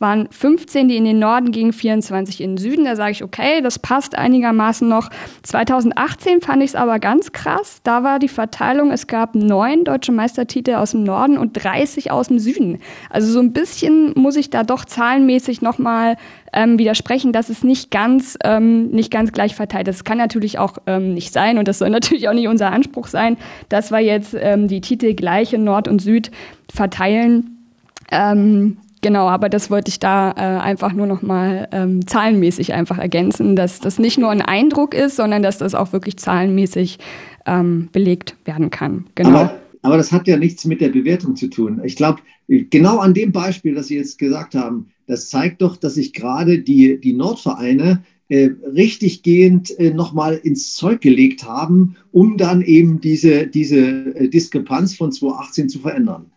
waren 0.00 0.28
15, 0.30 0.88
die 0.88 0.96
in 0.96 1.04
den 1.04 1.18
Norden 1.18 1.52
gingen, 1.52 1.72
24 1.72 2.40
in 2.40 2.52
den 2.52 2.56
Süden. 2.58 2.84
Da 2.84 2.96
sage 2.96 3.12
ich, 3.12 3.24
okay, 3.24 3.60
das 3.62 3.78
passt 3.78 4.18
einigermaßen 4.18 4.88
noch. 4.88 5.08
2018 5.44 6.40
fand 6.40 6.62
ich 6.62 6.70
es 6.70 6.74
aber 6.74 6.98
ganz 6.98 7.32
krass. 7.32 7.80
Da 7.84 8.02
war 8.02 8.18
die 8.18 8.28
Verteilung, 8.28 8.90
es 8.90 9.06
gab 9.06 9.34
neun 9.34 9.84
deutsche 9.84 10.12
Meistertitel 10.12 10.74
aus 10.74 10.90
dem 10.90 11.04
Norden 11.04 11.38
und 11.38 11.52
30 11.52 12.10
aus 12.10 12.28
dem 12.28 12.38
Süden. 12.38 12.80
Also 13.08 13.30
so 13.30 13.40
ein 13.40 13.52
bisschen 13.52 14.12
muss 14.16 14.36
ich 14.36 14.50
da 14.50 14.64
doch 14.64 14.84
zahlenmäßig 14.84 15.62
nochmal 15.62 16.16
ähm, 16.52 16.78
widersprechen, 16.78 17.32
dass 17.32 17.48
es 17.48 17.62
nicht 17.62 17.90
ganz, 17.90 18.36
ähm, 18.44 18.88
nicht 18.88 19.10
ganz 19.10 19.32
gleich 19.32 19.54
verteilt 19.54 19.88
ist. 19.88 20.00
Das 20.00 20.04
kann 20.04 20.18
natürlich 20.18 20.58
auch 20.58 20.78
ähm, 20.86 21.14
nicht 21.14 21.32
sein 21.32 21.56
und 21.58 21.68
das 21.68 21.78
soll 21.78 21.90
natürlich 21.90 22.28
auch 22.28 22.34
nicht 22.34 22.48
unser 22.48 22.72
Anspruch 22.72 23.06
sein, 23.06 23.36
dass 23.68 23.92
wir 23.92 24.00
jetzt 24.00 24.34
ähm, 24.38 24.66
die 24.66 24.80
Titel 24.80 25.14
gleich 25.14 25.52
in 25.52 25.64
Nord 25.64 25.86
und 25.86 26.00
Süd 26.00 26.30
verteilen. 26.72 27.68
Ähm, 28.10 28.78
Genau, 29.04 29.28
aber 29.28 29.50
das 29.50 29.70
wollte 29.70 29.90
ich 29.90 30.00
da 30.00 30.30
äh, 30.30 30.62
einfach 30.62 30.94
nur 30.94 31.06
noch 31.06 31.20
mal 31.20 31.68
ähm, 31.72 32.06
zahlenmäßig 32.06 32.72
einfach 32.72 32.96
ergänzen, 32.96 33.54
dass 33.54 33.78
das 33.78 33.98
nicht 33.98 34.16
nur 34.16 34.30
ein 34.30 34.40
Eindruck 34.40 34.94
ist, 34.94 35.16
sondern 35.16 35.42
dass 35.42 35.58
das 35.58 35.74
auch 35.74 35.92
wirklich 35.92 36.16
zahlenmäßig 36.16 36.98
ähm, 37.44 37.90
belegt 37.92 38.34
werden 38.46 38.70
kann. 38.70 39.04
Genau. 39.14 39.40
Aber, 39.40 39.60
aber 39.82 39.98
das 39.98 40.10
hat 40.10 40.26
ja 40.26 40.38
nichts 40.38 40.64
mit 40.64 40.80
der 40.80 40.88
Bewertung 40.88 41.36
zu 41.36 41.48
tun. 41.48 41.82
Ich 41.84 41.96
glaube, 41.96 42.22
genau 42.48 42.96
an 42.96 43.12
dem 43.12 43.30
Beispiel, 43.30 43.74
das 43.74 43.88
Sie 43.88 43.96
jetzt 43.96 44.16
gesagt 44.16 44.54
haben, 44.54 44.88
das 45.06 45.28
zeigt 45.28 45.60
doch, 45.60 45.76
dass 45.76 45.96
sich 45.96 46.14
gerade 46.14 46.60
die, 46.60 46.98
die 46.98 47.12
Nordvereine 47.12 48.04
äh, 48.30 48.52
richtiggehend 48.74 49.78
äh, 49.78 49.92
nochmal 49.92 50.40
ins 50.42 50.72
Zeug 50.72 51.02
gelegt 51.02 51.44
haben, 51.44 51.96
um 52.10 52.38
dann 52.38 52.62
eben 52.62 53.02
diese, 53.02 53.48
diese 53.48 53.80
äh, 54.16 54.30
Diskrepanz 54.30 54.94
von 54.94 55.12
2018 55.12 55.68
zu 55.68 55.80
verändern. 55.80 56.30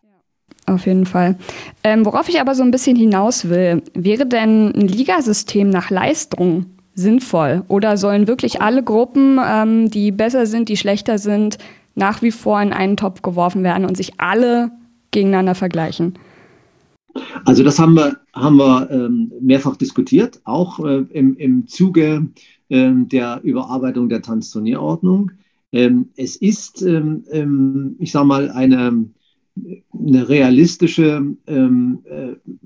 Auf 0.68 0.86
jeden 0.86 1.06
Fall. 1.06 1.38
Ähm, 1.86 2.06
worauf 2.06 2.28
ich 2.28 2.42
aber 2.42 2.54
so 2.54 2.62
ein 2.62 2.72
bisschen 2.72 2.98
hinaus 2.98 3.48
will, 3.48 3.82
wäre 3.94 4.26
denn 4.26 4.74
ein 4.76 4.88
Ligasystem 4.88 5.70
nach 5.70 5.90
Leistung 5.90 6.66
sinnvoll? 6.94 7.64
Oder 7.70 7.96
sollen 7.96 8.28
wirklich 8.28 8.62
alle 8.62 8.84
Gruppen, 8.84 9.40
ähm, 9.44 9.90
die 9.90 10.12
besser 10.12 10.46
sind, 10.46 10.68
die 10.68 10.76
schlechter 10.76 11.20
sind, 11.20 11.58
nach 11.96 12.22
wie 12.22 12.32
vor 12.32 12.62
in 12.62 12.74
einen 12.74 12.98
Topf 12.98 13.22
geworfen 13.22 13.64
werden 13.64 13.86
und 13.86 13.96
sich 13.96 14.20
alle 14.20 14.72
gegeneinander 15.12 15.56
vergleichen? 15.56 16.20
Also 17.46 17.64
das 17.64 17.80
haben 17.80 17.94
wir, 17.94 18.18
haben 18.34 18.58
wir 18.58 18.92
ähm, 18.92 19.32
mehrfach 19.40 19.78
diskutiert, 19.78 20.42
auch 20.44 20.86
äh, 20.86 21.06
im, 21.12 21.38
im 21.38 21.68
Zuge 21.68 22.28
äh, 22.68 22.92
der 22.94 23.40
Überarbeitung 23.42 24.10
der 24.10 24.22
Tanzturnierordnung. 24.22 25.32
Ähm, 25.72 26.10
es 26.18 26.36
ist, 26.36 26.82
ähm, 26.82 27.24
ähm, 27.32 27.96
ich 28.00 28.12
sage 28.12 28.26
mal, 28.26 28.52
eine 28.52 29.08
eine 29.94 30.30
realistische, 30.30 31.36
ähm, 31.48 32.00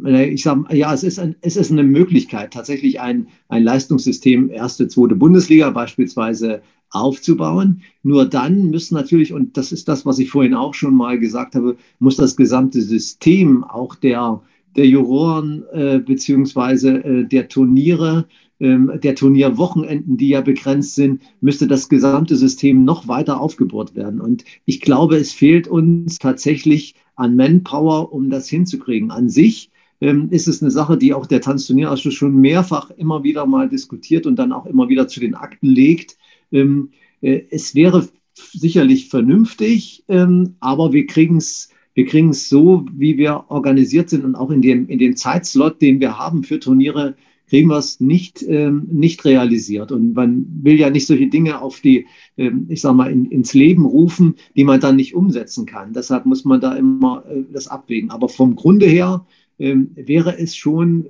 äh, 0.06 0.30
ich 0.30 0.44
sage, 0.44 0.76
ja, 0.76 0.94
es 0.94 1.04
ist, 1.04 1.20
ein, 1.20 1.36
es 1.42 1.56
ist 1.56 1.72
eine 1.72 1.84
Möglichkeit, 1.84 2.54
tatsächlich 2.54 3.00
ein, 3.00 3.28
ein 3.50 3.64
Leistungssystem 3.64 4.50
erste, 4.50 4.88
zweite 4.88 5.16
Bundesliga 5.16 5.70
beispielsweise 5.70 6.62
aufzubauen. 6.92 7.82
Nur 8.04 8.26
dann 8.26 8.70
müssen 8.70 8.96
natürlich, 8.96 9.34
und 9.34 9.58
das 9.58 9.72
ist 9.72 9.88
das, 9.88 10.06
was 10.06 10.20
ich 10.20 10.30
vorhin 10.30 10.54
auch 10.54 10.74
schon 10.74 10.94
mal 10.94 11.20
gesagt 11.20 11.56
habe, 11.56 11.78
muss 12.00 12.18
das 12.18 12.36
gesamte 12.36 12.82
System 12.82 13.64
auch 13.64 13.96
der, 13.96 14.42
der 14.76 14.88
Juroren 14.88 15.64
äh, 15.72 16.00
beziehungsweise 16.00 17.04
äh, 17.04 17.26
der 17.26 17.48
Turniere 17.48 18.28
der 18.62 19.16
Turnierwochenenden, 19.16 20.18
die 20.18 20.30
ja 20.30 20.42
begrenzt 20.42 20.94
sind, 20.94 21.24
müsste 21.42 21.68
das 21.68 21.90
gesamte 21.90 22.36
System 22.36 22.84
noch 22.84 23.08
weiter 23.08 23.42
aufgebohrt 23.42 23.96
werden. 23.96 24.22
Und 24.22 24.46
ich 24.66 24.82
glaube, 24.82 25.18
es 25.18 25.34
fehlt 25.34 25.68
uns 25.68 26.20
tatsächlich 26.20 26.94
an 27.16 27.36
Manpower, 27.36 28.14
um 28.14 28.30
das 28.30 28.48
hinzukriegen. 28.50 29.10
An 29.10 29.30
sich 29.30 29.72
ähm, 30.00 30.28
ist 30.30 30.48
es 30.48 30.62
eine 30.62 30.70
Sache, 30.70 30.98
die 30.98 31.14
auch 31.16 31.26
der 31.26 31.42
Tanzturnierausschuss 31.42 32.14
schon 32.14 32.36
mehrfach 32.36 32.92
immer 32.92 33.24
wieder 33.24 33.48
mal 33.48 33.68
diskutiert 33.68 34.28
und 34.28 34.38
dann 34.38 34.52
auch 34.52 34.68
immer 34.68 34.90
wieder 34.90 35.08
zu 35.08 35.20
den 35.20 35.34
Akten 35.34 35.68
legt. 35.68 36.18
Ähm, 36.52 36.90
äh, 37.22 37.42
es 37.50 37.74
wäre 37.74 38.08
sicherlich 38.36 39.10
vernünftig, 39.10 40.04
ähm, 40.08 40.56
aber 40.60 40.94
wir 40.94 41.08
kriegen 41.08 41.38
es 41.38 41.70
wir 41.94 42.06
kriegen 42.06 42.32
so, 42.32 42.86
wie 42.94 43.18
wir 43.18 43.46
organisiert 43.50 44.10
sind 44.10 44.24
und 44.24 44.36
auch 44.36 44.50
in 44.50 44.62
dem, 44.62 44.88
in 44.88 44.98
dem 44.98 45.18
Zeitslot, 45.18 45.82
den 45.82 46.00
wir 46.00 46.18
haben 46.18 46.44
für 46.44 46.58
Turniere, 46.58 47.16
kriegen 47.52 47.68
wir 47.68 47.80
es 47.80 48.00
nicht, 48.00 48.46
ähm, 48.48 48.88
nicht 48.90 49.26
realisiert. 49.26 49.92
Und 49.92 50.14
man 50.14 50.46
will 50.64 50.80
ja 50.80 50.90
nicht 50.90 51.06
solche 51.06 51.28
Dinge 51.28 51.62
auf 51.62 51.82
die, 51.82 52.06
ähm, 52.38 52.68
ich 52.70 52.80
sag 52.80 52.96
mal, 52.96 53.12
in, 53.12 53.26
ins 53.26 53.54
Leben 53.54 53.84
rufen, 53.84 54.36
die 54.56 54.64
man 54.64 54.80
dann 54.80 54.96
nicht 54.96 55.16
umsetzen 55.16 55.66
kann. 55.66 55.92
Deshalb 55.92 56.26
muss 56.26 56.46
man 56.46 56.62
da 56.62 56.74
immer 56.74 57.26
äh, 57.30 57.44
das 57.52 57.68
abwägen. 57.68 58.10
Aber 58.10 58.30
vom 58.30 58.56
Grunde 58.56 58.86
her 58.86 59.26
ähm, 59.60 59.92
wäre 59.96 60.40
es 60.40 60.56
schon 60.56 61.08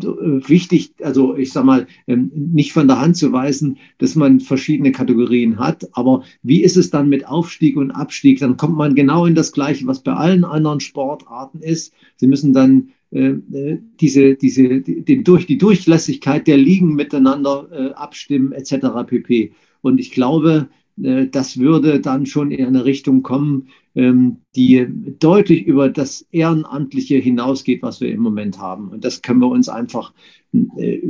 äh, 0.00 0.48
wichtig, 0.48 0.94
also 1.02 1.36
ich 1.36 1.52
sag 1.52 1.66
mal, 1.66 1.86
ähm, 2.06 2.30
nicht 2.34 2.72
von 2.72 2.88
der 2.88 2.98
Hand 2.98 3.18
zu 3.18 3.30
weisen, 3.32 3.76
dass 3.98 4.16
man 4.16 4.40
verschiedene 4.40 4.92
Kategorien 4.92 5.58
hat. 5.58 5.90
Aber 5.92 6.24
wie 6.42 6.62
ist 6.62 6.78
es 6.78 6.88
dann 6.88 7.10
mit 7.10 7.28
Aufstieg 7.28 7.76
und 7.76 7.90
Abstieg? 7.90 8.38
Dann 8.38 8.56
kommt 8.56 8.78
man 8.78 8.94
genau 8.94 9.26
in 9.26 9.34
das 9.34 9.52
Gleiche, 9.52 9.86
was 9.86 10.02
bei 10.02 10.14
allen 10.14 10.44
anderen 10.46 10.80
Sportarten 10.80 11.60
ist. 11.60 11.92
Sie 12.16 12.28
müssen 12.28 12.54
dann 12.54 12.92
diese, 13.10 14.34
diese, 14.34 14.80
die, 14.80 15.22
durch 15.22 15.46
die 15.46 15.58
Durchlässigkeit 15.58 16.46
der 16.46 16.56
Ligen 16.56 16.94
miteinander 16.94 17.68
äh, 17.70 17.92
abstimmen 17.92 18.52
etc. 18.52 19.04
pp. 19.06 19.52
Und 19.80 20.00
ich 20.00 20.10
glaube, 20.10 20.68
äh, 21.02 21.26
das 21.26 21.58
würde 21.58 22.00
dann 22.00 22.26
schon 22.26 22.50
in 22.50 22.66
eine 22.66 22.84
Richtung 22.84 23.22
kommen, 23.22 23.68
ähm, 23.94 24.38
die 24.56 24.86
deutlich 25.18 25.66
über 25.66 25.88
das 25.88 26.26
Ehrenamtliche 26.32 27.16
hinausgeht, 27.16 27.82
was 27.82 28.00
wir 28.00 28.10
im 28.10 28.20
Moment 28.20 28.58
haben. 28.58 28.88
Und 28.88 29.04
das 29.04 29.22
können 29.22 29.40
wir 29.40 29.48
uns 29.48 29.68
einfach 29.68 30.12
äh, 30.52 31.00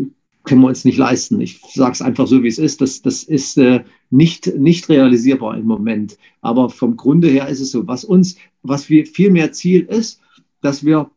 können 0.45 0.61
wir 0.61 0.69
uns 0.69 0.85
nicht 0.85 0.97
leisten. 0.97 1.41
Ich 1.41 1.61
sage 1.75 1.93
es 1.93 2.03
einfach 2.03 2.27
so, 2.29 2.43
wie 2.43 2.49
es 2.49 2.59
ist. 2.59 2.81
Das, 2.81 3.03
das 3.03 3.25
ist 3.25 3.59
äh, 3.59 3.83
nicht, 4.11 4.47
nicht 4.57 4.89
realisierbar 4.89 5.59
im 5.59 5.67
Moment. 5.67 6.19
Aber 6.41 6.71
vom 6.71 6.97
Grunde 6.97 7.29
her 7.29 7.49
ist 7.49 7.61
es 7.61 7.73
so. 7.73 7.87
Was 7.89 8.05
uns, 8.05 8.37
was 8.63 8.89
wir 8.89 9.07
viel 9.07 9.31
mehr 9.31 9.51
Ziel 9.53 9.83
ist, 9.83 10.21
dass 10.63 10.85
wir 10.85 11.11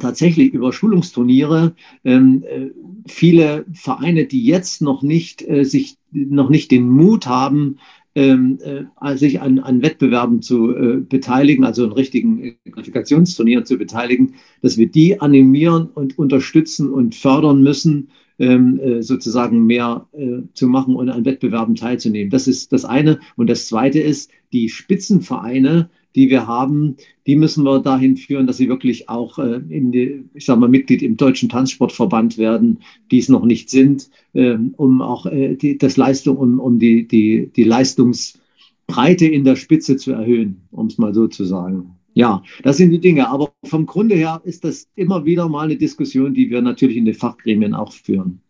tatsächlich 0.00 0.52
über 0.52 0.72
Schulungsturniere 0.72 1.74
ähm, 2.04 2.42
äh, 2.48 2.70
viele 3.06 3.64
Vereine, 3.72 4.26
die 4.26 4.44
jetzt 4.44 4.82
noch 4.82 5.02
nicht 5.02 5.46
äh, 5.48 5.64
sich 5.64 5.96
noch 6.12 6.50
nicht 6.50 6.70
den 6.70 6.88
Mut 6.88 7.26
haben, 7.26 7.78
ähm, 8.14 8.58
äh, 8.60 9.16
sich 9.16 9.40
an, 9.40 9.60
an 9.60 9.82
Wettbewerben 9.82 10.42
zu 10.42 10.74
äh, 10.74 10.96
beteiligen, 10.96 11.64
also 11.64 11.84
in 11.84 11.92
richtigen 11.92 12.56
Qualifikationsturnieren 12.70 13.64
zu 13.64 13.78
beteiligen, 13.78 14.34
dass 14.62 14.78
wir 14.78 14.88
die 14.88 15.20
animieren 15.20 15.88
und 15.94 16.18
unterstützen 16.18 16.90
und 16.90 17.14
fördern 17.14 17.62
müssen, 17.62 18.08
ähm, 18.40 18.80
äh, 18.80 19.02
sozusagen 19.02 19.66
mehr 19.66 20.08
äh, 20.12 20.42
zu 20.54 20.66
machen 20.66 20.96
und 20.96 21.08
an 21.08 21.24
Wettbewerben 21.24 21.76
teilzunehmen. 21.76 22.30
Das 22.30 22.48
ist 22.48 22.72
das 22.72 22.84
eine. 22.84 23.20
Und 23.36 23.48
das 23.48 23.68
zweite 23.68 24.00
ist, 24.00 24.30
die 24.52 24.68
Spitzenvereine 24.68 25.90
die 26.14 26.30
wir 26.30 26.46
haben, 26.46 26.96
die 27.26 27.36
müssen 27.36 27.64
wir 27.64 27.80
dahin 27.80 28.16
führen, 28.16 28.46
dass 28.46 28.56
sie 28.56 28.68
wirklich 28.68 29.08
auch 29.08 29.38
äh, 29.38 29.60
in 29.68 29.92
die, 29.92 30.24
ich 30.34 30.44
sag 30.44 30.58
mal, 30.58 30.68
Mitglied 30.68 31.02
im 31.02 31.16
Deutschen 31.16 31.48
Tanzsportverband 31.48 32.38
werden, 32.38 32.80
die 33.10 33.18
es 33.18 33.28
noch 33.28 33.44
nicht 33.44 33.70
sind, 33.70 34.10
ähm, 34.34 34.74
um 34.76 35.02
auch 35.02 35.26
äh, 35.26 35.54
die, 35.54 35.78
das 35.78 35.96
Leistung, 35.96 36.36
um, 36.36 36.58
um 36.58 36.78
die, 36.78 37.06
die, 37.06 37.50
die 37.54 37.64
Leistungsbreite 37.64 39.26
in 39.26 39.44
der 39.44 39.56
Spitze 39.56 39.96
zu 39.96 40.12
erhöhen, 40.12 40.62
um 40.70 40.86
es 40.86 40.98
mal 40.98 41.14
so 41.14 41.28
zu 41.28 41.44
sagen. 41.44 41.96
Ja, 42.12 42.42
das 42.64 42.76
sind 42.76 42.90
die 42.90 43.00
Dinge. 43.00 43.28
Aber 43.28 43.52
vom 43.64 43.86
Grunde 43.86 44.16
her 44.16 44.40
ist 44.44 44.64
das 44.64 44.88
immer 44.96 45.24
wieder 45.24 45.48
mal 45.48 45.64
eine 45.64 45.76
Diskussion, 45.76 46.34
die 46.34 46.50
wir 46.50 46.60
natürlich 46.60 46.96
in 46.96 47.04
den 47.04 47.14
Fachgremien 47.14 47.74
auch 47.74 47.92
führen. 47.92 48.40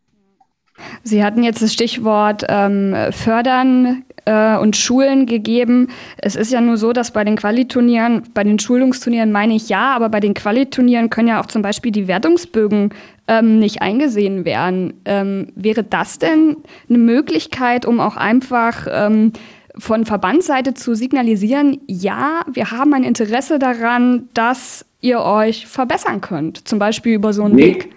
Sie 1.02 1.24
hatten 1.24 1.42
jetzt 1.42 1.62
das 1.62 1.72
Stichwort 1.72 2.44
ähm, 2.48 2.94
Fördern 3.10 4.04
äh, 4.24 4.56
und 4.56 4.76
Schulen 4.76 5.26
gegeben. 5.26 5.88
Es 6.18 6.36
ist 6.36 6.52
ja 6.52 6.60
nur 6.60 6.76
so, 6.76 6.92
dass 6.92 7.12
bei 7.12 7.24
den 7.24 7.36
Qualiturnieren, 7.36 8.22
bei 8.34 8.44
den 8.44 8.58
Schulungsturnieren 8.58 9.32
meine 9.32 9.54
ich 9.54 9.68
ja, 9.68 9.94
aber 9.94 10.08
bei 10.08 10.20
den 10.20 10.34
Qualiturnieren 10.34 11.10
können 11.10 11.28
ja 11.28 11.40
auch 11.40 11.46
zum 11.46 11.62
Beispiel 11.62 11.92
die 11.92 12.08
Wertungsbögen 12.08 12.90
ähm, 13.28 13.58
nicht 13.58 13.82
eingesehen 13.82 14.44
werden. 14.44 14.94
Ähm, 15.04 15.48
wäre 15.54 15.84
das 15.84 16.18
denn 16.18 16.56
eine 16.88 16.98
Möglichkeit, 16.98 17.86
um 17.86 18.00
auch 18.00 18.16
einfach 18.16 18.86
ähm, 18.90 19.32
von 19.78 20.04
Verbandsseite 20.04 20.74
zu 20.74 20.94
signalisieren, 20.94 21.80
ja, 21.86 22.42
wir 22.52 22.70
haben 22.70 22.92
ein 22.92 23.04
Interesse 23.04 23.58
daran, 23.58 24.28
dass 24.34 24.84
ihr 25.00 25.20
euch 25.20 25.66
verbessern 25.66 26.20
könnt, 26.20 26.68
zum 26.68 26.78
Beispiel 26.78 27.14
über 27.14 27.32
so 27.32 27.44
einen 27.44 27.54
nee. 27.54 27.66
Weg? 27.66 27.90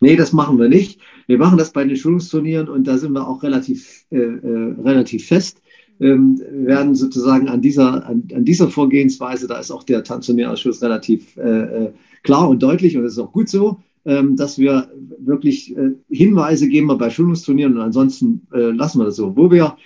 Nee, 0.00 0.16
das 0.16 0.32
machen 0.32 0.58
wir 0.58 0.68
nicht. 0.68 1.00
Wir 1.30 1.38
machen 1.38 1.58
das 1.58 1.70
bei 1.70 1.84
den 1.84 1.96
Schulungsturnieren 1.96 2.68
und 2.68 2.88
da 2.88 2.98
sind 2.98 3.12
wir 3.12 3.28
auch 3.28 3.44
relativ, 3.44 4.04
äh, 4.10 4.16
äh, 4.16 4.74
relativ 4.82 5.28
fest. 5.28 5.62
Ähm, 6.00 6.40
werden 6.50 6.96
sozusagen 6.96 7.46
an 7.46 7.62
dieser, 7.62 8.04
an, 8.04 8.24
an, 8.34 8.44
dieser 8.44 8.68
Vorgehensweise, 8.68 9.46
da 9.46 9.60
ist 9.60 9.70
auch 9.70 9.84
der 9.84 10.02
Tanzturnierausschuss 10.02 10.82
relativ 10.82 11.36
äh, 11.36 11.42
äh, 11.42 11.92
klar 12.24 12.48
und 12.48 12.64
deutlich 12.64 12.96
und 12.96 13.04
das 13.04 13.12
ist 13.12 13.20
auch 13.20 13.30
gut 13.30 13.48
so, 13.48 13.80
ähm, 14.06 14.34
dass 14.34 14.58
wir 14.58 14.90
wirklich 15.20 15.76
äh, 15.76 15.92
Hinweise 16.08 16.66
geben 16.66 16.88
bei 16.98 17.10
Schulungsturnieren 17.10 17.74
und 17.74 17.80
ansonsten 17.80 18.48
äh, 18.52 18.72
lassen 18.72 18.98
wir 18.98 19.04
das 19.04 19.14
so. 19.14 19.36
Wo 19.36 19.52
wir 19.52 19.76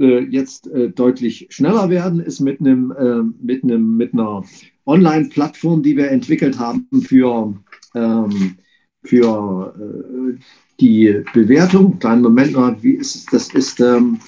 äh, 0.00 0.24
jetzt 0.24 0.70
deutlich 0.94 1.48
schneller 1.50 1.90
werden, 1.90 2.18
ist 2.18 2.40
mit 2.40 2.60
einem, 2.60 3.34
mit 3.42 3.62
einem, 3.62 3.98
mit 3.98 4.14
einer 4.14 4.42
Online-Plattform, 4.86 5.82
die 5.82 5.98
wir 5.98 6.10
entwickelt 6.10 6.58
haben 6.58 6.88
für, 7.02 7.54
ähm, 7.94 8.54
für 9.02 10.38
die 10.80 11.22
Bewertung. 11.32 11.98
Kleinen 11.98 12.22
Moment 12.22 12.52
mal, 12.52 12.76
wie 12.82 12.92
ist 12.92 13.14
es? 13.14 13.26
Das 13.26 13.52
ist 13.54 13.80
ähm, 13.80 14.20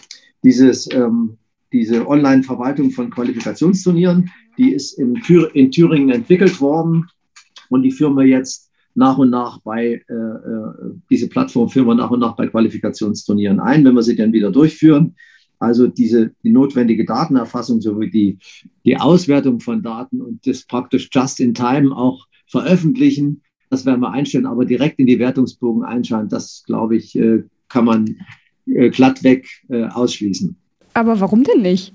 dieses, 0.42 0.88
ähm, 0.92 1.36
diese 1.72 2.06
Online-Verwaltung 2.06 2.90
von 2.90 3.10
Qualifikationsturnieren, 3.10 4.30
die 4.58 4.72
ist 4.72 4.98
in, 4.98 5.14
Thür 5.14 5.54
in, 5.54 5.70
Thüringen 5.70 6.10
entwickelt 6.10 6.60
worden 6.60 7.06
und 7.68 7.82
die 7.82 7.92
führen 7.92 8.16
wir 8.16 8.26
jetzt 8.26 8.70
nach 8.94 9.18
und 9.18 9.30
nach 9.30 9.60
bei, 9.60 10.02
äh, 10.08 10.12
äh, 10.12 10.94
diese 11.08 11.28
Plattform 11.28 11.68
führen 11.68 11.86
wir 11.86 11.94
nach 11.94 12.10
und 12.10 12.20
nach 12.20 12.34
bei 12.34 12.48
Qualifikationsturnieren 12.48 13.60
ein, 13.60 13.84
wenn 13.84 13.94
wir 13.94 14.02
sie 14.02 14.16
dann 14.16 14.32
wieder 14.32 14.50
durchführen. 14.50 15.14
Also 15.60 15.86
diese, 15.86 16.32
die 16.42 16.50
notwendige 16.50 17.04
Datenerfassung 17.04 17.80
sowie 17.80 18.10
die, 18.10 18.38
die 18.84 18.96
Auswertung 18.96 19.60
von 19.60 19.82
Daten 19.82 20.20
und 20.20 20.46
das 20.46 20.64
praktisch 20.64 21.08
just 21.12 21.38
in 21.38 21.54
time 21.54 21.94
auch 21.94 22.26
veröffentlichen, 22.46 23.42
das 23.70 23.86
werden 23.86 24.00
wir 24.00 24.10
einstellen, 24.10 24.46
aber 24.46 24.64
direkt 24.64 24.98
in 24.98 25.06
die 25.06 25.18
Wertungsbogen 25.18 25.84
einschalten, 25.84 26.28
das 26.28 26.64
glaube 26.66 26.96
ich, 26.96 27.16
äh, 27.16 27.44
kann 27.68 27.84
man 27.84 28.16
äh, 28.66 28.90
glattweg 28.90 29.48
äh, 29.68 29.84
ausschließen. 29.84 30.56
Aber 30.92 31.20
warum 31.20 31.44
denn 31.44 31.62
nicht? 31.62 31.94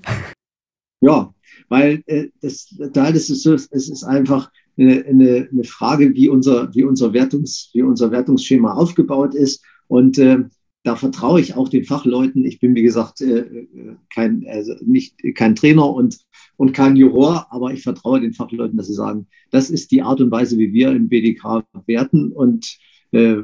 Ja, 1.00 1.32
weil 1.68 2.02
das, 2.40 2.74
da 2.92 3.12
das 3.12 3.28
ist 3.28 3.42
so, 3.42 3.52
es 3.52 3.66
ist 3.66 4.04
einfach 4.04 4.50
eine, 4.78 5.04
eine, 5.04 5.48
eine, 5.52 5.64
Frage, 5.64 6.14
wie 6.14 6.28
unser, 6.28 6.74
wie, 6.74 6.84
unser 6.84 7.12
Wertungs, 7.12 7.70
wie 7.74 7.82
unser 7.82 8.10
Wertungsschema 8.10 8.72
aufgebaut 8.72 9.34
ist. 9.34 9.62
Und 9.88 10.18
äh, 10.18 10.44
da 10.86 10.94
vertraue 10.94 11.40
ich 11.40 11.56
auch 11.56 11.68
den 11.68 11.84
Fachleuten. 11.84 12.44
Ich 12.44 12.60
bin, 12.60 12.76
wie 12.76 12.82
gesagt, 12.82 13.20
äh, 13.20 13.66
kein, 14.14 14.46
also 14.48 14.72
nicht, 14.84 15.16
kein 15.34 15.56
Trainer 15.56 15.90
und, 15.90 16.18
und 16.56 16.74
kein 16.74 16.94
Juror, 16.94 17.48
aber 17.50 17.72
ich 17.72 17.82
vertraue 17.82 18.20
den 18.20 18.32
Fachleuten, 18.32 18.76
dass 18.76 18.86
sie 18.86 18.94
sagen, 18.94 19.26
das 19.50 19.68
ist 19.68 19.90
die 19.90 20.02
Art 20.02 20.20
und 20.20 20.30
Weise, 20.30 20.56
wie 20.58 20.72
wir 20.72 20.92
im 20.92 21.08
BDK 21.08 21.64
werten. 21.86 22.30
Und 22.30 22.78
äh, 23.10 23.38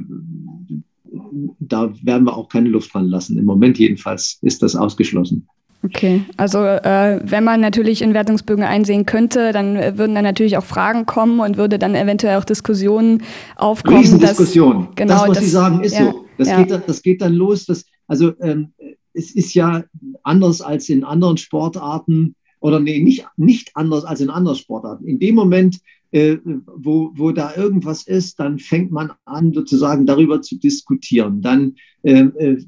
da 1.59 1.93
werden 2.05 2.24
wir 2.24 2.36
auch 2.36 2.49
keine 2.49 2.68
Luft 2.68 2.95
dran 2.95 3.09
lassen. 3.09 3.36
Im 3.36 3.45
Moment 3.45 3.76
jedenfalls 3.76 4.38
ist 4.43 4.62
das 4.62 4.76
ausgeschlossen. 4.76 5.49
Okay, 5.84 6.24
also 6.36 6.64
äh, 6.64 7.18
wenn 7.24 7.43
man 7.43 7.61
natürlich 7.61 8.03
in 8.03 8.14
Wertungsbögen 8.14 8.62
einsehen 8.62 9.05
könnte, 9.05 9.51
dann 9.51 9.74
würden 9.99 10.14
dann 10.14 10.22
natürlich 10.22 10.57
auch 10.57 10.64
Fragen 10.64 11.07
kommen 11.07 11.40
und 11.40 11.57
würde 11.57 11.76
dann 11.80 11.97
eventuell 11.97 12.38
auch 12.38 12.45
Diskussionen 12.45 13.24
aufkommen. 13.57 13.99
Riesendiskussion. 13.99 14.86
Dass, 14.86 14.95
genau, 14.95 15.14
das, 15.14 15.28
was 15.28 15.36
das, 15.38 15.45
Sie 15.45 15.51
sagen, 15.51 15.80
ist 15.82 15.99
ja, 15.99 16.12
so. 16.12 16.22
Das, 16.39 16.49
ja. 16.49 16.62
geht, 16.62 16.83
das 16.87 17.03
geht 17.03 17.20
dann 17.20 17.35
los. 17.35 17.66
Dass, 17.66 17.85
also 18.07 18.33
ähm, 18.41 18.72
es 19.14 19.35
ist 19.35 19.55
ja 19.55 19.85
anders 20.22 20.61
als 20.61 20.89
in 20.89 21.05
anderen 21.05 21.37
Sportarten 21.37 22.35
oder 22.61 22.80
nee, 22.80 23.03
nicht, 23.03 23.26
nicht 23.37 23.72
anders 23.74 24.05
als 24.05 24.20
in 24.20 24.30
anderen 24.30 24.57
Sportarten. 24.57 25.07
In 25.07 25.18
dem 25.18 25.35
Moment, 25.35 25.80
äh, 26.12 26.37
wo, 26.45 27.11
wo 27.14 27.33
da 27.33 27.55
irgendwas 27.57 28.07
ist, 28.07 28.39
dann 28.39 28.59
fängt 28.59 28.93
man 28.93 29.12
an, 29.24 29.53
sozusagen 29.53 30.07
darüber 30.07 30.43
zu 30.43 30.59
diskutieren. 30.59 31.43
Dann 31.43 31.74
äh, 32.03 32.20
äh, 32.20 32.64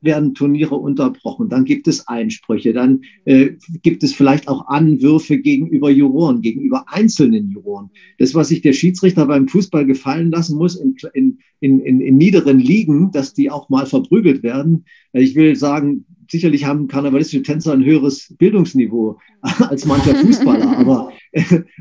werden 0.00 0.34
Turniere 0.34 0.76
unterbrochen, 0.76 1.48
dann 1.48 1.64
gibt 1.64 1.88
es 1.88 2.06
Einsprüche, 2.06 2.72
dann 2.72 3.02
äh, 3.24 3.50
gibt 3.82 4.02
es 4.02 4.14
vielleicht 4.14 4.48
auch 4.48 4.68
Anwürfe 4.68 5.38
gegenüber 5.38 5.90
Juroren, 5.90 6.42
gegenüber 6.42 6.84
einzelnen 6.88 7.50
Juroren. 7.50 7.90
Das, 8.18 8.34
was 8.34 8.48
sich 8.48 8.62
der 8.62 8.72
Schiedsrichter 8.72 9.26
beim 9.26 9.48
Fußball 9.48 9.86
gefallen 9.86 10.30
lassen 10.30 10.56
muss 10.58 10.76
in, 10.76 10.96
in, 11.12 11.38
in, 11.80 12.00
in 12.00 12.16
niederen 12.16 12.58
Ligen, 12.58 13.10
dass 13.10 13.34
die 13.34 13.50
auch 13.50 13.68
mal 13.68 13.86
verprügelt 13.86 14.42
werden. 14.42 14.84
Ich 15.12 15.34
will 15.34 15.56
sagen, 15.56 16.04
sicherlich 16.30 16.64
haben 16.64 16.88
karnevalistische 16.88 17.42
Tänzer 17.42 17.72
ein 17.72 17.84
höheres 17.84 18.34
Bildungsniveau 18.38 19.18
als 19.40 19.86
mancher 19.86 20.14
Fußballer, 20.14 20.78
aber, 20.78 21.12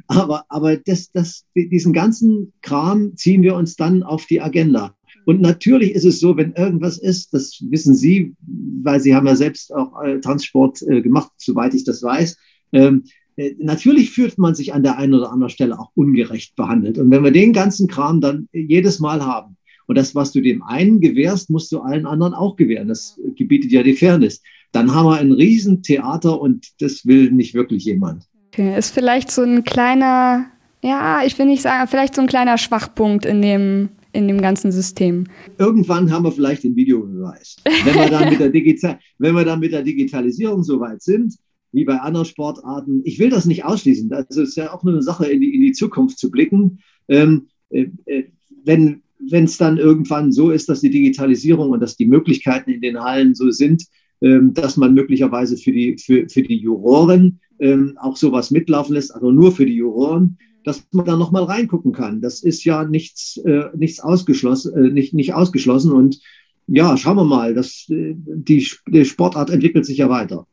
aber, 0.07 0.45
aber 0.49 0.77
das, 0.77 1.11
das, 1.11 1.45
diesen 1.55 1.93
ganzen 1.93 2.53
Kram 2.61 3.15
ziehen 3.15 3.41
wir 3.43 3.55
uns 3.55 3.75
dann 3.75 4.03
auf 4.03 4.25
die 4.25 4.41
Agenda. 4.41 4.95
Und 5.25 5.41
natürlich 5.41 5.91
ist 5.91 6.05
es 6.05 6.19
so, 6.19 6.37
wenn 6.37 6.53
irgendwas 6.53 6.97
ist, 6.97 7.33
das 7.33 7.63
wissen 7.69 7.95
Sie, 7.95 8.35
weil 8.81 8.99
Sie 8.99 9.15
haben 9.15 9.27
ja 9.27 9.35
selbst 9.35 9.73
auch 9.73 10.01
äh, 10.01 10.19
Tanzsport 10.19 10.81
äh, 10.83 11.01
gemacht, 11.01 11.31
soweit 11.37 11.73
ich 11.73 11.83
das 11.83 12.03
weiß. 12.03 12.37
Ähm, 12.73 13.03
äh, 13.35 13.55
natürlich 13.59 14.11
fühlt 14.11 14.37
man 14.37 14.55
sich 14.55 14.73
an 14.73 14.83
der 14.83 14.97
einen 14.97 15.13
oder 15.13 15.31
anderen 15.31 15.49
Stelle 15.49 15.79
auch 15.79 15.91
ungerecht 15.95 16.55
behandelt. 16.55 16.97
Und 16.97 17.11
wenn 17.11 17.23
wir 17.23 17.31
den 17.31 17.53
ganzen 17.53 17.87
Kram 17.87 18.21
dann 18.21 18.47
jedes 18.51 18.99
Mal 18.99 19.25
haben, 19.25 19.57
und 19.85 19.97
das, 19.97 20.15
was 20.15 20.31
du 20.31 20.41
dem 20.41 20.63
einen 20.63 21.01
gewährst, 21.01 21.49
musst 21.49 21.71
du 21.71 21.79
allen 21.79 22.05
anderen 22.05 22.33
auch 22.33 22.55
gewähren. 22.55 22.87
Das 22.87 23.19
gebietet 23.35 23.71
ja 23.71 23.83
die 23.83 23.93
Fairness. 23.93 24.41
Dann 24.71 24.93
haben 24.93 25.07
wir 25.07 25.17
ein 25.17 25.31
Riesentheater 25.31 26.39
und 26.39 26.81
das 26.81 27.05
will 27.05 27.31
nicht 27.31 27.53
wirklich 27.53 27.85
jemand. 27.85 28.23
Okay, 28.47 28.77
ist 28.77 28.93
vielleicht 28.93 29.31
so 29.31 29.43
ein 29.43 29.63
kleiner, 29.63 30.45
ja, 30.81 31.21
ich 31.25 31.37
will 31.37 31.47
nicht 31.47 31.61
sagen, 31.61 31.87
vielleicht 31.87 32.15
so 32.15 32.21
ein 32.21 32.27
kleiner 32.27 32.57
Schwachpunkt 32.57 33.25
in 33.25 33.41
dem, 33.41 33.89
in 34.13 34.27
dem 34.27 34.41
ganzen 34.41 34.71
System. 34.71 35.25
Irgendwann 35.57 36.11
haben 36.11 36.23
wir 36.23 36.31
vielleicht 36.31 36.63
den 36.63 36.75
Videobeweis. 36.75 37.57
Wenn 37.65 37.95
wir 37.95 38.09
dann 38.09 38.29
mit 38.29 38.39
der, 38.39 38.49
Digital 38.49 38.99
wenn 39.17 39.35
wir 39.35 39.43
dann 39.43 39.59
mit 39.59 39.73
der 39.73 39.83
Digitalisierung 39.83 40.63
so 40.63 40.79
weit 40.79 41.01
sind, 41.01 41.35
wie 41.71 41.83
bei 41.83 41.99
anderen 41.99 42.25
Sportarten, 42.25 43.01
ich 43.03 43.19
will 43.19 43.29
das 43.29 43.45
nicht 43.45 43.65
ausschließen. 43.65 44.07
Das 44.09 44.37
ist 44.37 44.55
ja 44.55 44.71
auch 44.71 44.83
nur 44.83 44.93
eine 44.93 45.01
Sache, 45.01 45.25
in 45.25 45.41
die, 45.41 45.55
in 45.55 45.61
die 45.61 45.71
Zukunft 45.71 46.19
zu 46.19 46.29
blicken. 46.29 46.79
Ähm, 47.07 47.47
äh, 47.69 47.87
äh 48.05 48.25
wenn 48.65 49.01
es 49.31 49.57
dann 49.57 49.77
irgendwann 49.77 50.31
so 50.31 50.51
ist, 50.51 50.69
dass 50.69 50.81
die 50.81 50.89
Digitalisierung 50.89 51.69
und 51.69 51.79
dass 51.79 51.95
die 51.95 52.05
Möglichkeiten 52.05 52.69
in 52.69 52.81
den 52.81 52.99
Hallen 52.99 53.35
so 53.35 53.51
sind, 53.51 53.85
ähm, 54.21 54.53
dass 54.53 54.77
man 54.77 54.93
möglicherweise 54.93 55.57
für 55.57 55.71
die, 55.71 55.97
für, 55.97 56.27
für 56.29 56.43
die 56.43 56.57
Juroren 56.57 57.39
ähm, 57.59 57.97
auch 57.97 58.17
sowas 58.17 58.51
mitlaufen 58.51 58.95
lässt, 58.95 59.13
also 59.13 59.31
nur 59.31 59.51
für 59.51 59.65
die 59.65 59.75
Juroren, 59.75 60.37
dass 60.63 60.83
man 60.91 61.05
da 61.05 61.17
nochmal 61.17 61.43
reingucken 61.43 61.91
kann. 61.91 62.21
Das 62.21 62.41
ist 62.43 62.63
ja 62.63 62.83
nichts, 62.83 63.37
äh, 63.37 63.65
nichts 63.75 63.99
ausgeschlossen, 63.99 64.73
äh, 64.73 64.89
nicht, 64.89 65.13
nicht 65.13 65.33
ausgeschlossen. 65.33 65.91
Und 65.91 66.19
ja, 66.67 66.95
schauen 66.97 67.17
wir 67.17 67.25
mal, 67.25 67.53
das, 67.53 67.85
äh, 67.89 68.15
die, 68.15 68.67
die 68.87 69.05
Sportart 69.05 69.49
entwickelt 69.49 69.85
sich 69.85 69.97
ja 69.97 70.09
weiter. 70.09 70.47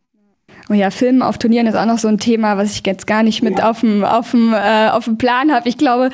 Oh 0.70 0.74
ja, 0.74 0.90
Filmen 0.90 1.20
auf 1.20 1.36
Turnieren 1.36 1.66
ist 1.66 1.74
auch 1.74 1.84
noch 1.84 1.98
so 1.98 2.06
ein 2.06 2.18
Thema, 2.18 2.56
was 2.56 2.76
ich 2.76 2.86
jetzt 2.86 3.08
gar 3.08 3.24
nicht 3.24 3.42
mit 3.42 3.58
ja. 3.58 3.68
auf 3.68 3.80
dem 3.80 4.04
auf 4.04 4.30
dem 4.30 4.52
äh, 4.52 4.88
auf 4.90 5.06
dem 5.06 5.18
Plan 5.18 5.50
habe. 5.50 5.68
Ich 5.68 5.76
glaube, 5.76 6.10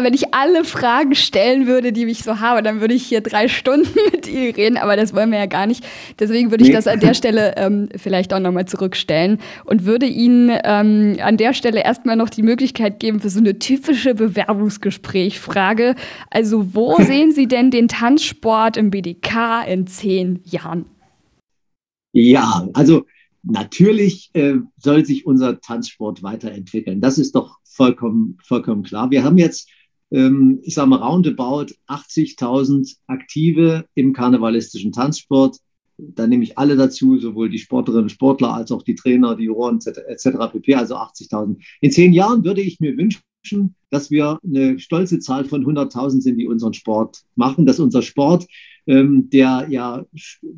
wenn 0.00 0.14
ich 0.14 0.32
alle 0.32 0.64
Fragen 0.64 1.14
stellen 1.14 1.66
würde, 1.66 1.92
die 1.92 2.06
ich 2.06 2.22
so 2.22 2.40
habe, 2.40 2.62
dann 2.62 2.80
würde 2.80 2.94
ich 2.94 3.04
hier 3.04 3.20
drei 3.20 3.48
Stunden 3.48 3.90
mit 4.10 4.26
ihr 4.26 4.56
reden. 4.56 4.78
Aber 4.78 4.96
das 4.96 5.14
wollen 5.14 5.30
wir 5.30 5.38
ja 5.38 5.44
gar 5.44 5.66
nicht. 5.66 5.84
Deswegen 6.18 6.50
würde 6.50 6.64
ich 6.64 6.70
nee. 6.70 6.74
das 6.74 6.86
an 6.86 7.00
der 7.00 7.12
Stelle 7.12 7.52
ähm, 7.58 7.90
vielleicht 7.96 8.32
auch 8.32 8.38
nochmal 8.38 8.64
zurückstellen 8.64 9.40
und 9.66 9.84
würde 9.84 10.06
Ihnen 10.06 10.58
ähm, 10.64 11.18
an 11.22 11.36
der 11.36 11.52
Stelle 11.52 11.84
erstmal 11.84 12.16
noch 12.16 12.30
die 12.30 12.42
Möglichkeit 12.42 13.00
geben 13.00 13.20
für 13.20 13.28
so 13.28 13.40
eine 13.40 13.58
typische 13.58 14.14
Bewerbungsgesprächfrage. 14.14 15.96
Also 16.30 16.74
wo 16.74 16.96
sehen 17.02 17.32
Sie 17.32 17.46
denn 17.46 17.70
den 17.70 17.88
Tanzsport 17.88 18.78
im 18.78 18.88
BDK 18.88 19.66
in 19.68 19.86
zehn 19.86 20.40
Jahren? 20.44 20.86
Ja, 22.14 22.66
also 22.72 23.04
Natürlich 23.50 24.30
äh, 24.34 24.56
soll 24.76 25.06
sich 25.06 25.24
unser 25.24 25.60
Tanzsport 25.60 26.22
weiterentwickeln. 26.22 27.00
Das 27.00 27.16
ist 27.16 27.34
doch 27.34 27.56
vollkommen, 27.64 28.36
vollkommen 28.44 28.82
klar. 28.82 29.10
Wir 29.10 29.24
haben 29.24 29.38
jetzt, 29.38 29.70
ähm, 30.10 30.60
ich 30.62 30.74
sage 30.74 30.90
mal, 30.90 30.96
roundabout 30.96 31.72
80.000 31.86 32.96
Aktive 33.06 33.86
im 33.94 34.12
karnevalistischen 34.12 34.92
Tanzsport. 34.92 35.60
Da 35.96 36.26
nehme 36.26 36.44
ich 36.44 36.58
alle 36.58 36.76
dazu, 36.76 37.18
sowohl 37.18 37.48
die 37.48 37.58
Sportlerinnen 37.58 38.04
und 38.04 38.10
Sportler 38.10 38.52
als 38.52 38.70
auch 38.70 38.82
die 38.82 38.94
Trainer, 38.94 39.34
die 39.34 39.44
Juroren 39.44 39.78
etc. 39.78 40.52
pp. 40.52 40.74
Also 40.74 40.96
80.000. 40.96 41.56
In 41.80 41.90
zehn 41.90 42.12
Jahren 42.12 42.44
würde 42.44 42.60
ich 42.60 42.80
mir 42.80 42.98
wünschen, 42.98 43.74
dass 43.88 44.10
wir 44.10 44.38
eine 44.44 44.78
stolze 44.78 45.20
Zahl 45.20 45.46
von 45.46 45.64
100.000 45.64 46.20
sind, 46.20 46.36
die 46.36 46.46
unseren 46.46 46.74
Sport 46.74 47.22
machen, 47.34 47.64
dass 47.64 47.80
unser 47.80 48.02
Sport 48.02 48.46
ähm, 48.88 49.28
der 49.30 49.66
ja 49.70 50.04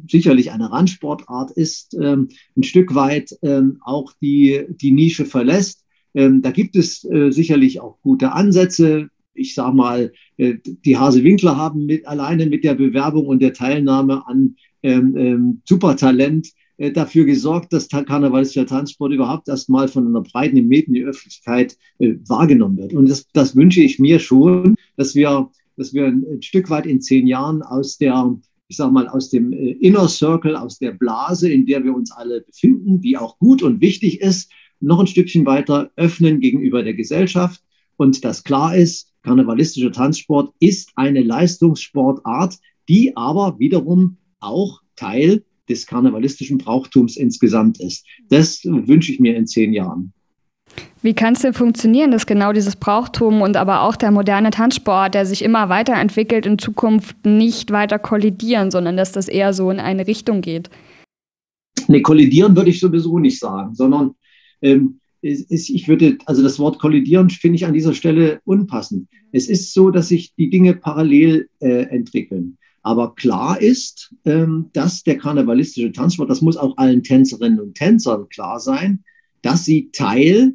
sicherlich 0.06 0.52
eine 0.52 0.72
Randsportart 0.72 1.50
ist, 1.50 1.94
ähm, 2.00 2.28
ein 2.56 2.62
Stück 2.62 2.94
weit 2.94 3.36
ähm, 3.42 3.78
auch 3.84 4.12
die, 4.22 4.64
die 4.70 4.92
Nische 4.92 5.26
verlässt. 5.26 5.84
Ähm, 6.14 6.40
da 6.40 6.50
gibt 6.50 6.76
es 6.76 7.04
äh, 7.04 7.30
sicherlich 7.30 7.80
auch 7.80 8.00
gute 8.00 8.32
Ansätze. 8.32 9.10
ich 9.34 9.54
sag 9.54 9.74
mal, 9.74 10.12
äh, 10.38 10.54
die 10.64 10.96
Hase-Winkler 10.96 11.56
haben 11.56 11.86
mit, 11.86 12.06
alleine 12.06 12.46
mit 12.46 12.64
der 12.64 12.74
Bewerbung 12.74 13.26
und 13.26 13.42
der 13.42 13.52
Teilnahme 13.52 14.26
an 14.26 14.56
ähm, 14.82 15.16
ähm, 15.16 15.62
Supertalent 15.64 16.48
äh, 16.80 16.92
dafür 16.92 17.26
gesorgt, 17.26 17.72
dass 17.72 17.88
karnevalistischer 17.88 18.66
Tanzsport 18.66 19.12
überhaupt 19.12 19.48
erstmal 19.48 19.86
von 19.88 20.06
einer 20.06 20.22
breiten 20.22 20.66
Medienöffentlichkeit 20.66 21.76
äh, 21.98 22.14
wahrgenommen 22.26 22.78
wird. 22.78 22.94
Und 22.94 23.08
das, 23.08 23.26
das 23.32 23.54
wünsche 23.54 23.82
ich 23.82 23.98
mir 23.98 24.18
schon, 24.18 24.76
dass 24.96 25.14
wir, 25.14 25.50
dass 25.80 25.94
wir 25.94 26.06
ein, 26.06 26.42
Stück 26.42 26.68
weit 26.68 26.84
in 26.84 27.00
zehn 27.00 27.26
Jahren 27.26 27.62
aus 27.62 27.96
der 27.96 28.38
ich 28.68 28.76
sage 28.76 28.92
mal, 28.92 29.08
aus 29.08 29.30
dem 29.30 29.52
äh, 29.52 29.72
Inner 29.72 30.06
Circle, 30.06 30.54
aus 30.54 30.78
der 30.78 30.92
Blase, 30.92 31.50
in 31.50 31.66
der 31.66 31.82
wir 31.82 31.92
uns 31.92 32.12
alle 32.12 32.42
befinden, 32.42 33.00
die 33.00 33.16
auch 33.16 33.36
gut 33.38 33.64
und 33.64 33.80
wichtig 33.80 34.20
ist, 34.20 34.52
noch 34.78 35.00
ein 35.00 35.08
Stückchen 35.08 35.44
weiter 35.44 35.90
öffnen 35.96 36.38
gegenüber 36.38 36.84
der 36.84 36.94
Gesellschaft 36.94 37.60
und 37.96 38.24
dass 38.24 38.44
klar 38.44 38.76
ist, 38.76 39.12
karnevalistischer 39.22 39.90
Tanzsport 39.90 40.54
ist 40.60 40.92
eine 40.94 41.22
Leistungssportart, 41.22 42.58
die 42.88 43.16
aber 43.16 43.58
wiederum 43.58 44.18
auch 44.38 44.82
Teil 44.94 45.44
des 45.68 45.86
karnevalistischen 45.86 46.58
Brauchtums 46.58 47.16
insgesamt 47.16 47.80
ist. 47.80 48.06
Das 48.28 48.64
wünsche 48.64 49.12
ich 49.12 49.18
mir 49.18 49.36
in 49.36 49.48
zehn 49.48 49.72
Jahren. 49.72 50.12
Wie 51.02 51.14
kann 51.14 51.32
es 51.32 51.40
denn 51.40 51.54
funktionieren, 51.54 52.10
dass 52.10 52.26
genau 52.26 52.52
dieses 52.52 52.76
Brauchtum 52.76 53.40
und 53.40 53.56
aber 53.56 53.82
auch 53.82 53.96
der 53.96 54.10
moderne 54.10 54.50
Tanzsport, 54.50 55.14
der 55.14 55.24
sich 55.24 55.42
immer 55.42 55.68
weiterentwickelt, 55.68 56.44
in 56.44 56.58
Zukunft 56.58 57.24
nicht 57.24 57.70
weiter 57.70 57.98
kollidieren, 57.98 58.70
sondern 58.70 58.96
dass 58.96 59.12
das 59.12 59.28
eher 59.28 59.54
so 59.54 59.70
in 59.70 59.80
eine 59.80 60.06
Richtung 60.06 60.42
geht? 60.42 60.68
Nee, 61.88 62.02
kollidieren 62.02 62.54
würde 62.54 62.70
ich 62.70 62.80
sowieso 62.80 63.18
nicht 63.18 63.38
sagen, 63.38 63.74
sondern 63.74 64.14
ähm, 64.60 65.00
ist, 65.22 65.70
ich 65.70 65.88
würde, 65.88 66.18
also 66.26 66.42
das 66.42 66.58
Wort 66.58 66.78
kollidieren 66.78 67.30
finde 67.30 67.56
ich 67.56 67.66
an 67.66 67.74
dieser 67.74 67.94
Stelle 67.94 68.40
unpassend. 68.44 69.08
Es 69.32 69.48
ist 69.48 69.72
so, 69.72 69.90
dass 69.90 70.08
sich 70.08 70.34
die 70.34 70.50
Dinge 70.50 70.74
parallel 70.74 71.48
äh, 71.60 71.84
entwickeln. 71.84 72.58
Aber 72.82 73.14
klar 73.14 73.60
ist, 73.60 74.14
ähm, 74.24 74.70
dass 74.72 75.02
der 75.02 75.18
karnevalistische 75.18 75.92
Tanzsport, 75.92 76.30
das 76.30 76.40
muss 76.40 76.56
auch 76.56 76.76
allen 76.78 77.02
Tänzerinnen 77.02 77.60
und 77.60 77.74
Tänzern 77.74 78.28
klar 78.28 78.58
sein, 78.58 79.04
dass 79.42 79.64
sie 79.64 79.90
Teil 79.92 80.54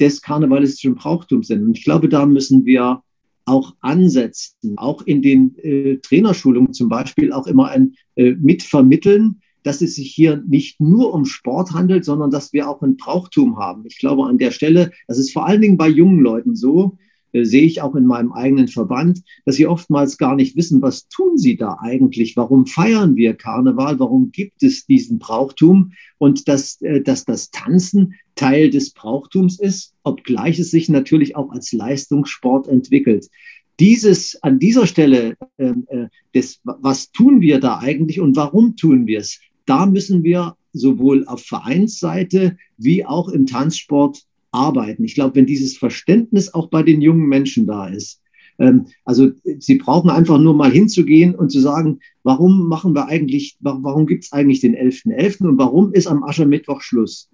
des 0.00 0.22
karnevalistischen 0.22 0.94
Brauchtums 0.94 1.48
sind. 1.48 1.62
Und 1.62 1.76
ich 1.78 1.84
glaube, 1.84 2.08
da 2.08 2.26
müssen 2.26 2.64
wir 2.64 3.02
auch 3.46 3.74
ansetzen, 3.80 4.76
auch 4.76 5.02
in 5.02 5.22
den 5.22 5.56
äh, 5.58 5.98
Trainerschulungen 5.98 6.72
zum 6.72 6.88
Beispiel 6.88 7.32
auch 7.32 7.46
immer 7.46 7.68
ein, 7.68 7.94
äh, 8.16 8.32
mitvermitteln, 8.32 9.40
dass 9.62 9.82
es 9.82 9.96
sich 9.96 10.12
hier 10.12 10.42
nicht 10.46 10.80
nur 10.80 11.12
um 11.14 11.24
Sport 11.24 11.72
handelt, 11.72 12.04
sondern 12.04 12.30
dass 12.30 12.52
wir 12.52 12.68
auch 12.68 12.82
ein 12.82 12.96
Brauchtum 12.96 13.58
haben. 13.58 13.84
Ich 13.86 13.98
glaube 13.98 14.24
an 14.24 14.38
der 14.38 14.50
Stelle, 14.50 14.92
das 15.06 15.18
ist 15.18 15.32
vor 15.32 15.46
allen 15.46 15.60
Dingen 15.60 15.76
bei 15.76 15.88
jungen 15.88 16.20
Leuten 16.20 16.54
so, 16.54 16.98
sehe 17.44 17.64
ich 17.64 17.82
auch 17.82 17.94
in 17.94 18.06
meinem 18.06 18.32
eigenen 18.32 18.68
Verband, 18.68 19.22
dass 19.44 19.56
sie 19.56 19.66
oftmals 19.66 20.16
gar 20.16 20.36
nicht 20.36 20.56
wissen, 20.56 20.80
was 20.80 21.08
tun 21.08 21.36
sie 21.36 21.56
da 21.56 21.78
eigentlich? 21.80 22.36
Warum 22.36 22.66
feiern 22.66 23.16
wir 23.16 23.34
Karneval? 23.34 23.98
Warum 23.98 24.30
gibt 24.32 24.62
es 24.62 24.86
diesen 24.86 25.18
Brauchtum? 25.18 25.92
Und 26.18 26.48
dass, 26.48 26.80
äh, 26.80 27.02
dass 27.02 27.24
das 27.24 27.50
Tanzen 27.50 28.14
Teil 28.36 28.70
des 28.70 28.90
Brauchtums 28.90 29.58
ist, 29.58 29.94
obgleich 30.02 30.58
es 30.58 30.70
sich 30.70 30.88
natürlich 30.88 31.36
auch 31.36 31.50
als 31.50 31.72
Leistungssport 31.72 32.68
entwickelt. 32.68 33.28
Dieses 33.80 34.42
an 34.42 34.58
dieser 34.58 34.86
Stelle, 34.86 35.36
ähm, 35.58 35.86
äh, 35.88 36.06
des, 36.34 36.60
was 36.64 37.10
tun 37.10 37.40
wir 37.40 37.60
da 37.60 37.78
eigentlich 37.78 38.20
und 38.20 38.36
warum 38.36 38.76
tun 38.76 39.06
wir 39.06 39.20
es? 39.20 39.40
Da 39.66 39.84
müssen 39.84 40.22
wir 40.22 40.56
sowohl 40.72 41.26
auf 41.26 41.42
Vereinsseite 41.42 42.56
wie 42.78 43.04
auch 43.04 43.28
im 43.28 43.46
Tanzsport 43.46 44.22
arbeiten. 44.56 45.04
Ich 45.04 45.14
glaube, 45.14 45.36
wenn 45.36 45.46
dieses 45.46 45.76
Verständnis 45.76 46.52
auch 46.54 46.68
bei 46.68 46.82
den 46.82 47.00
jungen 47.00 47.26
Menschen 47.28 47.66
da 47.66 47.86
ist, 47.86 48.20
ähm, 48.58 48.86
also 49.04 49.30
sie 49.58 49.76
brauchen 49.76 50.10
einfach 50.10 50.38
nur 50.38 50.54
mal 50.54 50.70
hinzugehen 50.70 51.34
und 51.34 51.50
zu 51.50 51.60
sagen, 51.60 52.00
warum 52.22 52.68
machen 52.68 52.94
wir 52.94 53.06
eigentlich, 53.08 53.56
warum, 53.60 54.06
gibt 54.06 54.24
es 54.24 54.32
eigentlich 54.32 54.60
den 54.60 54.74
11.11. 54.74 55.16
.11. 55.16 55.46
und 55.46 55.58
warum 55.58 55.92
ist 55.92 56.06
am 56.06 56.24
Aschermittwoch 56.24 56.80
Schluss? 56.80 57.28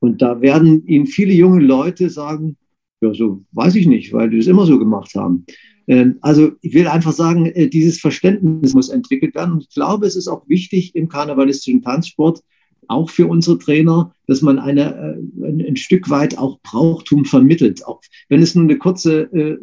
Und 0.00 0.22
da 0.22 0.40
werden 0.40 0.86
Ihnen 0.86 1.06
viele 1.06 1.32
junge 1.32 1.60
Leute 1.60 2.10
sagen, 2.10 2.56
ja, 3.00 3.12
so 3.14 3.44
weiß 3.52 3.74
ich 3.76 3.86
nicht, 3.86 4.12
weil 4.12 4.30
die 4.30 4.38
das 4.38 4.46
immer 4.46 4.66
so 4.66 4.78
gemacht 4.78 5.14
haben. 5.14 5.44
Ähm, 5.86 6.18
also 6.20 6.52
ich 6.60 6.74
will 6.74 6.86
einfach 6.86 7.12
sagen, 7.12 7.46
äh, 7.46 7.68
dieses 7.68 8.00
Verständnis 8.00 8.74
muss 8.74 8.88
entwickelt 8.88 9.34
werden. 9.34 9.54
Und 9.54 9.64
ich 9.64 9.74
glaube, 9.74 10.06
es 10.06 10.16
ist 10.16 10.28
auch 10.28 10.48
wichtig 10.48 10.94
im 10.94 11.08
karnevalistischen 11.08 11.82
Tanzsport, 11.82 12.42
auch 12.88 13.10
für 13.10 13.26
unsere 13.26 13.58
Trainer, 13.58 14.12
dass 14.26 14.42
man 14.42 14.58
eine, 14.58 15.16
äh, 15.40 15.46
ein, 15.46 15.76
Stück 15.76 16.10
weit 16.10 16.38
auch 16.38 16.60
Brauchtum 16.62 17.24
vermittelt. 17.24 17.86
Auch 17.86 18.00
wenn 18.28 18.42
es 18.42 18.54
nur 18.54 18.64
eine 18.64 18.78
kurze 18.78 19.22
äh, 19.32 19.58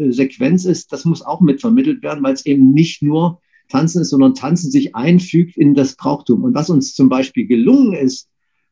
äh, 0.00 0.12
Sequenz 0.12 0.64
ist, 0.64 0.92
das 0.92 1.04
muss 1.04 1.22
auch 1.22 1.40
mit 1.40 1.60
vermittelt 1.60 2.02
werden, 2.02 2.22
weil 2.22 2.34
es 2.34 2.46
eben 2.46 2.72
nicht 2.72 3.02
nur 3.02 3.40
Tanzen 3.68 4.02
ist, 4.02 4.10
sondern 4.10 4.34
Tanzen 4.34 4.70
sich 4.70 4.94
einfügt 4.94 5.56
in 5.56 5.74
das 5.74 5.96
Brauchtum. 5.96 6.44
Und 6.44 6.54
was 6.54 6.70
uns 6.70 6.94
zum 6.94 7.08
Beispiel 7.08 7.46
gelungen 7.46 7.92
ist, 7.92 8.28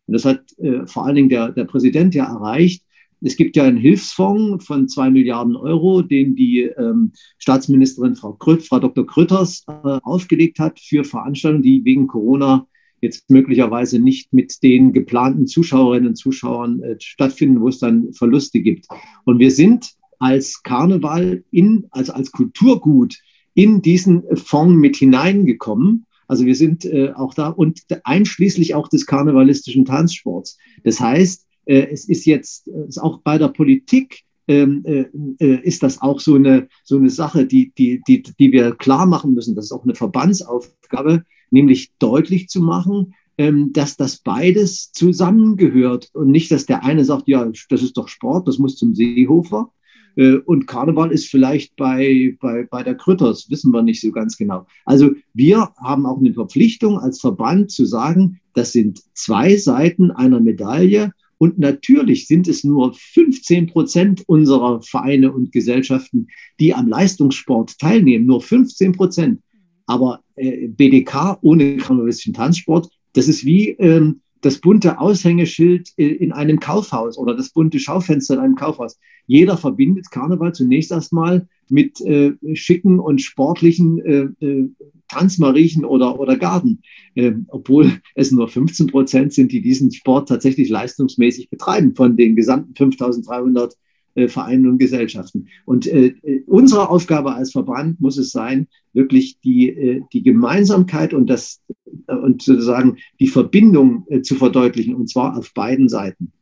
und 0.06 0.14
das 0.14 0.24
hat 0.24 0.58
äh, 0.58 0.86
vor 0.86 1.04
allen 1.04 1.16
Dingen 1.16 1.28
der, 1.28 1.50
der 1.52 1.64
Präsident 1.64 2.14
ja 2.14 2.24
erreicht, 2.24 2.82
es 3.20 3.36
gibt 3.36 3.56
ja 3.56 3.64
einen 3.64 3.76
Hilfsfonds 3.76 4.64
von 4.64 4.88
zwei 4.88 5.10
Milliarden 5.10 5.56
Euro, 5.56 6.02
den 6.02 6.36
die 6.36 6.62
ähm, 6.62 7.12
Staatsministerin 7.38 8.14
Frau, 8.14 8.34
Krütt, 8.34 8.62
Frau 8.62 8.78
Dr. 8.78 9.06
Krütters 9.06 9.64
äh, 9.66 9.98
aufgelegt 10.02 10.60
hat 10.60 10.78
für 10.78 11.02
Veranstaltungen, 11.02 11.64
die 11.64 11.84
wegen 11.84 12.06
Corona 12.06 12.67
jetzt 13.00 13.30
möglicherweise 13.30 13.98
nicht 13.98 14.32
mit 14.32 14.62
den 14.62 14.92
geplanten 14.92 15.46
Zuschauerinnen 15.46 16.08
und 16.08 16.16
Zuschauern 16.16 16.82
äh, 16.82 16.96
stattfinden, 17.00 17.60
wo 17.60 17.68
es 17.68 17.78
dann 17.78 18.12
Verluste 18.12 18.60
gibt. 18.60 18.86
Und 19.24 19.38
wir 19.38 19.50
sind 19.50 19.92
als 20.18 20.62
Karneval 20.62 21.44
in, 21.50 21.86
also 21.90 22.12
als 22.12 22.32
Kulturgut 22.32 23.18
in 23.54 23.82
diesen 23.82 24.24
Fonds 24.36 24.76
mit 24.76 24.96
hineingekommen. 24.96 26.06
Also 26.26 26.44
wir 26.44 26.54
sind 26.54 26.84
äh, 26.84 27.12
auch 27.14 27.34
da 27.34 27.48
und 27.48 27.80
einschließlich 28.04 28.74
auch 28.74 28.88
des 28.88 29.06
karnevalistischen 29.06 29.84
Tanzsports. 29.84 30.58
Das 30.84 31.00
heißt, 31.00 31.46
äh, 31.64 31.86
es 31.90 32.08
ist 32.08 32.24
jetzt 32.26 32.68
äh, 32.68 32.86
ist 32.86 32.98
auch 32.98 33.20
bei 33.22 33.38
der 33.38 33.48
Politik 33.48 34.24
ähm, 34.48 34.82
äh, 34.84 35.04
äh, 35.38 35.60
ist 35.62 35.82
das 35.82 36.02
auch 36.02 36.20
so 36.20 36.34
eine, 36.34 36.68
so 36.82 36.96
eine 36.96 37.10
Sache, 37.10 37.46
die, 37.46 37.72
die, 37.76 38.02
die, 38.08 38.22
die 38.22 38.52
wir 38.52 38.74
klar 38.74 39.06
machen 39.06 39.34
müssen. 39.34 39.54
Das 39.54 39.66
ist 39.66 39.72
auch 39.72 39.84
eine 39.84 39.94
Verbandsaufgabe, 39.94 41.24
nämlich 41.50 41.92
deutlich 41.98 42.48
zu 42.48 42.60
machen, 42.60 43.14
ähm, 43.36 43.72
dass 43.72 43.96
das 43.96 44.18
beides 44.18 44.90
zusammengehört 44.92 46.10
und 46.14 46.30
nicht, 46.30 46.50
dass 46.50 46.66
der 46.66 46.82
eine 46.84 47.04
sagt, 47.04 47.28
ja, 47.28 47.48
das 47.68 47.82
ist 47.82 47.96
doch 47.96 48.08
Sport, 48.08 48.48
das 48.48 48.58
muss 48.58 48.76
zum 48.76 48.94
Seehofer. 48.94 49.70
Äh, 50.16 50.38
und 50.38 50.66
Karneval 50.66 51.12
ist 51.12 51.26
vielleicht 51.26 51.76
bei, 51.76 52.36
bei, 52.40 52.66
bei 52.68 52.82
der 52.82 52.96
Krütters, 52.96 53.50
wissen 53.50 53.72
wir 53.72 53.82
nicht 53.82 54.00
so 54.00 54.10
ganz 54.10 54.36
genau. 54.36 54.66
Also 54.84 55.10
wir 55.34 55.70
haben 55.76 56.06
auch 56.06 56.18
eine 56.18 56.32
Verpflichtung 56.32 56.98
als 56.98 57.20
Verband 57.20 57.70
zu 57.70 57.84
sagen, 57.84 58.40
das 58.54 58.72
sind 58.72 59.00
zwei 59.14 59.56
Seiten 59.56 60.10
einer 60.10 60.40
Medaille 60.40 61.12
und 61.38 61.58
natürlich 61.58 62.26
sind 62.26 62.48
es 62.48 62.64
nur 62.64 62.92
15 62.94 63.68
Prozent 63.68 64.24
unserer 64.26 64.82
Vereine 64.82 65.32
und 65.32 65.52
Gesellschaften, 65.52 66.26
die 66.58 66.74
am 66.74 66.88
Leistungssport 66.88 67.78
teilnehmen. 67.78 68.26
Nur 68.26 68.42
15 68.42 68.92
Prozent. 68.92 69.40
Aber 69.86 70.22
äh, 70.34 70.66
BDK 70.68 71.38
ohne 71.40 71.76
karnevalistischen 71.76 72.34
Tanzsport, 72.34 72.90
das 73.12 73.28
ist 73.28 73.44
wie 73.44 73.70
ähm, 73.70 74.20
das 74.40 74.58
bunte 74.60 75.00
Aushängeschild 75.00 75.90
in 75.96 76.32
einem 76.32 76.60
Kaufhaus 76.60 77.18
oder 77.18 77.34
das 77.34 77.50
bunte 77.50 77.78
Schaufenster 77.78 78.34
in 78.34 78.40
einem 78.40 78.54
Kaufhaus. 78.54 78.98
Jeder 79.26 79.56
verbindet 79.56 80.10
Karneval 80.10 80.54
zunächst 80.54 80.92
erstmal 80.92 81.48
mit 81.68 82.00
äh, 82.00 82.34
schicken 82.54 82.98
und 82.98 83.20
sportlichen 83.20 83.98
äh, 83.98 84.46
äh, 84.46 84.70
Tanzmariechen 85.08 85.84
oder, 85.84 86.18
oder 86.18 86.36
Garten, 86.36 86.82
äh, 87.14 87.32
obwohl 87.48 88.00
es 88.14 88.30
nur 88.30 88.48
15 88.48 88.86
Prozent 88.88 89.32
sind, 89.32 89.52
die 89.52 89.60
diesen 89.60 89.92
Sport 89.92 90.28
tatsächlich 90.28 90.68
leistungsmäßig 90.68 91.50
betreiben 91.50 91.94
von 91.94 92.16
den 92.16 92.36
gesamten 92.36 92.74
5300 92.74 93.74
äh, 94.18 94.28
Vereinen 94.28 94.66
und 94.66 94.78
Gesellschaften. 94.78 95.48
Und 95.64 95.86
äh, 95.86 96.14
unsere 96.46 96.88
Aufgabe 96.90 97.34
als 97.34 97.52
Verband 97.52 98.00
muss 98.00 98.18
es 98.18 98.30
sein, 98.30 98.66
wirklich 98.92 99.38
die, 99.40 99.68
äh, 99.68 100.02
die 100.12 100.22
Gemeinsamkeit 100.22 101.14
und, 101.14 101.30
das, 101.30 101.60
äh, 102.08 102.14
und 102.14 102.42
sozusagen 102.42 102.96
die 103.20 103.28
Verbindung 103.28 104.06
äh, 104.08 104.22
zu 104.22 104.34
verdeutlichen, 104.34 104.94
und 104.94 105.08
zwar 105.08 105.38
auf 105.38 105.54
beiden 105.54 105.88
Seiten. 105.88 106.32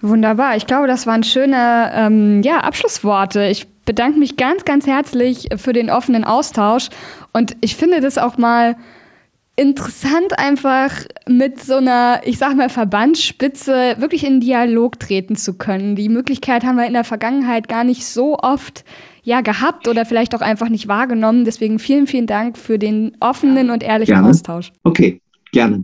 Wunderbar. 0.00 0.56
Ich 0.56 0.66
glaube, 0.66 0.88
das 0.88 1.06
waren 1.06 1.22
schöne 1.22 1.90
ähm, 1.94 2.42
ja, 2.42 2.58
Abschlussworte. 2.60 3.46
Ich 3.46 3.68
bedanke 3.84 4.18
mich 4.18 4.36
ganz, 4.36 4.64
ganz 4.64 4.86
herzlich 4.86 5.48
für 5.56 5.72
den 5.72 5.90
offenen 5.90 6.24
Austausch. 6.24 6.88
Und 7.32 7.56
ich 7.60 7.76
finde 7.76 8.00
das 8.00 8.18
auch 8.18 8.38
mal 8.38 8.76
interessant, 9.62 10.38
einfach 10.38 10.92
mit 11.26 11.62
so 11.62 11.76
einer, 11.76 12.20
ich 12.24 12.36
sag 12.38 12.56
mal, 12.56 12.68
Verbandsspitze 12.68 13.96
wirklich 13.98 14.26
in 14.26 14.40
Dialog 14.40 14.98
treten 14.98 15.36
zu 15.36 15.54
können. 15.54 15.96
Die 15.96 16.08
Möglichkeit 16.08 16.64
haben 16.64 16.76
wir 16.76 16.86
in 16.86 16.92
der 16.92 17.04
Vergangenheit 17.04 17.68
gar 17.68 17.84
nicht 17.84 18.04
so 18.04 18.38
oft 18.38 18.84
ja, 19.22 19.40
gehabt 19.40 19.86
oder 19.86 20.04
vielleicht 20.04 20.34
auch 20.34 20.40
einfach 20.40 20.68
nicht 20.68 20.88
wahrgenommen. 20.88 21.44
Deswegen 21.44 21.78
vielen, 21.78 22.06
vielen 22.06 22.26
Dank 22.26 22.58
für 22.58 22.78
den 22.78 23.16
offenen 23.20 23.70
und 23.70 23.82
ehrlichen 23.82 24.14
gerne. 24.14 24.28
Austausch. 24.28 24.72
Okay, 24.82 25.20
gerne. 25.52 25.82